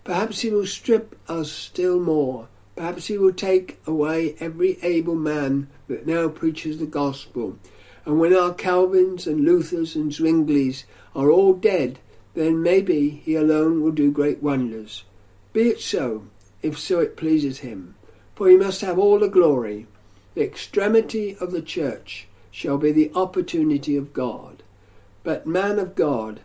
Perhaps 0.05 0.41
he 0.41 0.51
will 0.51 0.66
strip 0.66 1.18
us 1.28 1.51
still 1.51 1.99
more 1.99 2.49
Perhaps 2.77 3.07
he 3.07 3.16
will 3.16 3.33
take 3.33 3.79
away 3.87 4.35
every 4.41 4.79
able 4.83 5.14
man 5.14 5.68
that 5.87 6.07
now 6.07 6.29
preaches 6.29 6.79
the 6.79 6.87
gospel. 6.87 7.57
And 8.05 8.18
when 8.18 8.35
our 8.35 8.53
Calvins 8.53 9.27
and 9.27 9.45
Luthers 9.45 9.95
and 9.95 10.12
Zwinglis 10.12 10.85
are 11.14 11.31
all 11.31 11.55
dead, 11.55 12.01
then 12.35 12.62
maybe 12.62 13.22
he 13.25 13.37
alone 13.37 13.81
will 13.81 13.93
do 13.93 14.11
great 14.11 14.43
wonders. 14.43 15.05
Be 15.53 15.68
it 15.68 15.81
so, 15.81 16.25
if 16.62 16.77
so 16.77 16.99
it 16.99 17.16
pleases 17.16 17.61
him. 17.61 17.95
For 18.35 18.49
he 18.49 18.57
must 18.57 18.81
have 18.81 18.99
all 18.99 19.20
the 19.20 19.29
glory. 19.29 19.87
The 20.35 20.43
extremity 20.43 21.37
of 21.41 21.53
the 21.53 21.62
church 21.62 22.27
shall 22.51 22.77
be 22.77 22.91
the 22.91 23.12
opportunity 23.14 23.97
of 23.97 24.12
God. 24.12 24.64
But 25.22 25.47
man 25.47 25.79
of 25.79 25.95
God, 25.95 26.41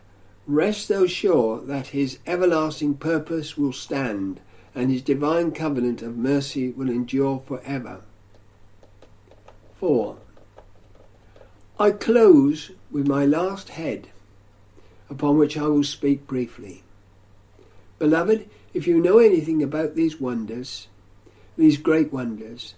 rest 0.46 0.88
thou 0.88 1.06
sure 1.06 1.60
that 1.62 1.88
his 1.88 2.18
everlasting 2.24 2.94
purpose 2.94 3.58
will 3.58 3.72
stand 3.72 4.40
and 4.74 4.90
his 4.90 5.02
divine 5.02 5.52
covenant 5.52 6.02
of 6.02 6.16
mercy 6.16 6.70
will 6.70 6.88
endure 6.88 7.42
for 7.46 7.60
ever. 7.64 8.00
4. 9.78 10.16
I 11.78 11.90
close 11.92 12.72
with 12.90 13.06
my 13.06 13.24
last 13.24 13.70
head, 13.70 14.08
upon 15.08 15.38
which 15.38 15.56
I 15.56 15.66
will 15.66 15.84
speak 15.84 16.26
briefly. 16.26 16.82
Beloved, 17.98 18.48
if 18.72 18.86
you 18.86 19.00
know 19.00 19.18
anything 19.18 19.62
about 19.62 19.94
these 19.94 20.20
wonders, 20.20 20.88
these 21.56 21.76
great 21.76 22.12
wonders, 22.12 22.74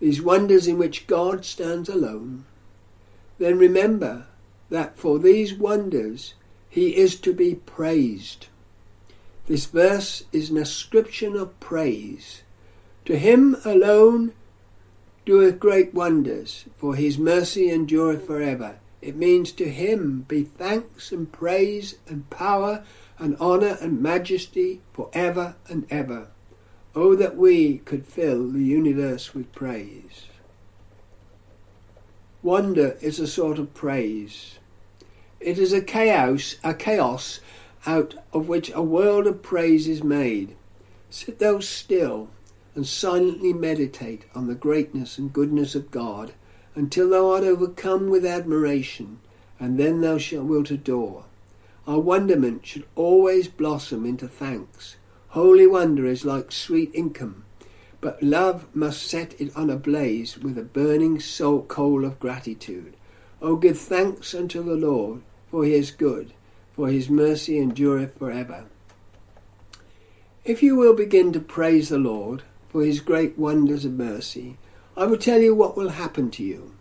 these 0.00 0.20
wonders 0.20 0.66
in 0.66 0.78
which 0.78 1.06
God 1.06 1.44
stands 1.44 1.88
alone, 1.88 2.44
then 3.38 3.58
remember 3.58 4.26
that 4.70 4.98
for 4.98 5.18
these 5.18 5.54
wonders 5.54 6.34
he 6.68 6.96
is 6.96 7.18
to 7.20 7.32
be 7.32 7.54
praised. 7.54 8.46
This 9.46 9.66
verse 9.66 10.24
is 10.32 10.50
an 10.50 10.56
ascription 10.56 11.36
of 11.36 11.58
praise. 11.60 12.42
To 13.04 13.16
him 13.16 13.56
alone 13.64 14.32
doeth 15.24 15.60
great 15.60 15.94
wonders, 15.94 16.64
for 16.76 16.96
his 16.96 17.16
mercy 17.16 17.70
endureth 17.70 18.26
forever. 18.26 18.78
It 19.00 19.14
means 19.14 19.52
to 19.52 19.68
him 19.70 20.24
be 20.26 20.42
thanks 20.42 21.12
and 21.12 21.30
praise 21.30 21.96
and 22.08 22.28
power 22.28 22.84
and 23.18 23.36
honour 23.36 23.78
and 23.80 24.02
majesty 24.02 24.80
for 24.92 25.10
ever 25.12 25.54
and 25.68 25.86
ever. 25.90 26.26
Oh, 26.96 27.14
that 27.14 27.36
we 27.36 27.78
could 27.78 28.04
fill 28.04 28.48
the 28.50 28.64
universe 28.64 29.32
with 29.32 29.52
praise. 29.54 30.24
Wonder 32.42 32.96
is 33.00 33.20
a 33.20 33.28
sort 33.28 33.60
of 33.60 33.74
praise. 33.74 34.58
It 35.38 35.58
is 35.58 35.72
a 35.72 35.82
chaos, 35.82 36.56
a 36.64 36.74
chaos 36.74 37.40
out 37.86 38.16
of 38.32 38.48
which 38.48 38.72
a 38.74 38.82
world 38.82 39.26
of 39.26 39.42
praise 39.42 39.86
is 39.86 40.02
made. 40.02 40.56
Sit 41.08 41.38
thou 41.38 41.60
still 41.60 42.28
and 42.74 42.86
silently 42.86 43.52
meditate 43.52 44.24
on 44.34 44.48
the 44.48 44.54
greatness 44.54 45.16
and 45.18 45.32
goodness 45.32 45.74
of 45.74 45.90
God 45.90 46.34
until 46.74 47.08
thou 47.08 47.30
art 47.30 47.44
overcome 47.44 48.10
with 48.10 48.26
admiration, 48.26 49.18
and 49.58 49.78
then 49.78 50.00
thou 50.00 50.18
shalt 50.18 50.46
wilt 50.46 50.70
adore. 50.70 51.24
Our 51.86 52.00
wonderment 52.00 52.66
should 52.66 52.84
always 52.96 53.48
blossom 53.48 54.04
into 54.04 54.28
thanks. 54.28 54.96
Holy 55.28 55.66
wonder 55.66 56.06
is 56.06 56.24
like 56.24 56.50
sweet 56.52 56.90
income, 56.92 57.44
but 58.00 58.22
love 58.22 58.66
must 58.74 59.06
set 59.06 59.40
it 59.40 59.56
on 59.56 59.70
a 59.70 59.76
blaze 59.76 60.36
with 60.36 60.58
a 60.58 60.62
burning 60.62 61.20
soul 61.20 61.62
coal 61.62 62.04
of 62.04 62.20
gratitude. 62.20 62.94
O 63.40 63.56
give 63.56 63.78
thanks 63.78 64.34
unto 64.34 64.62
the 64.62 64.74
Lord, 64.74 65.22
for 65.50 65.64
he 65.64 65.74
is 65.74 65.90
good 65.90 66.32
for 66.76 66.88
his 66.88 67.08
mercy 67.08 67.58
endureth 67.58 68.18
for 68.18 68.30
ever. 68.30 68.66
If 70.44 70.62
you 70.62 70.76
will 70.76 70.94
begin 70.94 71.32
to 71.32 71.40
praise 71.40 71.88
the 71.88 71.98
Lord 71.98 72.42
for 72.68 72.84
his 72.84 73.00
great 73.00 73.38
wonders 73.38 73.86
of 73.86 73.92
mercy, 73.92 74.58
I 74.94 75.06
will 75.06 75.16
tell 75.16 75.40
you 75.40 75.54
what 75.54 75.76
will 75.76 75.88
happen 75.88 76.30
to 76.32 76.44
you. 76.44 76.74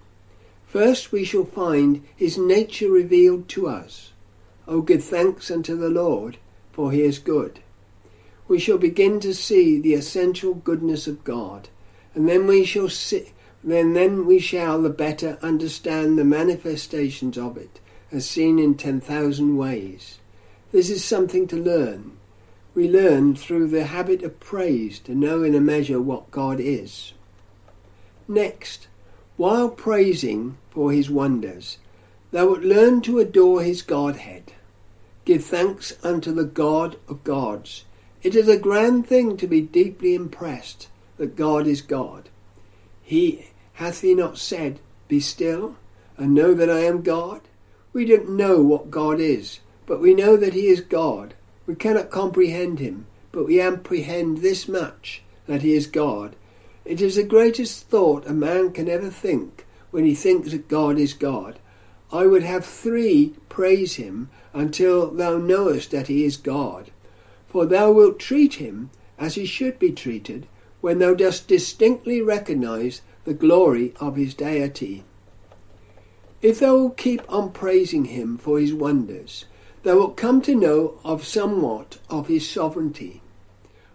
First, 0.68 1.14
we 1.14 1.24
shall 1.24 1.46
find 1.46 2.04
his 2.14 2.38
nature 2.38 2.92
revealed 2.92 3.48
to 3.50 3.70
us. 3.70 4.12
O 4.68 4.82
give 4.82 5.04
thanks 5.04 5.50
unto 5.50 5.78
the 5.78 5.90
Lord, 5.90 6.38
for 6.74 6.92
he 6.92 7.02
is 7.02 7.18
good. 7.18 7.62
We 8.50 8.60
shall 8.60 8.78
begin 8.78 9.22
to 9.22 9.34
see 9.34 9.80
the 9.80 9.94
essential 9.94 10.54
goodness 10.54 11.08
of 11.08 11.24
God, 11.24 11.70
and 12.14 12.28
then 12.28 12.46
we 12.48 12.66
shall 12.66 12.90
see, 12.90 13.32
then, 13.64 13.94
then 13.94 14.26
we 14.26 14.40
shall 14.40 14.82
the 14.82 14.90
better 14.90 15.38
understand 15.42 16.18
the 16.18 16.26
manifestations 16.26 17.38
of 17.38 17.58
it 17.58 17.80
as 18.16 18.26
seen 18.26 18.58
in 18.58 18.76
10,000 18.76 19.58
ways. 19.58 20.20
This 20.72 20.90
is 20.90 21.04
something 21.04 21.48
to 21.48 21.58
learn. 21.58 22.16
We 22.74 22.90
learn 22.90 23.36
through 23.36 23.68
the 23.68 23.84
habit 23.86 24.24
of 24.24 24.40
praise 24.40 25.00
to 25.00 25.14
know 25.14 25.44
in 25.44 25.54
a 25.54 25.60
measure 25.60 26.00
what 26.00 26.32
God 26.32 26.62
is. 26.62 27.12
Next, 28.26 28.88
while 29.36 29.68
praising 29.70 30.58
for 30.70 30.94
his 30.94 31.10
wonders, 31.10 31.78
thou 32.32 32.48
wilt 32.48 32.62
learn 32.62 33.02
to 33.02 33.20
adore 33.20 33.62
his 33.62 33.82
Godhead. 33.82 34.54
Give 35.26 35.44
thanks 35.44 35.94
unto 36.02 36.32
the 36.32 36.46
God 36.46 36.96
of 37.10 37.24
gods. 37.26 37.84
It 38.24 38.34
is 38.34 38.48
a 38.48 38.58
grand 38.58 39.08
thing 39.08 39.36
to 39.38 39.48
be 39.48 39.60
deeply 39.60 40.16
impressed 40.16 40.88
that 41.18 41.36
God 41.36 41.68
is 41.68 41.82
God. 41.82 42.30
He 43.04 43.48
hath 43.74 44.02
he 44.02 44.16
not 44.16 44.38
said, 44.38 44.80
Be 45.10 45.20
still, 45.20 45.76
and 46.18 46.34
know 46.34 46.54
that 46.54 46.70
I 46.70 46.80
am 46.80 47.02
God? 47.02 47.42
We 47.96 48.04
don't 48.04 48.32
know 48.32 48.62
what 48.62 48.92
God 48.92 49.22
is, 49.22 49.62
but 49.86 50.02
we 50.02 50.14
know 50.14 50.36
that 50.36 50.54
He 50.54 50.68
is 50.68 50.82
God. 50.82 51.34
We 51.66 51.76
cannot 51.76 52.10
comprehend 52.10 52.80
Him, 52.80 53.06
but 53.32 53.46
we 53.46 53.62
apprehend 53.62 54.40
this 54.40 54.68
much, 54.68 55.24
that 55.48 55.62
He 55.62 55.76
is 55.76 55.88
God. 55.88 56.36
It 56.84 57.00
is 57.00 57.16
the 57.16 57.24
greatest 57.24 57.88
thought 57.88 58.28
a 58.28 58.34
man 58.34 58.74
can 58.74 58.90
ever 58.90 59.10
think 59.10 59.66
when 59.92 60.04
he 60.04 60.14
thinks 60.14 60.52
that 60.52 60.68
God 60.68 61.00
is 61.00 61.14
God. 61.14 61.58
I 62.12 62.26
would 62.26 62.44
have 62.44 62.66
three 62.66 63.34
praise 63.48 63.96
Him 63.96 64.30
until 64.54 65.10
thou 65.10 65.38
knowest 65.38 65.92
that 65.92 66.08
He 66.08 66.26
is 66.26 66.36
God. 66.36 66.92
For 67.48 67.66
thou 67.66 67.94
wilt 67.94 68.20
treat 68.20 68.56
Him 68.56 68.90
as 69.18 69.36
He 69.36 69.46
should 69.46 69.80
be 69.80 69.94
treated 69.94 70.48
when 70.82 71.00
thou 71.00 71.14
dost 71.14 71.48
distinctly 71.48 72.22
recognize 72.22 73.04
the 73.24 73.34
glory 73.34 73.94
of 74.02 74.18
his 74.18 74.34
deity. 74.34 75.06
If 76.46 76.60
thou 76.60 76.76
wilt 76.76 76.98
keep 76.98 77.24
on 77.28 77.54
praising 77.54 78.06
him 78.06 78.38
for 78.38 78.60
his 78.60 78.72
wonders, 78.72 79.46
thou 79.82 79.96
wilt 79.96 80.16
come 80.16 80.44
to 80.44 80.54
know 80.54 81.00
of 81.04 81.26
somewhat 81.26 81.98
of 82.08 82.28
his 82.28 82.48
sovereignty. 82.48 83.24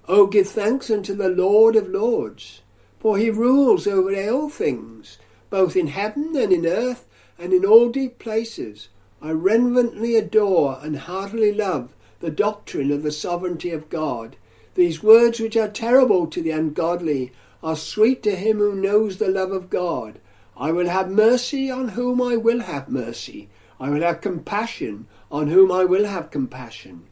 O 0.09 0.27
give 0.27 0.49
thanks 0.49 0.91
unto 0.91 1.15
the 1.15 1.29
Lord 1.29 1.77
of 1.77 1.89
Lords, 1.89 2.63
for 2.99 3.19
he 3.19 3.31
rules 3.31 3.87
over 3.87 4.13
all 4.29 4.49
things, 4.49 5.19
both 5.49 5.77
in 5.77 5.87
heaven 5.87 6.35
and 6.35 6.53
in 6.53 6.67
earth 6.67 7.07
and 7.39 7.53
in 7.53 7.65
all 7.65 7.89
deep 7.89 8.19
places. 8.19 8.89
I 9.23 9.31
reverently 9.31 10.17
adore 10.17 10.81
and 10.83 10.99
heartily 10.99 11.53
love 11.53 11.95
the 12.19 12.33
doctrine 12.33 12.91
of 12.91 13.05
the 13.05 13.13
sovereignty 13.13 13.71
of 13.71 13.89
God. 13.89 14.35
These 14.75 15.05
words, 15.05 15.39
which 15.39 15.57
are 15.57 15.69
terrible 15.69 16.27
to 16.27 16.43
the 16.43 16.51
ungodly, 16.51 17.31
are 17.63 17.77
sweet 17.77 18.25
to 18.25 18.35
him 18.35 18.59
who 18.59 18.75
knows 18.75 19.19
the 19.19 19.29
love 19.29 19.53
of 19.53 19.71
God. 19.71 20.19
I 20.61 20.73
will 20.73 20.89
have 20.89 21.11
mercy 21.11 21.71
on 21.71 21.89
whom 21.89 22.21
I 22.21 22.37
will 22.37 22.61
have 22.61 22.91
mercy. 22.91 23.49
I 23.81 23.89
will 23.89 24.03
have 24.03 24.21
compassion 24.21 25.07
on 25.33 25.49
whom 25.49 25.73
I 25.73 25.87
will 25.87 26.05
have 26.05 26.31
compassion. 26.31 27.05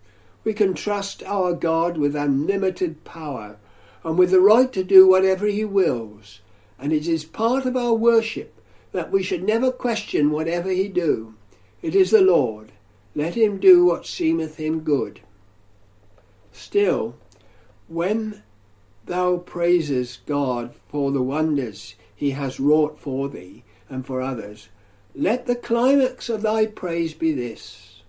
We 0.45 0.53
can 0.53 0.75
trust 0.75 1.23
our 1.23 1.55
God 1.55 1.97
with 1.97 2.15
unlimited 2.15 3.05
power 3.05 3.57
and 4.05 4.19
with 4.19 4.33
the 4.33 4.41
right 4.41 4.71
to 4.75 4.85
do 4.85 5.09
whatever 5.09 5.47
he 5.47 5.65
wills. 5.65 6.41
And 6.79 6.93
it 6.93 7.09
is 7.09 7.25
part 7.25 7.65
of 7.65 7.75
our 7.75 7.95
worship 7.95 8.55
that 8.93 9.11
we 9.11 9.23
should 9.23 9.43
never 9.43 9.73
question 9.73 10.31
whatever 10.31 10.69
he 10.69 10.89
do. 10.89 11.35
It 11.81 11.95
is 11.95 12.11
the 12.11 12.21
Lord. 12.21 12.73
Let 13.15 13.35
him 13.35 13.59
do 13.59 13.87
what 13.87 14.07
seemeth 14.07 14.59
him 14.59 14.81
good. 14.81 15.21
Still, 16.53 17.17
when 17.87 18.43
thou 19.07 19.39
praises 19.39 20.19
God 20.27 20.75
for 20.91 21.11
the 21.13 21.23
wonders 21.23 21.95
he 22.19 22.33
has 22.33 22.59
wrought 22.59 22.99
for 22.99 23.29
thee 23.29 23.63
and 23.89 24.05
for 24.05 24.21
others, 24.21 24.71
let 25.15 25.47
the 25.47 25.55
climax 25.55 26.29
of 26.29 26.43
thy 26.43 26.67
praise 26.67 27.15
be 27.15 27.33
this 27.33 28.03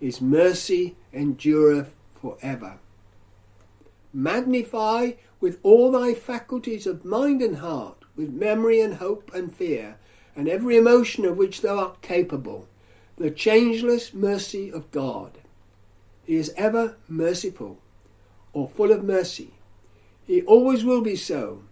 His 0.00 0.20
mercy 0.20 0.96
endureth 1.14 1.94
for 2.20 2.36
ever. 2.42 2.78
Magnify 4.12 5.12
with 5.38 5.60
all 5.62 5.92
thy 5.92 6.14
faculties 6.14 6.84
of 6.84 7.04
mind 7.04 7.40
and 7.40 7.58
heart, 7.58 7.98
with 8.16 8.30
memory 8.30 8.80
and 8.80 8.94
hope 8.94 9.32
and 9.32 9.54
fear, 9.54 9.98
and 10.34 10.48
every 10.48 10.76
emotion 10.76 11.24
of 11.24 11.36
which 11.36 11.60
thou 11.60 11.78
art 11.78 12.02
capable, 12.02 12.66
the 13.18 13.30
changeless 13.30 14.12
mercy 14.12 14.68
of 14.68 14.90
God. 14.90 15.38
He 16.24 16.34
is 16.34 16.52
ever 16.56 16.96
merciful, 17.08 17.78
or 18.52 18.68
full 18.68 18.90
of 18.90 19.04
mercy, 19.04 19.52
he 20.26 20.42
always 20.42 20.84
will 20.84 21.02
be 21.02 21.14
so. 21.14 21.62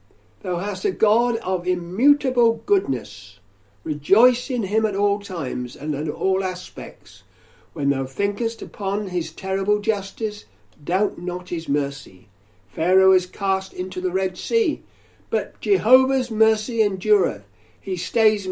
Thou 0.46 0.58
hast 0.58 0.84
a 0.84 0.92
God 0.92 1.38
of 1.38 1.66
immutable 1.66 2.62
goodness. 2.66 3.40
Rejoice 3.82 4.48
in 4.48 4.62
him 4.62 4.86
at 4.86 4.94
all 4.94 5.18
times 5.18 5.74
and 5.74 5.92
in 5.92 6.08
all 6.08 6.44
aspects. 6.44 7.24
When 7.72 7.90
thou 7.90 8.06
thinkest 8.06 8.62
upon 8.62 9.08
his 9.08 9.32
terrible 9.32 9.80
justice, 9.80 10.44
doubt 10.84 11.18
not 11.18 11.48
his 11.48 11.68
mercy. 11.68 12.28
Pharaoh 12.68 13.10
is 13.10 13.26
cast 13.26 13.72
into 13.72 14.00
the 14.00 14.12
Red 14.12 14.38
Sea, 14.38 14.84
but 15.30 15.60
Jehovah's 15.60 16.30
mercy 16.30 16.80
endureth. 16.80 17.42
He 17.80 17.96
stays, 17.96 18.46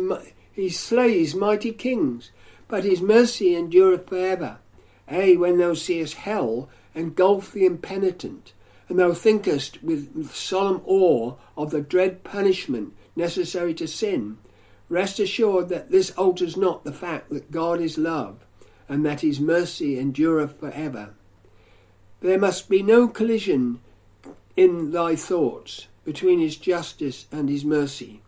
he 0.50 0.70
slays 0.70 1.36
mighty 1.36 1.70
kings, 1.70 2.32
but 2.66 2.82
his 2.82 3.00
mercy 3.02 3.54
endureth 3.54 4.08
for 4.08 4.18
ever. 4.18 4.58
Ay, 5.06 5.36
when 5.36 5.58
thou 5.58 5.74
seest 5.74 6.14
hell 6.14 6.68
engulf 6.92 7.52
the 7.52 7.64
impenitent, 7.64 8.52
and 8.88 8.98
thou 8.98 9.12
thinkest 9.12 9.82
with 9.82 10.30
solemn 10.32 10.82
awe 10.84 11.34
of 11.56 11.70
the 11.70 11.80
dread 11.80 12.22
punishment 12.24 12.94
necessary 13.16 13.74
to 13.74 13.86
sin, 13.86 14.38
rest 14.88 15.18
assured 15.18 15.68
that 15.68 15.90
this 15.90 16.10
alters 16.12 16.56
not 16.56 16.84
the 16.84 16.92
fact 16.92 17.30
that 17.30 17.50
God 17.50 17.80
is 17.80 17.96
love, 17.96 18.44
and 18.88 19.04
that 19.06 19.22
his 19.22 19.40
mercy 19.40 19.98
endureth 19.98 20.58
for 20.58 20.70
ever. 20.70 21.14
There 22.20 22.38
must 22.38 22.68
be 22.68 22.82
no 22.82 23.08
collision 23.08 23.80
in 24.56 24.92
thy 24.92 25.16
thoughts 25.16 25.88
between 26.04 26.40
his 26.40 26.56
justice 26.56 27.26
and 27.32 27.48
his 27.48 27.64
mercy. 27.64 28.20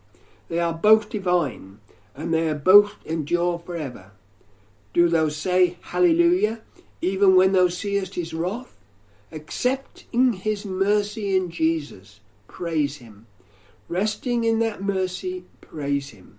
They 0.48 0.58
are 0.58 0.72
both 0.72 1.10
divine, 1.10 1.80
and 2.14 2.32
they 2.32 2.48
are 2.48 2.54
both 2.54 2.94
endure 3.04 3.58
for 3.58 3.76
ever. 3.76 4.12
Do 4.92 5.08
thou 5.08 5.28
say 5.28 5.76
Hallelujah, 5.82 6.60
even 7.02 7.36
when 7.36 7.52
thou 7.52 7.68
seest 7.68 8.14
his 8.14 8.32
wrath? 8.32 8.75
Accepting 9.36 10.32
his 10.32 10.66
mercy 10.66 11.36
in 11.36 11.50
Jesus, 11.50 12.20
praise 12.48 12.96
him. 12.96 13.26
Resting 13.88 14.42
in 14.42 14.58
that 14.58 14.82
mercy, 14.82 15.44
praise 15.60 16.10
him. 16.10 16.38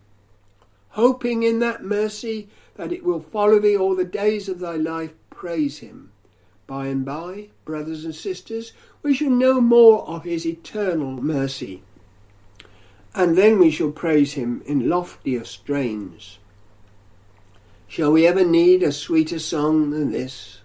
Hoping 0.89 1.43
in 1.43 1.59
that 1.59 1.83
mercy 1.83 2.49
that 2.75 2.91
it 2.91 3.03
will 3.03 3.19
follow 3.19 3.59
thee 3.59 3.77
all 3.77 3.95
the 3.95 4.03
days 4.03 4.49
of 4.49 4.59
thy 4.59 4.75
life, 4.75 5.13
praise 5.29 5.79
him. 5.79 6.11
By 6.65 6.87
and 6.87 7.05
by, 7.05 7.49
brothers 7.63 8.03
and 8.03 8.13
sisters, 8.13 8.73
we 9.01 9.13
shall 9.13 9.29
know 9.29 9.61
more 9.61 10.05
of 10.07 10.23
his 10.23 10.45
eternal 10.45 11.21
mercy. 11.21 11.83
And 13.15 13.37
then 13.37 13.57
we 13.59 13.71
shall 13.71 13.91
praise 13.91 14.33
him 14.33 14.61
in 14.65 14.89
loftier 14.89 15.45
strains. 15.45 16.39
Shall 17.87 18.11
we 18.11 18.27
ever 18.27 18.43
need 18.43 18.83
a 18.83 18.91
sweeter 18.91 19.39
song 19.39 19.91
than 19.91 20.11
this? 20.11 20.59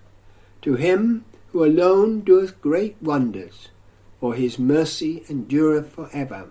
To 0.62 0.74
him 0.74 1.24
who 1.53 1.65
alone 1.65 2.21
doeth 2.21 2.61
great 2.61 2.97
wonders, 3.01 3.69
for 4.19 4.35
his 4.35 4.59
mercy 4.59 5.25
endureth 5.29 5.89
for 5.91 6.09
ever. 6.13 6.49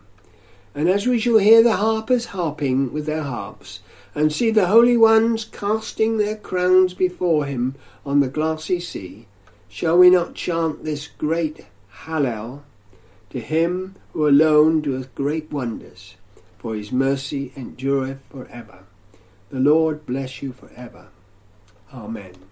And 0.74 0.88
as 0.88 1.06
we 1.06 1.20
shall 1.20 1.39
hear 1.39 1.62
the 1.64 1.78
harpers 1.78 2.28
harping 2.28 2.93
with 2.93 3.06
their 3.06 3.24
harps, 3.24 3.82
and 4.14 4.32
see 4.32 4.52
the 4.52 4.68
holy 4.68 4.97
ones 4.97 5.45
casting 5.45 6.18
their 6.18 6.36
crowns 6.36 6.93
before 6.93 7.45
him 7.45 7.76
on 8.06 8.20
the 8.20 8.28
glassy 8.28 8.80
sea, 8.80 9.28
shall 9.68 9.97
we 9.97 10.10
not 10.10 10.36
chant 10.36 10.84
this 10.84 11.08
great 11.08 11.66
Hallel 12.06 12.64
to 13.30 13.39
him 13.39 13.95
who 14.14 14.28
alone 14.28 14.82
doeth 14.82 15.14
great 15.16 15.52
wonders, 15.52 16.16
for 16.58 16.76
his 16.76 16.91
mercy 16.91 17.52
endureth 17.56 18.20
for 18.30 18.47
ever. 18.47 18.84
The 19.49 19.60
Lord 19.60 20.06
bless 20.06 20.41
you 20.41 20.54
for 20.54 20.70
ever. 20.76 21.08
Amen. 21.93 22.51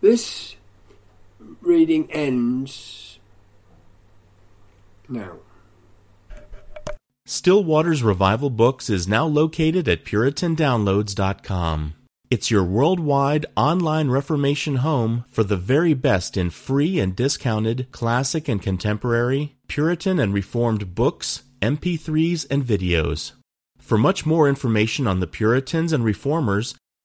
This 0.00 0.56
reading 1.60 2.10
ends 2.12 3.18
now. 5.08 5.36
Still 7.24 7.64
Waters 7.64 8.02
Revival 8.02 8.50
Books 8.50 8.88
is 8.88 9.08
now 9.08 9.26
located 9.26 9.88
at 9.88 10.04
PuritanDownloads.com. 10.04 11.94
It's 12.28 12.50
your 12.50 12.64
worldwide 12.64 13.46
online 13.56 14.10
Reformation 14.10 14.76
home 14.76 15.24
for 15.28 15.44
the 15.44 15.56
very 15.56 15.94
best 15.94 16.36
in 16.36 16.50
free 16.50 16.98
and 16.98 17.16
discounted 17.16 17.88
classic 17.92 18.48
and 18.48 18.60
contemporary, 18.60 19.56
Puritan 19.68 20.18
and 20.18 20.34
Reformed 20.34 20.94
books, 20.94 21.44
MP3s, 21.62 22.46
and 22.50 22.64
videos. 22.64 23.32
For 23.78 23.96
much 23.96 24.26
more 24.26 24.48
information 24.48 25.06
on 25.06 25.20
the 25.20 25.28
Puritans 25.28 25.92
and 25.92 26.04
Reformers, 26.04 26.74